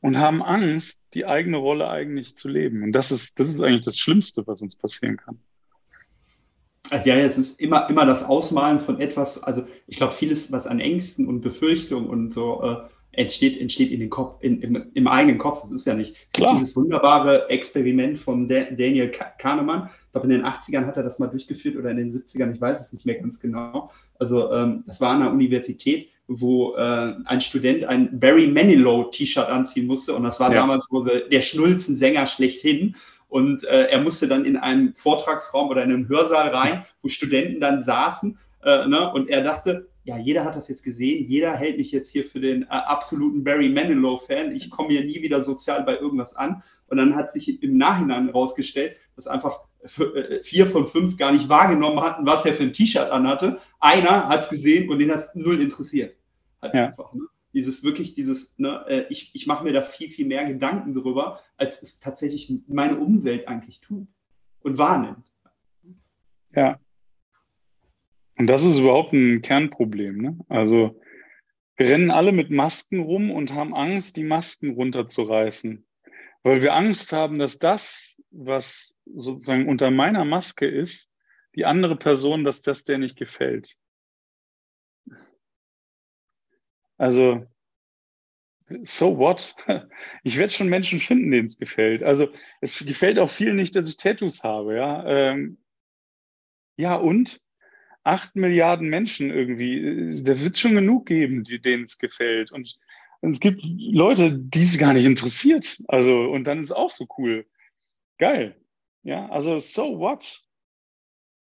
und 0.00 0.18
haben 0.18 0.42
Angst, 0.42 1.02
die 1.14 1.26
eigene 1.26 1.56
Rolle 1.56 1.88
eigentlich 1.88 2.36
zu 2.36 2.48
leben. 2.48 2.82
Und 2.82 2.92
das 2.92 3.12
ist, 3.12 3.38
das 3.40 3.50
ist 3.50 3.60
eigentlich 3.60 3.84
das 3.84 3.98
Schlimmste, 3.98 4.46
was 4.46 4.62
uns 4.62 4.76
passieren 4.76 5.16
kann. 5.16 5.38
Also 6.90 7.08
ja, 7.08 7.16
es 7.16 7.38
ist 7.38 7.60
immer, 7.60 7.88
immer 7.88 8.04
das 8.04 8.22
Ausmalen 8.22 8.78
von 8.78 9.00
etwas, 9.00 9.42
also 9.42 9.64
ich 9.86 9.96
glaube, 9.96 10.14
vieles, 10.14 10.52
was 10.52 10.66
an 10.66 10.80
Ängsten 10.80 11.26
und 11.26 11.40
Befürchtungen 11.40 12.08
und 12.08 12.32
so 12.32 12.62
äh, 12.62 12.76
entsteht, 13.20 13.60
entsteht 13.60 13.90
in 13.90 14.00
den 14.00 14.10
Kopf, 14.10 14.42
in, 14.42 14.60
im, 14.60 14.90
im, 14.94 15.06
eigenen 15.08 15.38
Kopf. 15.38 15.62
Das 15.62 15.80
ist 15.80 15.86
ja 15.86 15.94
nicht. 15.94 16.14
Es 16.14 16.32
gibt 16.34 16.50
dieses 16.52 16.76
wunderbare 16.76 17.48
Experiment 17.50 18.18
von 18.18 18.48
Daniel 18.48 19.10
Kahnemann. 19.38 19.90
Glaube, 20.16 20.32
in 20.32 20.40
den 20.40 20.46
80ern 20.46 20.86
hat 20.86 20.96
er 20.96 21.02
das 21.02 21.18
mal 21.18 21.28
durchgeführt 21.28 21.76
oder 21.76 21.90
in 21.90 21.98
den 21.98 22.10
70ern, 22.10 22.52
ich 22.52 22.60
weiß 22.60 22.80
es 22.80 22.92
nicht 22.92 23.06
mehr 23.06 23.16
ganz 23.16 23.38
genau. 23.38 23.90
Also 24.18 24.52
ähm, 24.52 24.84
das 24.86 25.00
war 25.00 25.10
an 25.10 25.20
der 25.20 25.30
Universität 25.30 26.08
wo 26.28 26.74
äh, 26.74 27.14
ein 27.24 27.40
Student 27.40 27.84
ein 27.84 28.18
Barry 28.18 28.48
Manilow 28.48 29.04
T-Shirt 29.04 29.48
anziehen 29.48 29.86
musste 29.86 30.14
und 30.14 30.24
das 30.24 30.40
war 30.40 30.50
ja. 30.50 30.56
damals 30.56 30.86
so 30.90 31.04
der 31.04 31.40
Schnulzensänger 31.40 32.26
schlechthin 32.26 32.96
und 33.28 33.64
äh, 33.64 33.86
er 33.86 34.00
musste 34.00 34.26
dann 34.26 34.44
in 34.44 34.56
einen 34.56 34.94
Vortragsraum 34.94 35.68
oder 35.68 35.84
in 35.84 35.92
einen 35.92 36.08
Hörsaal 36.08 36.48
rein, 36.48 36.84
wo 37.02 37.08
Studenten 37.08 37.60
dann 37.60 37.84
saßen 37.84 38.38
äh, 38.64 38.86
ne? 38.88 39.12
und 39.12 39.28
er 39.28 39.42
dachte, 39.42 39.88
ja, 40.04 40.18
jeder 40.18 40.44
hat 40.44 40.56
das 40.56 40.68
jetzt 40.68 40.84
gesehen, 40.84 41.28
jeder 41.28 41.52
hält 41.52 41.78
mich 41.78 41.92
jetzt 41.92 42.10
hier 42.10 42.24
für 42.24 42.40
den 42.40 42.62
äh, 42.62 42.66
absoluten 42.66 43.44
Barry 43.44 43.68
Manilow-Fan, 43.68 44.54
ich 44.54 44.70
komme 44.70 44.90
hier 44.90 45.04
nie 45.04 45.22
wieder 45.22 45.44
sozial 45.44 45.84
bei 45.84 45.96
irgendwas 45.96 46.34
an 46.34 46.62
und 46.88 46.96
dann 46.96 47.14
hat 47.14 47.32
sich 47.32 47.62
im 47.62 47.76
Nachhinein 47.76 48.26
herausgestellt, 48.26 48.96
dass 49.14 49.26
einfach 49.26 49.60
vier 49.84 50.66
von 50.66 50.86
fünf 50.88 51.16
gar 51.16 51.32
nicht 51.32 51.48
wahrgenommen 51.48 52.00
hatten, 52.00 52.26
was 52.26 52.44
er 52.44 52.54
für 52.54 52.64
ein 52.64 52.72
T-Shirt 52.72 53.10
anhatte. 53.10 53.60
Einer 53.78 54.28
hat 54.28 54.44
es 54.44 54.48
gesehen 54.48 54.88
und 54.90 54.98
den 54.98 55.10
hat 55.10 55.18
es 55.18 55.34
null 55.34 55.60
interessiert. 55.60 56.16
Halt 56.60 56.74
ja. 56.74 56.86
einfach, 56.86 57.12
ne? 57.14 57.22
Dieses 57.52 57.82
wirklich, 57.82 58.14
dieses, 58.14 58.52
ne, 58.58 58.84
äh, 58.86 59.06
ich, 59.08 59.30
ich 59.34 59.46
mache 59.46 59.64
mir 59.64 59.72
da 59.72 59.80
viel, 59.80 60.10
viel 60.10 60.26
mehr 60.26 60.44
Gedanken 60.44 60.92
drüber, 60.92 61.40
als 61.56 61.82
es 61.82 62.00
tatsächlich 62.00 62.52
meine 62.68 62.98
Umwelt 62.98 63.48
eigentlich 63.48 63.80
tut 63.80 64.06
und 64.60 64.76
wahrnimmt. 64.76 65.24
Ja. 66.54 66.78
Und 68.36 68.46
das 68.48 68.62
ist 68.62 68.78
überhaupt 68.78 69.14
ein 69.14 69.40
Kernproblem. 69.40 70.18
Ne? 70.18 70.38
Also 70.48 71.00
wir 71.76 71.88
rennen 71.88 72.10
alle 72.10 72.32
mit 72.32 72.50
Masken 72.50 73.00
rum 73.00 73.30
und 73.30 73.54
haben 73.54 73.74
Angst, 73.74 74.16
die 74.16 74.24
Masken 74.24 74.74
runterzureißen. 74.74 75.85
Weil 76.46 76.62
wir 76.62 76.74
Angst 76.74 77.12
haben, 77.12 77.40
dass 77.40 77.58
das, 77.58 78.22
was 78.30 78.96
sozusagen 79.04 79.68
unter 79.68 79.90
meiner 79.90 80.24
Maske 80.24 80.68
ist, 80.68 81.10
die 81.56 81.64
andere 81.64 81.96
Person, 81.96 82.44
dass 82.44 82.62
das 82.62 82.84
der 82.84 82.98
nicht 82.98 83.16
gefällt. 83.16 83.74
Also, 86.98 87.48
so 88.84 89.18
what? 89.18 89.56
Ich 90.22 90.38
werde 90.38 90.52
schon 90.52 90.68
Menschen 90.68 91.00
finden, 91.00 91.32
denen 91.32 91.48
es 91.48 91.58
gefällt. 91.58 92.04
Also, 92.04 92.32
es 92.60 92.78
gefällt 92.78 93.18
auch 93.18 93.28
vielen 93.28 93.56
nicht, 93.56 93.74
dass 93.74 93.88
ich 93.88 93.96
Tattoos 93.96 94.44
habe, 94.44 94.76
ja. 94.76 95.04
Ähm, 95.04 95.58
ja, 96.76 96.94
und 96.94 97.40
acht 98.04 98.36
Milliarden 98.36 98.88
Menschen 98.88 99.32
irgendwie, 99.32 100.22
da 100.22 100.40
wird 100.40 100.54
es 100.54 100.60
schon 100.60 100.76
genug 100.76 101.06
geben, 101.06 101.42
denen 101.42 101.86
es 101.86 101.98
gefällt. 101.98 102.52
Und, 102.52 102.78
es 103.22 103.40
gibt 103.40 103.60
Leute, 103.64 104.32
die 104.38 104.62
es 104.62 104.78
gar 104.78 104.92
nicht 104.92 105.04
interessiert. 105.04 105.82
Also, 105.88 106.12
und 106.30 106.44
dann 106.44 106.60
ist 106.60 106.66
es 106.66 106.72
auch 106.72 106.90
so 106.90 107.06
cool. 107.18 107.46
Geil. 108.18 108.56
Ja, 109.02 109.28
also 109.28 109.58
so 109.58 109.98
what? 109.98 110.42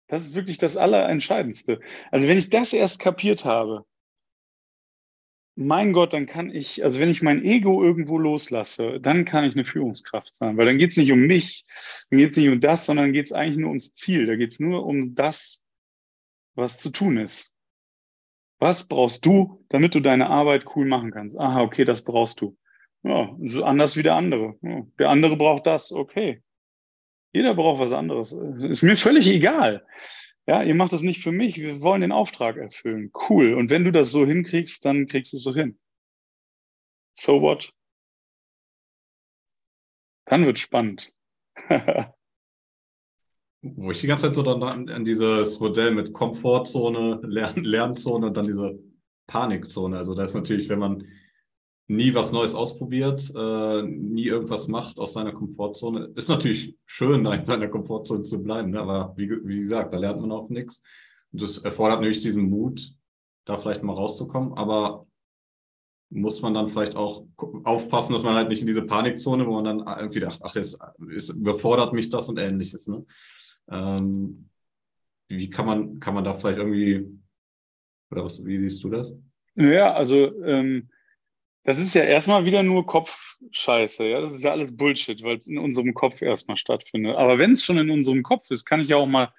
Das 0.09 0.23
ist 0.23 0.35
wirklich 0.35 0.59
das 0.59 0.77
Allerentscheidendste. 0.77 1.81
Also 2.11 2.29
wenn 2.29 2.39
ich 2.39 2.51
das 2.51 2.73
erst 2.73 2.99
kapiert 2.99 3.45
habe, 3.45 3.87
mein 5.57 5.93
Gott, 5.93 6.13
dann 6.15 6.27
kann 6.27 6.51
ich, 6.51 6.83
also 6.85 7.01
wenn 7.01 7.11
ich 7.11 7.23
mein 7.23 7.45
Ego 7.45 7.85
irgendwo 7.85 8.19
loslasse, 8.19 8.99
dann 9.01 9.25
kann 9.25 9.45
ich 9.45 9.55
eine 9.55 9.65
Führungskraft 9.65 10.35
sein, 10.35 10.57
weil 10.57 10.67
dann 10.67 10.79
geht 10.79 10.93
es 10.93 10.97
nicht 10.97 11.13
um 11.13 11.21
mich, 11.21 11.67
dann 12.09 12.19
geht 12.19 12.31
es 12.33 12.37
nicht 12.39 12.49
um 12.49 12.61
das, 12.61 12.87
sondern 12.87 13.13
geht 13.13 13.27
es 13.27 13.33
eigentlich 13.33 13.59
nur 13.59 13.69
ums 13.69 13.93
Ziel. 13.93 14.27
Da 14.27 14.37
geht 14.37 14.53
es 14.53 14.61
nur 14.61 14.87
um 14.87 15.15
das, 15.15 15.63
was 16.55 16.79
zu 16.79 16.91
tun 16.91 17.19
ist. 17.19 17.53
Was 18.61 18.87
brauchst 18.87 19.25
du, 19.25 19.65
damit 19.71 19.95
du 19.95 20.01
deine 20.01 20.29
Arbeit 20.29 20.77
cool 20.77 20.87
machen 20.87 21.11
kannst? 21.11 21.37
Aha, 21.39 21.63
okay, 21.63 21.85
das 21.85 22.05
brauchst 22.05 22.41
du. 22.43 22.57
Ja, 23.03 23.35
so 23.43 23.65
anders 23.65 23.97
wie 23.97 24.03
der 24.03 24.15
andere. 24.15 24.59
Ja, 24.61 24.87
der 24.99 25.09
andere 25.09 25.37
braucht 25.37 25.67
das, 25.67 25.91
okay. 25.91 26.43
Jeder 27.33 27.55
braucht 27.55 27.81
was 27.81 27.93
anderes. 27.93 28.33
Ist 28.33 28.83
mir 28.83 28.97
völlig 28.97 29.27
egal. 29.29 29.87
Ja, 30.47 30.63
ihr 30.63 30.75
macht 30.75 30.93
das 30.93 31.03
nicht 31.03 31.23
für 31.23 31.33
mich. 31.33 31.59
Wir 31.59 31.81
wollen 31.81 32.03
den 32.03 32.13
Auftrag 32.13 32.57
erfüllen. 32.57 33.11
Cool. 33.29 33.55
Und 33.55 33.71
wenn 33.71 33.85
du 33.85 33.93
das 33.93 34.11
so 34.11 34.27
hinkriegst, 34.27 34.85
dann 34.85 35.07
kriegst 35.07 35.33
du 35.33 35.39
es 35.39 35.43
so 35.43 35.55
hin. 35.55 35.79
So 37.15 37.41
what? 37.41 37.73
Dann 40.27 40.45
wird 40.45 40.59
spannend. 40.59 41.13
Wo 43.63 43.91
ich 43.91 44.01
die 44.01 44.07
ganze 44.07 44.25
Zeit 44.27 44.35
so 44.35 44.43
dann 44.43 44.89
an 44.89 45.05
dieses 45.05 45.61
Modell 45.61 45.91
mit 45.91 46.13
Komfortzone, 46.13 47.21
Lern 47.23 47.63
Lernzone 47.63 48.27
und 48.27 48.37
dann 48.37 48.47
diese 48.47 48.79
Panikzone. 49.27 49.99
Also 49.99 50.15
da 50.15 50.25
ist 50.25 50.35
natürlich, 50.35 50.69
wenn 50.69 50.79
man 50.79 51.05
nie 51.91 52.15
was 52.15 52.31
Neues 52.31 52.55
ausprobiert, 52.55 53.33
äh, 53.35 53.83
nie 53.83 54.27
irgendwas 54.27 54.69
macht 54.69 54.99
aus 54.99 55.13
seiner 55.13 55.33
Komfortzone. 55.33 56.13
Ist 56.15 56.29
natürlich 56.29 56.77
schön, 56.87 57.25
da 57.25 57.35
in 57.35 57.45
seiner 57.45 57.69
Komfortzone 57.69 58.23
zu 58.23 58.41
bleiben, 58.43 58.71
ne? 58.71 58.81
aber 58.81 59.13
wie, 59.17 59.29
wie 59.45 59.61
gesagt, 59.61 59.93
da 59.93 59.99
lernt 59.99 60.21
man 60.21 60.31
auch 60.31 60.49
nichts. 60.49 60.83
Und 61.33 61.43
das 61.43 61.59
erfordert 61.59 62.01
natürlich 62.01 62.23
diesen 62.23 62.49
Mut, 62.49 62.95
da 63.45 63.57
vielleicht 63.57 63.83
mal 63.83 63.93
rauszukommen. 63.93 64.55
Aber 64.55 65.07
muss 66.11 66.43
man 66.43 66.55
dann 66.55 66.69
vielleicht 66.69 66.97
auch 66.97 67.25
aufpassen, 67.65 68.13
dass 68.13 68.23
man 68.23 68.35
halt 68.35 68.49
nicht 68.49 68.61
in 68.61 68.67
diese 68.67 68.83
Panikzone, 68.83 69.47
wo 69.47 69.61
man 69.61 69.65
dann 69.65 69.99
irgendwie 69.99 70.21
dacht, 70.21 70.41
ach, 70.43 70.55
jetzt 70.55 70.81
überfordert 71.31 71.93
mich 71.93 72.11
das 72.11 72.29
und 72.29 72.39
ähnliches. 72.39 72.89
Ne? 72.89 73.05
Ähm, 73.71 74.49
wie 75.29 75.49
kann 75.51 75.67
man, 75.67 76.01
kann 76.01 76.15
man 76.15 76.25
da 76.25 76.35
vielleicht 76.35 76.59
irgendwie, 76.59 77.07
oder 78.11 78.25
was, 78.25 78.45
wie 78.45 78.59
siehst 78.59 78.83
du 78.83 78.91
das? 78.91 79.13
Ja, 79.55 79.93
also 79.95 80.43
ähm, 80.45 80.91
das 81.65 81.79
ist 81.79 81.95
ja 81.95 82.03
erstmal 82.03 82.45
wieder 82.45 82.63
nur 82.63 82.87
Kopfscheiße, 82.87 84.07
ja. 84.07 84.21
Das 84.21 84.33
ist 84.33 84.43
ja 84.43 84.51
alles 84.53 84.77
Bullshit, 84.77 85.23
weil 85.23 85.37
es 85.37 85.47
in 85.47 85.59
unserem 85.59 85.95
Kopf 85.95 86.23
erstmal 86.23 86.57
stattfindet. 86.57 87.17
Aber 87.17 87.39
wenn 87.39 87.53
es 87.53 87.65
schon 87.65 87.79
in 87.79 87.91
unserem 87.91 88.23
Kopf 88.23 88.51
ist, 88.51 88.65
kann 88.65 88.81
ich 88.81 88.89
ja 88.89 88.97
auch 88.97 89.07
mal 89.07 89.33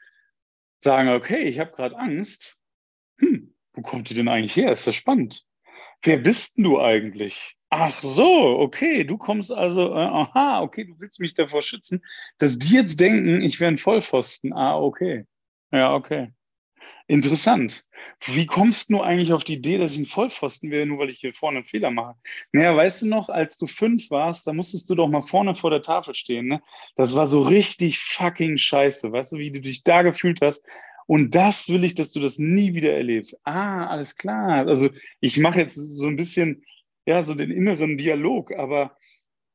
sagen, 0.80 1.10
okay, 1.10 1.42
ich 1.42 1.60
habe 1.60 1.72
gerade 1.72 1.98
Angst. 1.98 2.60
Hm, 3.20 3.54
wo 3.74 3.82
kommt 3.82 4.10
die 4.10 4.14
denn 4.14 4.28
eigentlich 4.28 4.56
her? 4.56 4.72
Ist 4.72 4.88
das 4.88 4.96
spannend? 4.96 5.46
Wer 6.04 6.18
bist 6.18 6.58
denn 6.58 6.64
du 6.64 6.80
eigentlich? 6.80 7.58
Ach 7.74 8.02
so, 8.02 8.60
okay, 8.60 9.06
du 9.06 9.18
kommst 9.18 9.50
also, 9.50 9.94
äh, 9.94 9.98
aha, 9.98 10.62
okay, 10.62 10.84
du 10.84 11.00
willst 11.00 11.22
mich 11.22 11.36
davor 11.36 11.62
schützen, 11.62 12.04
dass 12.38 12.60
die 12.60 12.76
jetzt 12.76 13.00
denken, 13.00 13.42
ich 13.42 13.62
wäre 13.62 13.72
ein 13.72 13.78
Vollpfosten. 13.78 14.52
Ah, 14.52 14.78
okay. 14.78 15.26
Ja, 15.72 15.96
okay. 15.96 16.34
Interessant. 17.08 17.86
Wie 18.26 18.46
kommst 18.46 18.90
du 18.90 19.02
eigentlich 19.02 19.32
auf 19.32 19.46
die 19.46 19.54
Idee, 19.54 19.78
dass 19.78 19.94
ich 19.94 20.00
ein 20.00 20.06
Vollpfosten 20.06 20.70
wäre, 20.70 20.86
nur 20.86 21.00
weil 21.00 21.10
ich 21.10 21.20
hier 21.20 21.34
vorne 21.34 21.60
einen 21.60 21.66
Fehler 21.66 21.92
mache? 21.92 22.16
Naja, 22.52 22.76
weißt 22.76 23.04
du 23.04 23.08
noch, 23.08 23.30
als 23.30 23.58
du 23.58 23.68
fünf 23.68 24.12
warst, 24.12 24.46
da 24.48 24.52
musstest 24.52 24.90
du 24.90 24.96
doch 24.96 25.08
mal 25.08 25.22
vorne 25.22 25.56
vor 25.56 25.70
der 25.70 25.82
Tafel 25.82 26.14
stehen. 26.14 26.48
Ne? 26.48 26.62
Das 26.98 27.16
war 27.16 27.26
so 27.26 27.40
richtig 27.40 28.00
fucking 28.00 28.58
scheiße. 28.58 29.14
Weißt 29.14 29.32
du, 29.32 29.38
wie 29.38 29.52
du 29.52 29.62
dich 29.62 29.84
da 29.84 30.02
gefühlt 30.02 30.42
hast? 30.42 30.62
Und 31.08 31.36
das 31.36 31.70
will 31.70 31.86
ich, 31.86 31.96
dass 31.96 32.12
du 32.12 32.20
das 32.20 32.38
nie 32.38 32.74
wieder 32.74 32.94
erlebst. 32.94 33.40
Ah, 33.46 33.88
alles 33.88 34.18
klar. 34.18 34.68
Also 34.68 34.90
ich 35.22 35.38
mache 35.38 35.60
jetzt 35.60 35.76
so 35.76 36.08
ein 36.08 36.18
bisschen, 36.18 36.66
ja, 37.06 37.24
so 37.24 37.34
den 37.34 37.52
inneren 37.52 37.98
Dialog, 37.98 38.54
aber 38.54 38.98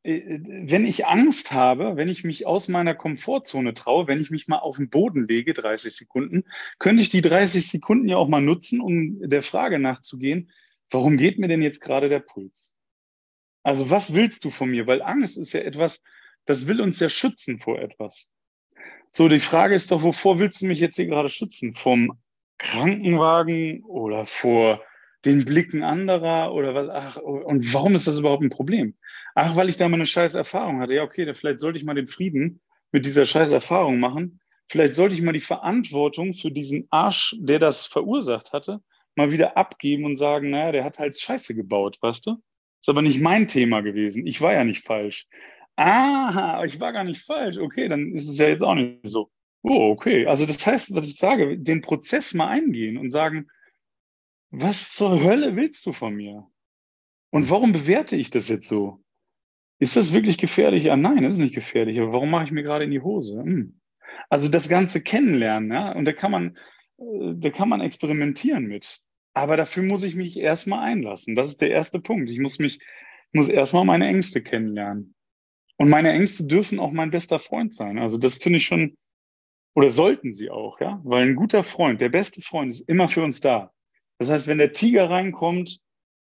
äh, 0.03 0.39
wenn 0.41 0.87
ich 0.87 1.07
Angst 1.07 1.53
habe, 1.53 1.97
wenn 1.97 2.09
ich 2.09 2.25
mich 2.25 2.47
aus 2.47 2.69
meiner 2.69 2.95
Komfortzone 2.95 3.75
traue, 3.75 4.07
wenn 4.07 4.21
ich 4.21 4.31
mich 4.31 4.49
mal 4.49 4.59
auf 4.59 4.77
den 4.77 4.89
Boden 4.89 5.27
lege, 5.27 5.53
30 5.53 5.95
Sekunden, 5.95 6.45
könnte 6.79 7.03
ich 7.03 7.11
die 7.11 7.23
30 7.23 7.69
Sekunden 7.69 8.09
ja 8.09 8.17
auch 8.17 8.29
mal 8.29 8.41
nutzen, 8.41 8.81
um 8.81 9.29
der 9.29 9.43
Frage 9.43 9.79
nachzugehen, 9.79 10.51
warum 10.91 11.17
geht 11.17 11.39
mir 11.39 11.49
denn 11.49 11.63
jetzt 11.63 11.81
gerade 11.81 12.09
der 12.09 12.21
Puls? 12.21 12.75
Also 13.65 13.91
was 13.91 14.15
willst 14.15 14.45
du 14.45 14.51
von 14.51 14.71
mir? 14.71 14.87
Weil 14.87 15.03
Angst 15.03 15.37
ist 15.37 15.53
ja 15.53 15.61
etwas, 15.61 16.05
das 16.45 16.69
will 16.69 16.81
uns 16.81 17.01
ja 17.01 17.09
schützen 17.09 17.59
vor 17.59 17.81
etwas. 17.81 18.31
So, 19.11 19.27
die 19.27 19.41
Frage 19.41 19.75
ist 19.75 19.91
doch, 19.91 20.03
wovor 20.03 20.39
willst 20.39 20.63
du 20.63 20.67
mich 20.67 20.79
jetzt 20.79 20.97
hier 20.97 21.07
gerade 21.07 21.29
schützen? 21.29 21.75
Vom 21.75 22.17
Krankenwagen 22.59 23.83
oder 23.85 24.27
vor 24.27 24.83
den 25.25 25.45
Blicken 25.45 25.83
anderer 25.83 26.53
oder 26.53 26.75
was? 26.75 26.89
Ach, 26.89 27.17
und 27.17 27.73
warum 27.75 27.95
ist 27.95 28.07
das 28.07 28.19
überhaupt 28.19 28.43
ein 28.43 28.51
Problem? 28.51 28.95
Ach, 29.35 29.57
weil 29.57 29.69
ich 29.69 29.77
da 29.77 29.89
mal 29.89 29.97
eine 29.97 30.07
scheiß 30.07 30.35
Erfahrung 30.35 30.81
hatte. 30.81 30.95
Ja, 30.95 31.03
okay, 31.03 31.33
vielleicht 31.35 31.61
sollte 31.61 31.79
ich 31.79 31.85
mal 31.85 31.95
den 31.95 32.09
Frieden 32.09 32.61
mit 32.93 33.07
dieser 33.07 33.25
scheiß 33.25 33.53
Erfahrung 33.53 33.99
machen. 33.99 34.41
Vielleicht 34.69 34.95
sollte 34.95 35.15
ich 35.15 35.23
mal 35.23 35.33
die 35.33 35.41
Verantwortung 35.41 36.35
für 36.35 36.51
diesen 36.51 36.87
Arsch, 36.91 37.37
der 37.39 37.59
das 37.59 37.87
verursacht 37.87 38.53
hatte, 38.53 38.81
mal 39.15 39.31
wieder 39.31 39.57
abgeben 39.57 40.05
und 40.05 40.17
sagen, 40.17 40.51
naja, 40.51 40.73
der 40.73 40.85
hat 40.85 40.99
halt 40.99 41.19
Scheiße 41.19 41.55
gebaut, 41.55 41.99
weißt 42.01 42.27
du? 42.27 42.37
Ist 42.81 42.89
aber 42.89 43.03
nicht 43.03 43.21
mein 43.21 43.49
Thema 43.49 43.81
gewesen. 43.81 44.27
Ich 44.27 44.41
war 44.41 44.53
ja 44.53 44.65
nicht 44.65 44.85
falsch. 44.85 45.27
Aha, 45.77 46.65
ich 46.65 46.81
war 46.81 46.93
gar 46.93 47.05
nicht 47.05 47.25
falsch. 47.25 47.59
Okay, 47.59 47.89
dann 47.89 48.13
ist 48.15 48.29
es 48.29 48.39
ja 48.39 48.49
jetzt 48.49 48.63
auch 48.63 48.75
nicht 48.75 49.01
so. 49.03 49.31
Oh, 49.63 49.91
okay. 49.91 50.27
Also 50.27 50.47
das 50.47 50.67
heißt, 50.67 50.95
was 50.95 51.09
ich 51.09 51.17
sage, 51.17 51.59
den 51.59 51.83
Prozess 51.83 52.35
mal 52.35 52.49
eingehen 52.49 52.97
und 52.97 53.11
sagen, 53.11 53.49
was 54.59 54.95
zur 54.95 55.23
Hölle 55.23 55.55
willst 55.55 55.85
du 55.85 55.93
von 55.93 56.15
mir? 56.15 56.47
Und 57.31 57.51
warum 57.51 57.73
bewerte 57.73 58.17
ich 58.17 58.31
das 58.31 58.49
jetzt 58.49 58.69
so? 58.69 59.03
Ist 59.79 59.97
das 59.97 60.15
wirklich 60.15 60.39
gefährlich? 60.39 60.85
Ja, 60.85 60.97
nein, 60.97 61.23
das 61.23 61.35
ist 61.35 61.41
nicht 61.41 61.55
gefährlich. 61.55 62.01
Aber 62.01 62.13
warum 62.13 62.31
mache 62.31 62.45
ich 62.45 62.53
mir 62.53 62.63
gerade 62.63 62.85
in 62.85 62.91
die 62.91 63.03
Hose? 63.03 63.43
Hm. 63.43 63.79
Also 64.31 64.49
das 64.49 64.69
Ganze 64.69 65.03
kennenlernen, 65.03 65.71
ja, 65.71 65.93
und 65.93 66.07
da 66.07 66.13
kann 66.13 66.31
man, 66.31 66.57
äh, 66.99 67.35
da 67.35 67.51
kann 67.51 67.69
man 67.69 67.83
experimentieren 67.83 68.65
mit. 68.65 69.01
Aber 69.35 69.59
dafür 69.59 69.83
muss 69.83 70.03
ich 70.05 70.15
mich 70.15 70.39
erstmal 70.39 70.79
einlassen. 70.89 71.35
Das 71.35 71.49
ist 71.49 71.61
der 71.61 71.71
erste 71.71 72.01
Punkt. 72.01 72.31
Ich 72.31 72.39
muss 72.39 72.59
mich, 72.59 72.79
muss 73.33 73.51
erstmal 73.51 73.85
meine 73.85 74.07
Ängste 74.07 74.43
kennenlernen. 74.43 75.15
Und 75.77 75.91
meine 75.91 76.13
Ängste 76.13 76.47
dürfen 76.47 76.81
auch 76.81 76.93
mein 76.93 77.11
bester 77.11 77.39
Freund 77.39 77.75
sein. 77.75 77.99
Also 77.99 78.19
das 78.19 78.37
finde 78.37 78.57
ich 78.57 78.65
schon, 78.65 78.97
oder 79.75 79.91
sollten 79.91 80.33
sie 80.33 80.49
auch, 80.49 80.81
ja, 80.81 81.03
weil 81.05 81.29
ein 81.29 81.37
guter 81.37 81.63
Freund, 81.63 82.01
der 82.01 82.09
beste 82.09 82.41
Freund 82.41 82.73
ist 82.73 82.89
immer 82.89 83.11
für 83.11 83.23
uns 83.23 83.43
da. 83.43 83.75
Das 84.19 84.31
heißt, 84.31 84.47
wenn 84.47 84.59
der 84.59 84.73
Tiger 84.73 85.11
reinkommt, 85.11 85.81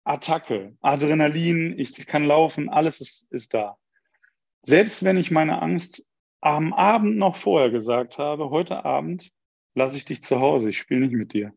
Attacke, 0.05 0.77
Adrenalin, 0.81 1.79
ich 1.79 2.07
kann 2.07 2.25
laufen, 2.25 2.69
alles 2.69 3.01
ist, 3.01 3.31
ist 3.31 3.55
da. 3.55 3.77
Selbst 4.63 5.05
wenn 5.05 5.17
ich 5.17 5.31
meine 5.31 5.61
Angst 5.61 6.07
am 6.41 6.73
Abend 6.73 7.17
noch 7.17 7.37
vorher 7.37 7.71
gesagt 7.71 8.19
habe, 8.19 8.51
heute 8.51 8.85
Abend 8.85 9.31
lasse 9.75 9.97
ich 9.97 10.05
dich 10.05 10.25
zu 10.25 10.41
Hause, 10.41 10.71
ich 10.71 10.79
spiele 10.79 11.01
nicht 11.01 11.15
mit 11.15 11.33
dir. 11.33 11.53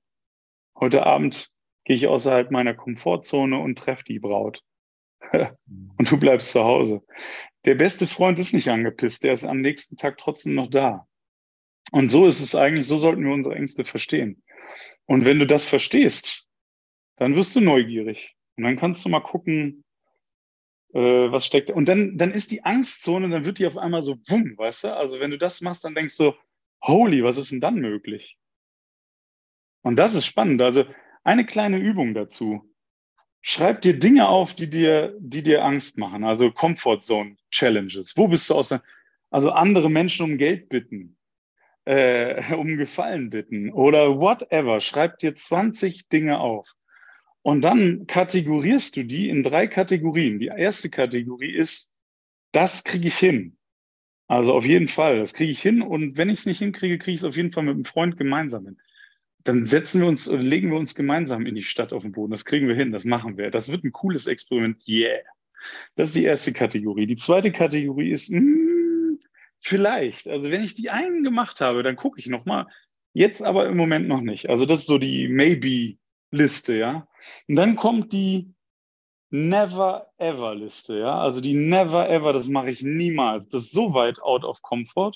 Heute 0.79 1.05
Abend 1.05 1.51
gehe 1.85 1.95
ich 1.95 2.07
außerhalb 2.07 2.51
meiner 2.51 2.73
Komfortzone 2.73 3.57
und 3.57 3.77
treffe 3.77 4.03
die 4.05 4.19
Braut. 4.19 4.61
und 5.31 6.11
du 6.11 6.17
bleibst 6.17 6.51
zu 6.51 6.63
Hause. 6.63 7.01
Der 7.65 7.75
beste 7.75 8.07
Freund 8.07 8.39
ist 8.39 8.53
nicht 8.53 8.69
angepisst, 8.69 9.23
der 9.23 9.33
ist 9.33 9.45
am 9.45 9.61
nächsten 9.61 9.95
Tag 9.95 10.17
trotzdem 10.17 10.55
noch 10.55 10.69
da. 10.69 11.07
Und 11.91 12.11
so 12.11 12.27
ist 12.27 12.41
es 12.41 12.55
eigentlich, 12.55 12.87
so 12.87 12.97
sollten 12.97 13.23
wir 13.23 13.33
unsere 13.33 13.55
Ängste 13.55 13.85
verstehen. 13.85 14.43
Und 15.05 15.25
wenn 15.25 15.39
du 15.39 15.47
das 15.47 15.65
verstehst, 15.65 16.47
dann 17.17 17.35
wirst 17.35 17.55
du 17.55 17.61
neugierig. 17.61 18.35
Und 18.57 18.63
dann 18.63 18.77
kannst 18.77 19.03
du 19.03 19.09
mal 19.09 19.21
gucken, 19.21 19.83
äh, 20.93 20.99
was 21.31 21.45
steckt. 21.45 21.71
Und 21.71 21.89
dann, 21.89 22.17
dann 22.17 22.31
ist 22.31 22.51
die 22.51 22.63
Angstzone, 22.63 23.29
dann 23.29 23.45
wird 23.45 23.59
die 23.59 23.67
auf 23.67 23.77
einmal 23.77 24.01
so 24.01 24.17
wumm, 24.27 24.57
weißt 24.57 24.85
du? 24.85 24.95
Also 24.95 25.19
wenn 25.19 25.31
du 25.31 25.37
das 25.37 25.61
machst, 25.61 25.83
dann 25.83 25.95
denkst 25.95 26.17
du, 26.17 26.33
holy, 26.83 27.23
was 27.23 27.37
ist 27.37 27.51
denn 27.51 27.61
dann 27.61 27.75
möglich? 27.75 28.37
Und 29.81 29.97
das 29.97 30.15
ist 30.15 30.25
spannend. 30.25 30.61
Also 30.61 30.85
eine 31.23 31.45
kleine 31.45 31.77
Übung 31.77 32.13
dazu. 32.13 32.69
Schreib 33.41 33.81
dir 33.81 33.99
Dinge 33.99 34.29
auf, 34.29 34.55
die 34.55 34.69
dir, 34.69 35.17
die 35.19 35.43
dir 35.43 35.65
Angst 35.65 35.97
machen. 35.97 36.23
Also 36.23 36.51
Comfort 36.51 37.01
Zone 37.01 37.37
Challenges. 37.51 38.15
Wo 38.15 38.27
bist 38.27 38.49
du 38.49 38.55
aus 38.55 38.69
der, 38.69 38.83
also 39.29 39.51
andere 39.51 39.89
Menschen 39.89 40.25
um 40.25 40.37
Geld 40.37 40.69
bitten, 40.69 41.17
äh, 41.85 42.53
um 42.55 42.77
Gefallen 42.77 43.29
bitten 43.29 43.71
oder 43.71 44.19
whatever. 44.19 44.79
Schreib 44.79 45.19
dir 45.19 45.35
20 45.35 46.09
Dinge 46.09 46.39
auf. 46.39 46.73
Und 47.41 47.63
dann 47.63 48.07
kategorierst 48.07 48.95
du 48.95 49.03
die 49.03 49.29
in 49.29 49.43
drei 49.43 49.67
Kategorien. 49.67 50.39
Die 50.39 50.47
erste 50.47 50.89
Kategorie 50.89 51.53
ist, 51.53 51.91
das 52.53 52.83
kriege 52.85 53.07
ich 53.07 53.17
hin. 53.17 53.57
Also 54.27 54.53
auf 54.53 54.65
jeden 54.65 54.87
Fall, 54.87 55.19
das 55.19 55.33
kriege 55.33 55.51
ich 55.51 55.61
hin. 55.61 55.81
Und 55.81 56.17
wenn 56.17 56.29
ich 56.29 56.39
es 56.39 56.45
nicht 56.45 56.59
hinkriege, 56.59 56.97
kriege 56.97 57.13
ich 57.13 57.19
es 57.19 57.25
auf 57.25 57.35
jeden 57.35 57.51
Fall 57.51 57.63
mit 57.63 57.75
einem 57.75 57.85
Freund 57.85 58.17
gemeinsam 58.17 58.65
hin. 58.65 58.77
Dann 59.43 59.65
setzen 59.65 60.01
wir 60.01 60.07
uns, 60.07 60.31
legen 60.31 60.71
wir 60.71 60.77
uns 60.77 60.95
gemeinsam 60.95 61.45
in 61.45 61.55
die 61.55 61.63
Stadt 61.63 61.91
auf 61.91 62.03
den 62.03 62.13
Boden. 62.13 62.31
Das 62.31 62.45
kriegen 62.45 62.69
wir 62.69 62.75
hin, 62.75 62.93
das 62.93 63.03
machen 63.03 63.37
wir. 63.37 63.51
Das 63.51 63.69
wird 63.69 63.83
ein 63.83 63.91
cooles 63.91 64.25
Experiment. 64.25 64.81
Yeah. 64.87 65.19
Das 65.95 66.09
ist 66.09 66.15
die 66.15 66.23
erste 66.23 66.53
Kategorie. 66.53 67.07
Die 67.07 67.17
zweite 67.17 67.51
Kategorie 67.51 68.11
ist, 68.11 68.31
mh, 68.31 68.39
hm, 68.39 68.72
vielleicht. 69.63 70.27
Also 70.27 70.51
wenn 70.51 70.63
ich 70.63 70.75
die 70.75 70.89
einen 70.89 71.23
gemacht 71.23 71.61
habe, 71.61 71.83
dann 71.83 71.95
gucke 71.95 72.19
ich 72.19 72.27
nochmal. 72.27 72.67
Jetzt 73.13 73.41
aber 73.43 73.67
im 73.67 73.77
Moment 73.77 74.07
noch 74.07 74.21
nicht. 74.21 74.49
Also 74.49 74.65
das 74.65 74.81
ist 74.81 74.87
so 74.87 74.97
die 74.97 75.27
Maybe 75.27 75.97
Liste, 76.31 76.75
ja. 76.75 77.07
Und 77.47 77.55
dann 77.55 77.75
kommt 77.75 78.11
die 78.11 78.53
Never 79.29 80.09
Ever 80.17 80.55
Liste, 80.55 80.99
ja. 80.99 81.19
Also 81.19 81.39
die 81.41 81.53
Never 81.53 82.09
Ever, 82.09 82.33
das 82.33 82.47
mache 82.47 82.71
ich 82.71 82.81
niemals. 82.81 83.47
Das 83.49 83.63
ist 83.63 83.71
so 83.71 83.93
weit 83.93 84.21
out 84.21 84.43
of 84.43 84.61
comfort. 84.61 85.13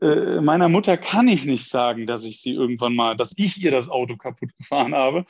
Äh, 0.00 0.40
meiner 0.40 0.68
Mutter 0.68 0.96
kann 0.96 1.28
ich 1.28 1.46
nicht 1.46 1.68
sagen, 1.68 2.06
dass 2.06 2.24
ich 2.24 2.42
sie 2.42 2.52
irgendwann 2.52 2.94
mal, 2.94 3.16
dass 3.16 3.32
ich 3.36 3.62
ihr 3.62 3.70
das 3.70 3.88
Auto 3.88 4.16
kaputt 4.16 4.50
gefahren 4.58 4.94
habe 4.94 5.24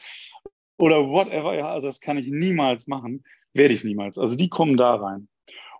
oder 0.79 1.09
whatever. 1.09 1.55
Ja, 1.55 1.71
also 1.73 1.89
das 1.89 2.01
kann 2.01 2.17
ich 2.17 2.29
niemals 2.29 2.87
machen, 2.87 3.25
werde 3.53 3.75
ich 3.75 3.85
niemals. 3.85 4.19
Also 4.19 4.37
die 4.37 4.49
kommen 4.49 4.77
da 4.77 4.95
rein. 4.95 5.29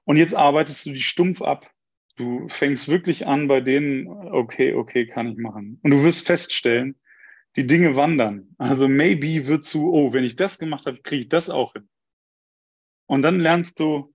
Und 0.05 0.19
jetzt 0.19 0.37
arbeitest 0.37 0.87
du 0.87 0.91
die 0.91 1.01
stumpf 1.01 1.43
ab. 1.43 1.69
Du 2.17 2.49
fängst 2.49 2.89
wirklich 2.89 3.27
an 3.27 3.47
bei 3.47 3.61
denen, 3.61 4.09
okay, 4.09 4.75
okay, 4.75 5.07
kann 5.07 5.29
ich 5.29 5.39
machen. 5.39 5.79
Und 5.83 5.91
du 5.91 6.03
wirst 6.03 6.27
feststellen, 6.27 6.99
die 7.57 7.67
Dinge 7.67 7.97
wandern. 7.97 8.55
Also 8.59 8.89
maybe 8.89 9.47
wird 9.47 9.65
zu, 9.65 9.93
oh, 9.93 10.13
wenn 10.13 10.25
ich 10.25 10.37
das 10.37 10.59
gemacht 10.59 10.87
habe, 10.87 11.01
kriege 11.03 11.23
ich 11.23 11.29
das 11.29 11.51
auch 11.51 11.75
hin. 11.75 11.89
Und 13.07 13.23
dann 13.23 13.39
lernst 13.39 13.81
du, 13.81 14.15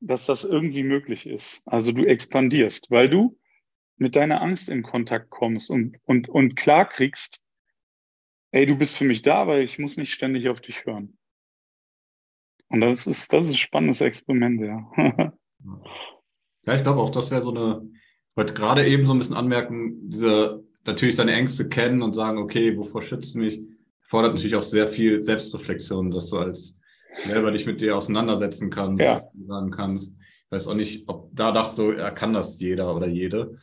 dass 0.00 0.26
das 0.26 0.44
irgendwie 0.44 0.82
möglich 0.82 1.26
ist. 1.26 1.62
Also 1.66 1.92
du 1.92 2.04
expandierst, 2.04 2.90
weil 2.90 3.08
du 3.08 3.38
mit 3.96 4.16
deiner 4.16 4.40
Angst 4.40 4.68
in 4.68 4.82
Kontakt 4.82 5.30
kommst 5.30 5.70
und, 5.70 5.98
und, 6.04 6.28
und 6.28 6.56
klar 6.56 6.88
kriegst, 6.88 7.40
ey, 8.50 8.66
du 8.66 8.76
bist 8.76 8.96
für 8.96 9.04
mich 9.04 9.22
da, 9.22 9.46
weil 9.46 9.62
ich 9.62 9.78
muss 9.78 9.96
nicht 9.96 10.12
ständig 10.12 10.48
auf 10.48 10.60
dich 10.60 10.84
hören. 10.84 11.18
Und 12.68 12.80
das 12.80 13.06
ist, 13.06 13.32
das 13.32 13.46
ist 13.46 13.52
ein 13.52 13.58
spannendes 13.58 14.00
Experiment, 14.00 14.60
ja. 14.60 15.32
ja, 16.66 16.74
ich 16.74 16.82
glaube 16.82 17.00
auch, 17.00 17.10
das 17.10 17.30
wäre 17.30 17.42
so 17.42 17.50
eine, 17.50 17.82
ich 17.84 18.36
wollte 18.36 18.54
gerade 18.54 18.86
eben 18.86 19.04
so 19.06 19.12
ein 19.12 19.18
bisschen 19.18 19.36
anmerken, 19.36 20.08
diese 20.08 20.62
natürlich 20.84 21.16
seine 21.16 21.32
Ängste 21.34 21.68
kennen 21.68 22.02
und 22.02 22.12
sagen, 22.12 22.38
okay, 22.38 22.76
wovor 22.76 23.02
schützt 23.02 23.36
mich, 23.36 23.60
fordert 24.02 24.34
natürlich 24.34 24.56
auch 24.56 24.62
sehr 24.62 24.86
viel 24.86 25.22
Selbstreflexion, 25.22 26.10
das 26.10 26.28
so 26.28 26.38
als 26.38 26.78
selber 27.24 27.50
dich 27.52 27.66
mit 27.66 27.80
dir 27.80 27.96
auseinandersetzen 27.96 28.70
kannst, 28.70 29.02
Ja. 29.02 29.14
was 29.14 29.30
du 29.32 29.44
sagen 29.46 29.70
kannst. 29.70 30.16
Ich 30.18 30.50
weiß 30.50 30.68
auch 30.68 30.74
nicht, 30.74 31.08
ob 31.08 31.30
da 31.34 31.52
dachte 31.52 31.74
so, 31.74 31.92
er 31.92 32.10
kann 32.10 32.32
das 32.32 32.58
jeder 32.60 32.94
oder 32.94 33.06
jede. 33.06 33.58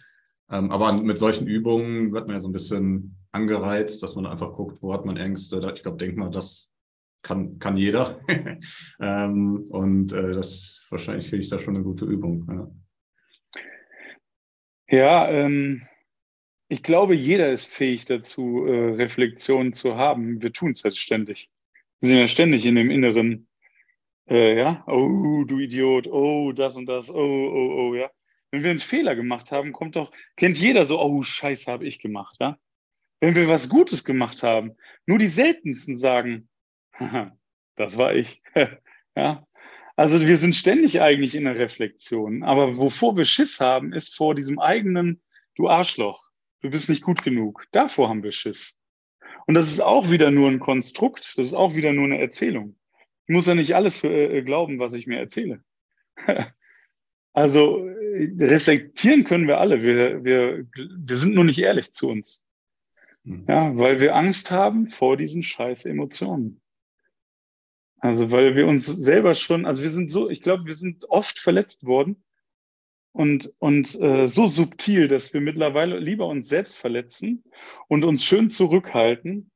Ähm, 0.51 0.71
aber 0.71 0.93
mit 0.93 1.17
solchen 1.17 1.47
Übungen 1.47 2.11
wird 2.13 2.27
man 2.27 2.35
ja 2.35 2.41
so 2.41 2.47
ein 2.47 2.53
bisschen 2.53 3.15
angereizt, 3.31 4.01
dass 4.01 4.15
man 4.15 4.25
einfach 4.25 4.53
guckt, 4.53 4.81
wo 4.81 4.93
hat 4.93 5.05
man 5.05 5.17
Ängste. 5.17 5.57
Ich 5.75 5.83
glaube, 5.83 5.97
denk 5.97 6.17
mal, 6.17 6.29
das 6.31 6.71
kann, 7.21 7.59
kann 7.59 7.77
jeder. 7.77 8.19
ähm, 8.99 9.65
und 9.69 10.13
äh, 10.13 10.31
das 10.33 10.79
wahrscheinlich 10.89 11.29
finde 11.29 11.43
ich 11.43 11.49
da 11.49 11.59
schon 11.59 11.75
eine 11.75 11.83
gute 11.83 12.05
Übung. 12.05 12.47
Ja. 12.49 12.71
Ja, 14.91 15.29
ähm, 15.29 15.87
ich 16.67 16.81
glaube, 16.81 17.15
jeder 17.15 17.51
ist 17.51 17.65
fähig 17.65 18.05
dazu, 18.05 18.65
äh, 18.65 18.95
Reflexionen 18.95 19.73
zu 19.73 19.95
haben. 19.95 20.41
Wir 20.41 20.51
tun 20.51 20.71
es 20.71 20.83
halt 20.83 20.97
ständig. 20.97 21.49
Wir 21.99 22.09
sind 22.09 22.17
ja 22.17 22.27
ständig 22.27 22.65
in 22.65 22.75
dem 22.75 22.89
inneren, 22.89 23.47
äh, 24.27 24.57
ja, 24.57 24.83
oh, 24.87 25.43
du 25.45 25.59
Idiot, 25.59 26.07
oh, 26.07 26.53
das 26.53 26.75
und 26.75 26.87
das, 26.87 27.09
oh, 27.11 27.15
oh, 27.15 27.89
oh, 27.89 27.95
ja. 27.95 28.09
Wenn 28.51 28.63
wir 28.63 28.71
einen 28.71 28.79
Fehler 28.79 29.15
gemacht 29.15 29.51
haben, 29.51 29.73
kommt 29.73 29.95
doch, 29.95 30.11
kennt 30.37 30.57
jeder 30.57 30.85
so, 30.85 30.99
oh, 30.99 31.21
Scheiße, 31.21 31.71
habe 31.71 31.85
ich 31.85 31.99
gemacht, 31.99 32.37
ja. 32.39 32.57
Wenn 33.21 33.35
wir 33.35 33.47
was 33.47 33.69
Gutes 33.69 34.03
gemacht 34.03 34.41
haben, 34.43 34.75
nur 35.05 35.19
die 35.19 35.27
seltensten 35.27 35.97
sagen, 35.97 36.49
haha, 36.93 37.37
das 37.75 37.97
war 37.97 38.15
ich, 38.15 38.41
ja. 39.15 39.47
Also 39.99 40.25
wir 40.25 40.37
sind 40.37 40.55
ständig 40.55 41.01
eigentlich 41.01 41.35
in 41.35 41.43
der 41.43 41.59
Reflexion. 41.59 42.41
Aber 42.43 42.77
wovor 42.77 43.17
wir 43.17 43.25
Schiss 43.25 43.59
haben, 43.59 43.91
ist 43.91 44.15
vor 44.15 44.33
diesem 44.33 44.57
eigenen, 44.57 45.21
du 45.55 45.67
Arschloch, 45.67 46.29
du 46.61 46.69
bist 46.69 46.87
nicht 46.87 47.03
gut 47.03 47.21
genug. 47.21 47.65
Davor 47.73 48.07
haben 48.07 48.23
wir 48.23 48.31
Schiss. 48.31 48.77
Und 49.45 49.55
das 49.55 49.69
ist 49.69 49.81
auch 49.81 50.09
wieder 50.09 50.31
nur 50.31 50.49
ein 50.49 50.59
Konstrukt, 50.59 51.37
das 51.37 51.47
ist 51.47 51.53
auch 51.53 51.75
wieder 51.75 51.91
nur 51.91 52.05
eine 52.05 52.17
Erzählung. 52.17 52.77
Ich 53.27 53.33
muss 53.33 53.47
ja 53.47 53.55
nicht 53.55 53.75
alles 53.75 53.99
für, 53.99 54.07
äh, 54.07 54.41
glauben, 54.41 54.79
was 54.79 54.93
ich 54.93 55.05
mir 55.05 55.19
erzähle. 55.19 55.65
also 57.33 57.85
äh, 57.85 58.31
reflektieren 58.39 59.25
können 59.25 59.49
wir 59.49 59.59
alle. 59.59 59.83
Wir, 59.83 60.23
wir, 60.23 60.65
wir 60.75 61.17
sind 61.17 61.35
nur 61.35 61.43
nicht 61.43 61.59
ehrlich 61.59 61.91
zu 61.91 62.07
uns. 62.07 62.41
Hm. 63.25 63.43
Ja, 63.49 63.75
weil 63.75 63.99
wir 63.99 64.15
Angst 64.15 64.49
haben 64.49 64.87
vor 64.87 65.17
diesen 65.17 65.43
scheiß 65.43 65.83
Emotionen. 65.83 66.61
Also, 67.99 68.31
weil 68.31 68.55
wir 68.55 68.65
uns 68.67 68.85
selber 68.85 69.33
schon, 69.33 69.65
also 69.65 69.83
wir 69.83 69.89
sind 69.89 70.09
so, 70.09 70.29
ich 70.29 70.41
glaube, 70.41 70.65
wir 70.65 70.75
sind 70.75 71.09
oft 71.09 71.37
verletzt 71.37 71.85
worden 71.85 72.23
und, 73.11 73.53
und 73.59 73.99
äh, 73.99 74.25
so 74.25 74.47
subtil, 74.47 75.07
dass 75.07 75.33
wir 75.33 75.41
mittlerweile 75.41 75.99
lieber 75.99 76.27
uns 76.27 76.47
selbst 76.47 76.77
verletzen 76.77 77.43
und 77.87 78.05
uns 78.05 78.23
schön 78.23 78.49
zurückhalten, 78.49 79.51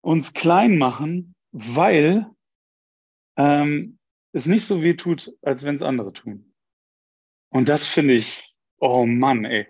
uns 0.00 0.32
klein 0.32 0.78
machen, 0.78 1.34
weil 1.52 2.26
ähm, 3.36 3.98
es 4.32 4.46
nicht 4.46 4.64
so 4.64 4.82
weh 4.82 4.94
tut, 4.94 5.32
als 5.42 5.64
wenn 5.64 5.76
es 5.76 5.82
andere 5.82 6.12
tun. 6.12 6.54
Und 7.50 7.68
das 7.68 7.86
finde 7.86 8.14
ich, 8.14 8.54
oh 8.78 9.06
Mann, 9.06 9.44
ey. 9.44 9.66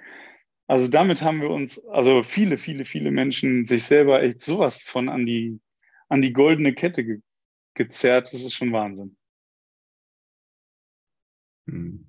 Also 0.66 0.88
damit 0.88 1.22
haben 1.22 1.42
wir 1.42 1.50
uns, 1.50 1.84
also 1.88 2.22
viele, 2.22 2.56
viele, 2.56 2.84
viele 2.84 3.10
Menschen 3.10 3.66
sich 3.66 3.84
selber 3.84 4.22
echt 4.22 4.42
sowas 4.42 4.82
von 4.82 5.08
an 5.08 5.26
die, 5.26 5.60
an 6.08 6.22
die 6.22 6.32
goldene 6.32 6.72
Kette 6.72 7.04
ge 7.04 7.20
gezerrt. 7.74 8.32
Das 8.32 8.40
ist 8.40 8.54
schon 8.54 8.72
Wahnsinn. 8.72 9.16
Hm. 11.68 12.06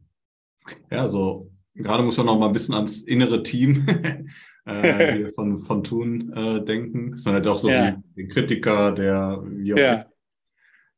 Ja, 0.92 1.08
so 1.08 1.52
gerade 1.76 2.04
muss 2.04 2.18
man 2.18 2.26
noch 2.26 2.40
mal 2.40 2.48
ein 2.48 2.54
bisschen 2.54 2.76
ans 2.76 3.02
innere 3.04 3.44
Team 3.44 3.86
äh, 4.66 5.32
von, 5.36 5.60
von 5.60 5.84
Thun 5.84 6.32
äh, 6.34 6.64
denken. 6.64 7.12
Das 7.12 7.22
ist 7.22 7.28
halt 7.28 7.48
auch 7.48 7.58
so 7.58 7.70
Ja. 7.70 8.02
wie 8.16 8.24
den 8.24 8.30
Kritiker, 8.30 8.92
der 8.92 9.44
wie 9.48 9.74
auch 9.74 9.78
Ja, 9.78 10.06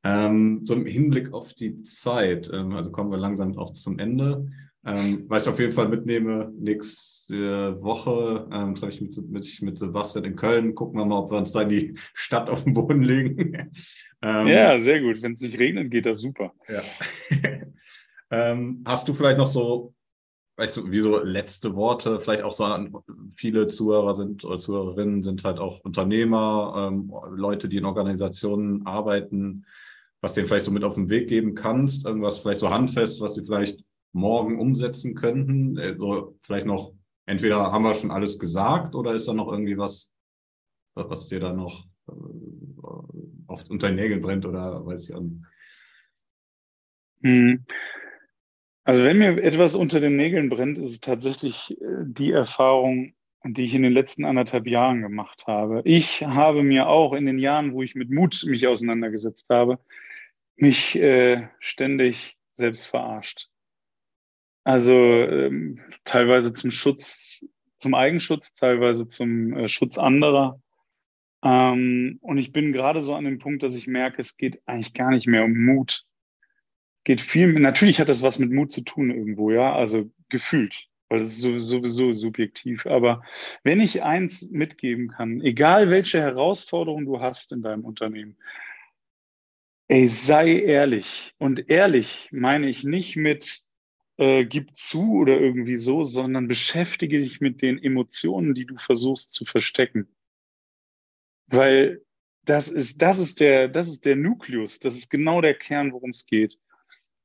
Ähm, 0.03 0.63
so 0.63 0.73
im 0.75 0.85
Hinblick 0.85 1.33
auf 1.33 1.53
die 1.53 1.81
Zeit, 1.81 2.49
ähm, 2.53 2.73
also 2.73 2.91
kommen 2.91 3.11
wir 3.11 3.17
langsam 3.17 3.57
auch 3.57 3.73
zum 3.73 3.99
Ende. 3.99 4.49
Ähm, 4.87 5.25
was 5.27 5.43
ich 5.43 5.49
auf 5.49 5.59
jeden 5.59 5.73
Fall 5.73 5.89
mitnehme, 5.89 6.49
nächste 6.57 7.81
Woche 7.81 8.47
ähm, 8.53 8.73
treffe 8.73 8.93
ich 8.93 9.01
mit, 9.01 9.29
mit, 9.29 9.61
mit 9.61 9.77
Sebastian 9.77 10.23
in 10.23 10.37
Köln. 10.37 10.75
Gucken 10.75 10.97
wir 10.97 11.05
mal, 11.05 11.19
ob 11.19 11.31
wir 11.31 11.37
uns 11.37 11.51
da 11.51 11.63
in 11.63 11.69
die 11.69 11.93
Stadt 12.13 12.49
auf 12.49 12.63
den 12.63 12.73
Boden 12.73 13.01
legen. 13.01 13.69
ähm, 14.21 14.47
ja, 14.47 14.79
sehr 14.79 15.01
gut. 15.01 15.21
Wenn 15.21 15.33
es 15.33 15.41
nicht 15.41 15.59
regnet, 15.59 15.91
geht 15.91 16.05
das 16.05 16.21
super. 16.21 16.53
ja. 16.69 16.81
ähm, 18.31 18.81
hast 18.87 19.09
du 19.09 19.13
vielleicht 19.13 19.37
noch 19.37 19.47
so, 19.47 19.93
weißt 20.55 20.77
du, 20.77 20.89
wie 20.89 20.99
so 20.99 21.21
letzte 21.21 21.75
Worte, 21.75 22.21
vielleicht 22.21 22.43
auch 22.43 22.53
so 22.53 22.63
an 22.63 22.95
viele 23.35 23.67
Zuhörer 23.67 24.15
sind 24.15 24.45
oder 24.45 24.57
Zuhörerinnen 24.57 25.21
sind 25.21 25.43
halt 25.43 25.59
auch 25.59 25.81
Unternehmer, 25.81 26.89
ähm, 26.93 27.11
Leute, 27.31 27.67
die 27.67 27.77
in 27.77 27.85
Organisationen 27.85 28.87
arbeiten, 28.87 29.65
was 30.21 30.33
denen 30.33 30.47
vielleicht 30.47 30.65
so 30.65 30.71
mit 30.71 30.85
auf 30.85 30.95
den 30.95 31.09
Weg 31.09 31.27
geben 31.27 31.55
kannst, 31.55 32.05
irgendwas 32.05 32.39
vielleicht 32.39 32.61
so 32.61 32.69
handfest, 32.69 33.19
was 33.19 33.35
sie 33.35 33.45
vielleicht 33.45 33.83
morgen 34.17 34.59
umsetzen 34.59 35.15
könnten. 35.15 35.77
Äh, 35.77 35.95
so 35.97 36.37
vielleicht 36.41 36.65
noch, 36.65 36.93
entweder 37.25 37.71
haben 37.71 37.83
wir 37.83 37.93
schon 37.93 38.11
alles 38.11 38.39
gesagt 38.39 38.95
oder 38.95 39.13
ist 39.13 39.27
da 39.27 39.33
noch 39.33 39.51
irgendwie 39.51 39.77
was, 39.77 40.13
was 40.95 41.27
dir 41.27 41.39
da 41.39 41.53
noch 41.53 41.85
äh, 42.09 42.13
auf 43.47 43.63
unter 43.69 43.87
den 43.87 43.95
Nägeln 43.95 44.21
brennt 44.21 44.45
oder 44.45 44.85
weiß 44.85 45.09
ich 45.09 45.15
auch 45.15 45.21
nicht. 45.21 45.41
Hm. 47.23 47.65
Also 48.83 49.03
wenn 49.03 49.17
mir 49.17 49.43
etwas 49.43 49.75
unter 49.75 49.99
den 49.99 50.15
Nägeln 50.15 50.49
brennt, 50.49 50.77
ist 50.77 50.85
es 50.85 50.99
tatsächlich 51.01 51.71
äh, 51.81 52.05
die 52.05 52.31
Erfahrung, 52.31 53.13
die 53.43 53.65
ich 53.65 53.75
in 53.75 53.83
den 53.83 53.93
letzten 53.93 54.25
anderthalb 54.25 54.65
Jahren 54.67 55.01
gemacht 55.01 55.45
habe. 55.47 55.81
Ich 55.85 56.23
habe 56.23 56.63
mir 56.63 56.87
auch 56.87 57.13
in 57.13 57.25
den 57.25 57.39
Jahren, 57.39 57.73
wo 57.73 57.83
ich 57.83 57.95
mit 57.95 58.09
Mut 58.09 58.43
mich 58.45 58.67
auseinandergesetzt 58.67 59.49
habe, 59.49 59.79
mich 60.55 60.97
äh, 60.97 61.47
ständig 61.59 62.37
selbst 62.51 62.87
verarscht. 62.87 63.49
Also 64.67 64.93
ähm, 64.93 65.79
teilweise 66.03 66.53
zum 66.53 66.71
Schutz, 66.71 67.45
zum 67.77 67.93
Eigenschutz, 67.93 68.53
teilweise 68.53 69.07
zum 69.07 69.53
äh, 69.53 69.69
Schutz 69.69 69.97
anderer. 69.97 70.61
Ähm, 71.41 72.17
und 72.19 72.37
ich 72.37 72.51
bin 72.51 72.73
gerade 72.73 73.01
so 73.01 73.15
an 73.15 73.23
dem 73.23 73.39
Punkt, 73.39 73.63
dass 73.63 73.77
ich 73.77 73.87
merke, 73.87 74.19
es 74.19 74.35
geht 74.35 74.61
eigentlich 74.65 74.93
gar 74.93 75.11
nicht 75.11 75.25
mehr 75.25 75.45
um 75.45 75.53
Mut. 75.53 76.03
Geht 77.05 77.21
viel, 77.21 77.53
natürlich 77.53 78.01
hat 78.01 78.09
das 78.09 78.23
was 78.23 78.39
mit 78.39 78.51
Mut 78.51 78.73
zu 78.73 78.81
tun 78.81 79.09
irgendwo, 79.09 79.51
ja, 79.51 79.73
also 79.73 80.11
gefühlt, 80.27 80.89
weil 81.07 81.19
das 81.19 81.29
ist 81.29 81.43
sowieso 81.43 82.11
subjektiv. 82.11 82.87
Aber 82.87 83.23
wenn 83.63 83.79
ich 83.79 84.03
eins 84.03 84.49
mitgeben 84.51 85.07
kann, 85.07 85.39
egal 85.39 85.89
welche 85.89 86.19
Herausforderung 86.19 87.05
du 87.05 87.21
hast 87.21 87.53
in 87.53 87.61
deinem 87.61 87.85
Unternehmen, 87.85 88.35
ey, 89.87 90.09
sei 90.09 90.59
ehrlich. 90.59 91.33
Und 91.37 91.69
ehrlich 91.69 92.27
meine 92.33 92.67
ich 92.67 92.83
nicht 92.83 93.15
mit, 93.15 93.63
äh, 94.17 94.45
gib 94.45 94.75
zu 94.75 95.13
oder 95.13 95.39
irgendwie 95.39 95.77
so, 95.77 96.03
sondern 96.03 96.47
beschäftige 96.47 97.19
dich 97.19 97.39
mit 97.39 97.61
den 97.61 97.81
Emotionen, 97.81 98.53
die 98.53 98.65
du 98.65 98.77
versuchst 98.77 99.31
zu 99.31 99.45
verstecken. 99.45 100.07
Weil 101.47 102.01
das 102.43 102.67
ist, 102.67 103.01
das 103.01 103.19
ist 103.19 103.39
der, 103.39 103.67
das 103.67 103.87
ist 103.87 104.05
der 104.05 104.15
Nukleus, 104.15 104.79
das 104.79 104.95
ist 104.95 105.09
genau 105.09 105.41
der 105.41 105.53
Kern, 105.53 105.93
worum 105.93 106.11
es 106.11 106.25
geht. 106.25 106.59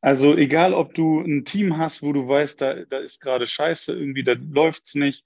Also 0.01 0.36
egal, 0.36 0.74
ob 0.74 0.95
du 0.95 1.20
ein 1.20 1.45
Team 1.45 1.78
hast, 1.78 2.03
wo 2.03 2.12
du 2.12 2.26
weißt, 2.26 2.61
da, 2.61 2.84
da 2.84 2.99
ist 2.99 3.20
gerade 3.20 3.47
Scheiße, 3.47 3.97
irgendwie, 3.97 4.24
da 4.24 4.32
läuft's 4.32 4.95
nicht. 4.97 5.24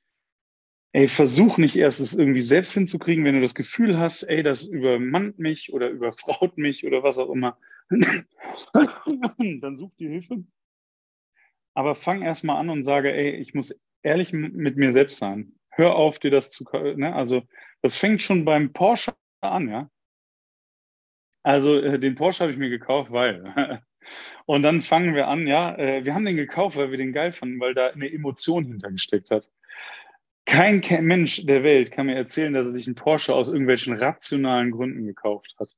Ey, 0.92 1.08
versuch 1.08 1.58
nicht 1.58 1.76
erst 1.76 2.00
es 2.00 2.14
irgendwie 2.14 2.40
selbst 2.40 2.74
hinzukriegen, 2.74 3.24
wenn 3.24 3.34
du 3.34 3.40
das 3.40 3.54
Gefühl 3.54 3.98
hast, 3.98 4.22
ey, 4.22 4.42
das 4.42 4.64
übermannt 4.64 5.38
mich 5.38 5.72
oder 5.72 5.90
überfraut 5.90 6.58
mich 6.58 6.86
oder 6.86 7.02
was 7.02 7.18
auch 7.18 7.30
immer. 7.30 7.58
Dann 7.90 9.76
such 9.78 9.94
dir 9.96 10.10
Hilfe. 10.10 10.44
Aber 11.76 11.94
fang 11.94 12.22
erst 12.22 12.42
mal 12.42 12.58
an 12.58 12.70
und 12.70 12.84
sage, 12.84 13.12
ey, 13.12 13.32
ich 13.32 13.52
muss 13.52 13.78
ehrlich 14.02 14.32
mit 14.32 14.78
mir 14.78 14.92
selbst 14.92 15.18
sein. 15.18 15.52
Hör 15.68 15.94
auf, 15.94 16.18
dir 16.18 16.30
das 16.30 16.50
zu, 16.50 16.64
ne? 16.72 17.14
Also, 17.14 17.42
das 17.82 17.98
fängt 17.98 18.22
schon 18.22 18.46
beim 18.46 18.72
Porsche 18.72 19.12
an, 19.42 19.68
ja. 19.68 19.90
Also, 21.42 21.76
äh, 21.76 21.98
den 21.98 22.14
Porsche 22.14 22.44
habe 22.44 22.52
ich 22.52 22.58
mir 22.58 22.70
gekauft, 22.70 23.12
weil. 23.12 23.82
Und 24.46 24.62
dann 24.62 24.80
fangen 24.80 25.14
wir 25.14 25.28
an, 25.28 25.46
ja, 25.46 25.76
äh, 25.76 26.04
wir 26.04 26.14
haben 26.14 26.24
den 26.24 26.36
gekauft, 26.36 26.78
weil 26.78 26.90
wir 26.92 26.96
den 26.96 27.12
geil 27.12 27.32
fanden, 27.32 27.60
weil 27.60 27.74
da 27.74 27.88
eine 27.88 28.10
Emotion 28.10 28.64
hintergesteckt 28.64 29.30
hat. 29.30 29.46
Kein 30.46 30.80
Mensch 31.02 31.44
der 31.44 31.62
Welt 31.62 31.90
kann 31.92 32.06
mir 32.06 32.14
erzählen, 32.14 32.54
dass 32.54 32.68
er 32.68 32.72
sich 32.72 32.86
einen 32.86 32.94
Porsche 32.94 33.34
aus 33.34 33.48
irgendwelchen 33.48 33.94
rationalen 33.98 34.70
Gründen 34.70 35.04
gekauft 35.04 35.56
hat. 35.58 35.76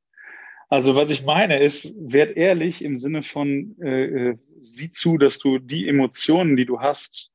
Also 0.68 0.94
was 0.94 1.10
ich 1.10 1.24
meine 1.24 1.58
ist, 1.58 1.94
werd 1.98 2.36
ehrlich 2.36 2.84
im 2.84 2.96
Sinne 2.96 3.22
von, 3.22 3.80
äh, 3.80 4.36
sieh 4.60 4.90
zu, 4.90 5.16
dass 5.16 5.38
du 5.38 5.58
die 5.58 5.88
Emotionen, 5.88 6.56
die 6.56 6.66
du 6.66 6.80
hast, 6.80 7.30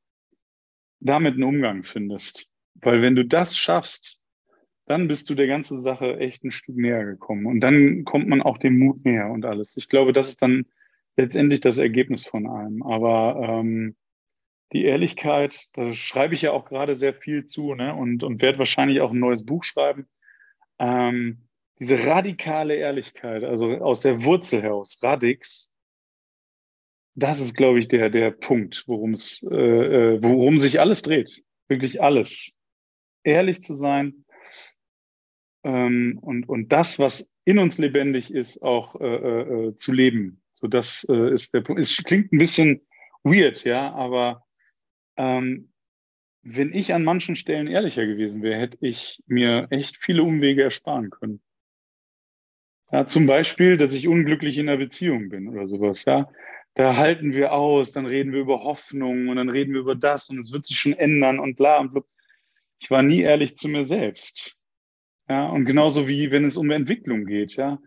damit 1.00 1.34
einen 1.34 1.42
Umgang 1.42 1.82
findest. 1.84 2.48
Weil 2.74 3.02
wenn 3.02 3.16
du 3.16 3.24
das 3.24 3.56
schaffst, 3.56 4.20
dann 4.86 5.08
bist 5.08 5.28
du 5.30 5.34
der 5.34 5.46
ganzen 5.46 5.78
Sache 5.78 6.18
echt 6.18 6.44
ein 6.44 6.50
Stück 6.50 6.76
näher 6.76 7.04
gekommen. 7.04 7.46
Und 7.46 7.60
dann 7.60 8.04
kommt 8.04 8.28
man 8.28 8.42
auch 8.42 8.58
dem 8.58 8.78
Mut 8.78 9.04
näher 9.04 9.30
und 9.30 9.44
alles. 9.44 9.76
Ich 9.76 9.88
glaube, 9.88 10.12
das 10.12 10.28
ist 10.28 10.42
dann 10.42 10.66
letztendlich 11.16 11.60
das 11.60 11.78
Ergebnis 11.78 12.26
von 12.26 12.46
allem. 12.46 12.82
Aber 12.82 13.40
ähm, 13.42 13.96
die 14.72 14.84
Ehrlichkeit, 14.84 15.66
da 15.72 15.92
schreibe 15.92 16.34
ich 16.34 16.42
ja 16.42 16.52
auch 16.52 16.66
gerade 16.66 16.94
sehr 16.94 17.14
viel 17.14 17.44
zu 17.44 17.74
ne? 17.74 17.94
und, 17.94 18.22
und 18.22 18.42
werde 18.42 18.58
wahrscheinlich 18.58 19.00
auch 19.00 19.12
ein 19.12 19.20
neues 19.20 19.44
Buch 19.44 19.64
schreiben. 19.64 20.06
Ähm, 20.78 21.48
diese 21.78 22.06
radikale 22.06 22.74
Ehrlichkeit, 22.76 23.44
also 23.44 23.70
aus 23.78 24.02
der 24.02 24.24
Wurzel 24.24 24.62
heraus, 24.62 24.98
Radix, 25.02 25.72
das 27.16 27.40
ist, 27.40 27.54
glaube 27.54 27.78
ich, 27.78 27.88
der, 27.88 28.10
der 28.10 28.30
Punkt, 28.30 28.84
worum 28.86 29.14
es, 29.14 29.42
äh, 29.50 29.54
äh, 29.54 30.22
worum 30.22 30.58
sich 30.58 30.80
alles 30.80 31.02
dreht. 31.02 31.42
Wirklich 31.68 32.02
alles. 32.02 32.52
Ehrlich 33.22 33.62
zu 33.62 33.76
sein 33.76 34.24
ähm, 35.64 36.18
und, 36.20 36.48
und 36.48 36.72
das, 36.72 36.98
was 36.98 37.30
in 37.44 37.58
uns 37.58 37.78
lebendig 37.78 38.32
ist, 38.32 38.62
auch 38.62 39.00
äh, 39.00 39.06
äh, 39.06 39.68
äh 39.68 39.76
zu 39.76 39.92
leben. 39.92 40.42
So, 40.52 40.68
das 40.68 41.06
äh, 41.08 41.32
ist 41.32 41.54
der 41.54 41.60
Punkt. 41.60 41.80
Es 41.80 41.96
klingt 41.96 42.32
ein 42.32 42.38
bisschen 42.38 42.80
weird, 43.22 43.64
ja, 43.64 43.92
aber 43.92 44.44
ähm, 45.16 45.72
wenn 46.42 46.72
ich 46.72 46.92
an 46.92 47.04
manchen 47.04 47.36
Stellen 47.36 47.66
ehrlicher 47.66 48.06
gewesen 48.06 48.42
wäre, 48.42 48.60
hätte 48.60 48.78
ich 48.80 49.22
mir 49.26 49.66
echt 49.70 49.96
viele 50.00 50.22
Umwege 50.22 50.62
ersparen 50.62 51.10
können. 51.10 51.40
Ja, 52.92 53.06
zum 53.06 53.26
Beispiel, 53.26 53.76
dass 53.76 53.94
ich 53.94 54.08
unglücklich 54.08 54.58
in 54.58 54.68
einer 54.68 54.78
Beziehung 54.78 55.28
bin 55.28 55.48
oder 55.48 55.66
sowas, 55.66 56.04
ja. 56.04 56.28
Da 56.74 56.96
halten 56.96 57.32
wir 57.32 57.52
aus, 57.52 57.92
dann 57.92 58.06
reden 58.06 58.32
wir 58.32 58.40
über 58.40 58.64
Hoffnung 58.64 59.28
und 59.28 59.36
dann 59.36 59.48
reden 59.48 59.72
wir 59.72 59.80
über 59.80 59.94
das 59.94 60.28
und 60.28 60.40
es 60.40 60.52
wird 60.52 60.66
sich 60.66 60.78
schon 60.78 60.92
ändern 60.92 61.38
und 61.38 61.56
bla 61.56 61.78
und 61.78 61.92
bla. 61.92 62.02
Ich 62.80 62.90
war 62.90 63.02
nie 63.02 63.20
ehrlich 63.22 63.56
zu 63.56 63.68
mir 63.68 63.84
selbst. 63.84 64.56
Ja, 65.28 65.48
und 65.48 65.64
genauso 65.64 66.06
wie 66.08 66.30
wenn 66.30 66.44
es 66.44 66.56
um 66.56 66.70
Entwicklung 66.70 67.26
geht, 67.26 67.54
ja. 67.56 67.78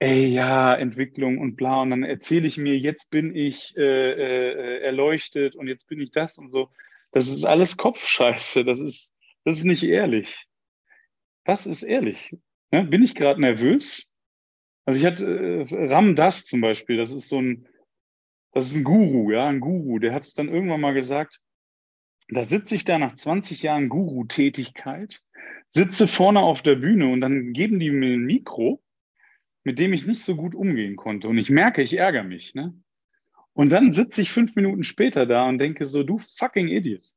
Ey, 0.00 0.26
ja, 0.26 0.74
Entwicklung 0.74 1.38
und 1.38 1.56
bla. 1.56 1.82
Und 1.82 1.90
dann 1.90 2.02
erzähle 2.02 2.46
ich 2.48 2.56
mir, 2.56 2.76
jetzt 2.76 3.10
bin 3.10 3.34
ich 3.36 3.76
äh, 3.76 3.82
äh, 3.82 4.80
erleuchtet 4.82 5.54
und 5.54 5.68
jetzt 5.68 5.86
bin 5.88 6.00
ich 6.00 6.10
das 6.10 6.38
und 6.38 6.50
so. 6.50 6.70
Das 7.12 7.28
ist 7.28 7.44
alles 7.44 7.76
Kopfscheiße. 7.76 8.64
Das 8.64 8.80
ist, 8.80 9.14
das 9.44 9.56
ist 9.56 9.64
nicht 9.64 9.84
ehrlich. 9.84 10.46
Was 11.44 11.66
ist 11.66 11.82
ehrlich? 11.84 12.36
Ja, 12.72 12.82
bin 12.82 13.02
ich 13.02 13.14
gerade 13.14 13.40
nervös? 13.40 14.10
Also 14.84 15.00
ich 15.00 15.06
hatte 15.06 15.26
äh, 15.26 15.86
Ram 15.86 16.14
Das 16.14 16.44
zum 16.46 16.60
Beispiel, 16.60 16.96
das 16.96 17.10
ist 17.10 17.28
so 17.28 17.40
ein, 17.40 17.66
das 18.52 18.70
ist 18.70 18.76
ein 18.76 18.84
Guru, 18.84 19.32
ja, 19.32 19.48
ein 19.48 19.60
Guru, 19.60 19.98
der 19.98 20.14
hat 20.14 20.24
es 20.24 20.34
dann 20.34 20.48
irgendwann 20.48 20.80
mal 20.80 20.94
gesagt, 20.94 21.40
da 22.28 22.44
sitze 22.44 22.74
ich 22.74 22.84
da 22.84 22.98
nach 22.98 23.14
20 23.14 23.62
Jahren 23.62 23.88
Guru-Tätigkeit, 23.88 25.20
sitze 25.68 26.06
vorne 26.06 26.40
auf 26.40 26.62
der 26.62 26.76
Bühne 26.76 27.08
und 27.08 27.20
dann 27.20 27.52
geben 27.52 27.78
die 27.78 27.90
mir 27.90 28.14
ein 28.14 28.24
Mikro, 28.24 28.82
mit 29.62 29.78
dem 29.78 29.92
ich 29.92 30.06
nicht 30.06 30.22
so 30.22 30.36
gut 30.36 30.54
umgehen 30.54 30.96
konnte. 30.96 31.28
Und 31.28 31.38
ich 31.38 31.50
merke, 31.50 31.82
ich 31.82 31.94
ärgere 31.94 32.24
mich. 32.24 32.54
Ne? 32.54 32.74
Und 33.52 33.72
dann 33.72 33.92
sitze 33.92 34.22
ich 34.22 34.30
fünf 34.30 34.54
Minuten 34.56 34.84
später 34.84 35.26
da 35.26 35.48
und 35.48 35.58
denke 35.58 35.84
so, 35.86 36.02
du 36.02 36.18
fucking 36.18 36.68
Idiot. 36.68 37.12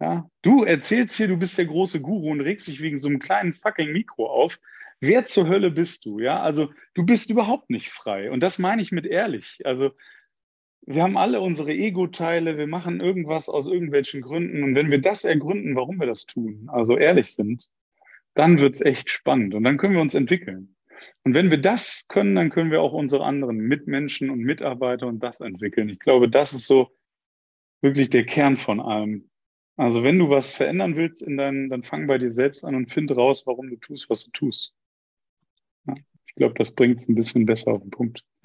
Ja, 0.00 0.30
du 0.42 0.62
erzählst 0.62 1.16
hier, 1.16 1.26
du 1.26 1.36
bist 1.36 1.58
der 1.58 1.66
große 1.66 2.00
Guru 2.00 2.30
und 2.30 2.40
regst 2.40 2.68
dich 2.68 2.80
wegen 2.80 2.98
so 2.98 3.08
einem 3.08 3.18
kleinen 3.18 3.54
fucking 3.54 3.92
Mikro 3.92 4.30
auf. 4.30 4.60
Wer 5.00 5.26
zur 5.26 5.48
Hölle 5.48 5.70
bist 5.70 6.04
du? 6.04 6.18
Ja, 6.18 6.40
also 6.40 6.70
du 6.94 7.04
bist 7.04 7.30
überhaupt 7.30 7.70
nicht 7.70 7.90
frei. 7.90 8.30
Und 8.30 8.42
das 8.42 8.58
meine 8.58 8.82
ich 8.82 8.90
mit 8.90 9.06
ehrlich. 9.06 9.60
Also 9.64 9.92
wir 10.82 11.02
haben 11.02 11.16
alle 11.16 11.40
unsere 11.40 11.72
Ego-Teile, 11.72 12.56
wir 12.56 12.66
machen 12.66 13.00
irgendwas 13.00 13.48
aus 13.48 13.68
irgendwelchen 13.68 14.22
Gründen. 14.22 14.64
Und 14.64 14.74
wenn 14.74 14.90
wir 14.90 15.00
das 15.00 15.24
ergründen, 15.24 15.76
warum 15.76 16.00
wir 16.00 16.06
das 16.06 16.26
tun, 16.26 16.68
also 16.72 16.96
ehrlich 16.96 17.34
sind, 17.34 17.68
dann 18.34 18.60
wird 18.60 18.76
es 18.76 18.80
echt 18.80 19.10
spannend 19.10 19.54
und 19.54 19.64
dann 19.64 19.78
können 19.78 19.94
wir 19.94 20.00
uns 20.00 20.14
entwickeln. 20.14 20.76
Und 21.24 21.34
wenn 21.34 21.50
wir 21.50 21.58
das 21.58 22.06
können, 22.08 22.34
dann 22.34 22.50
können 22.50 22.70
wir 22.70 22.80
auch 22.80 22.92
unsere 22.92 23.24
anderen 23.24 23.58
Mitmenschen 23.58 24.30
und 24.30 24.40
Mitarbeiter 24.40 25.06
und 25.06 25.20
das 25.22 25.40
entwickeln. 25.40 25.88
Ich 25.88 25.98
glaube, 25.98 26.28
das 26.28 26.54
ist 26.54 26.66
so 26.66 26.90
wirklich 27.80 28.08
der 28.08 28.24
Kern 28.24 28.56
von 28.56 28.80
allem. 28.80 29.30
Also 29.76 30.02
wenn 30.02 30.18
du 30.18 30.28
was 30.30 30.54
verändern 30.54 30.96
willst 30.96 31.22
in 31.22 31.36
deinen, 31.36 31.68
dann 31.68 31.84
fang 31.84 32.06
bei 32.06 32.18
dir 32.18 32.30
selbst 32.30 32.64
an 32.64 32.74
und 32.74 32.92
find 32.92 33.16
raus, 33.16 33.44
warum 33.46 33.70
du 33.70 33.76
tust, 33.76 34.10
was 34.10 34.24
du 34.24 34.30
tust. 34.32 34.74
Glaube, 36.38 36.54
das 36.56 36.72
bringt 36.72 37.00
es 37.00 37.08
ein 37.08 37.14
bisschen 37.14 37.46
besser 37.46 37.72
auf 37.72 37.82
den 37.82 37.90
Punkt. 37.90 38.24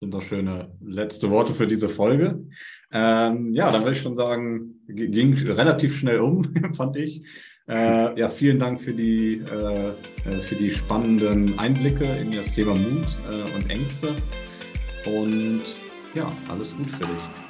sind 0.00 0.14
doch 0.14 0.22
schöne 0.22 0.70
letzte 0.80 1.30
Worte 1.30 1.54
für 1.54 1.66
diese 1.66 1.88
Folge. 1.88 2.42
Ähm, 2.90 3.52
ja, 3.52 3.70
dann 3.70 3.82
würde 3.82 3.92
ich 3.92 4.02
schon 4.02 4.16
sagen, 4.16 4.80
ging 4.88 5.34
relativ 5.34 5.98
schnell 5.98 6.20
um, 6.20 6.42
fand 6.72 6.96
ich. 6.96 7.22
Äh, 7.68 8.18
ja, 8.18 8.28
vielen 8.30 8.58
Dank 8.58 8.80
für 8.80 8.94
die, 8.94 9.42
äh, 9.48 9.88
äh, 9.88 10.40
für 10.40 10.56
die 10.56 10.70
spannenden 10.72 11.58
Einblicke 11.58 12.04
in 12.04 12.32
das 12.32 12.50
Thema 12.52 12.74
Mut 12.74 13.18
äh, 13.30 13.54
und 13.54 13.70
Ängste. 13.70 14.16
Und 15.06 15.62
ja, 16.14 16.32
alles 16.48 16.74
gut 16.76 16.90
für 16.90 17.04
dich. 17.04 17.49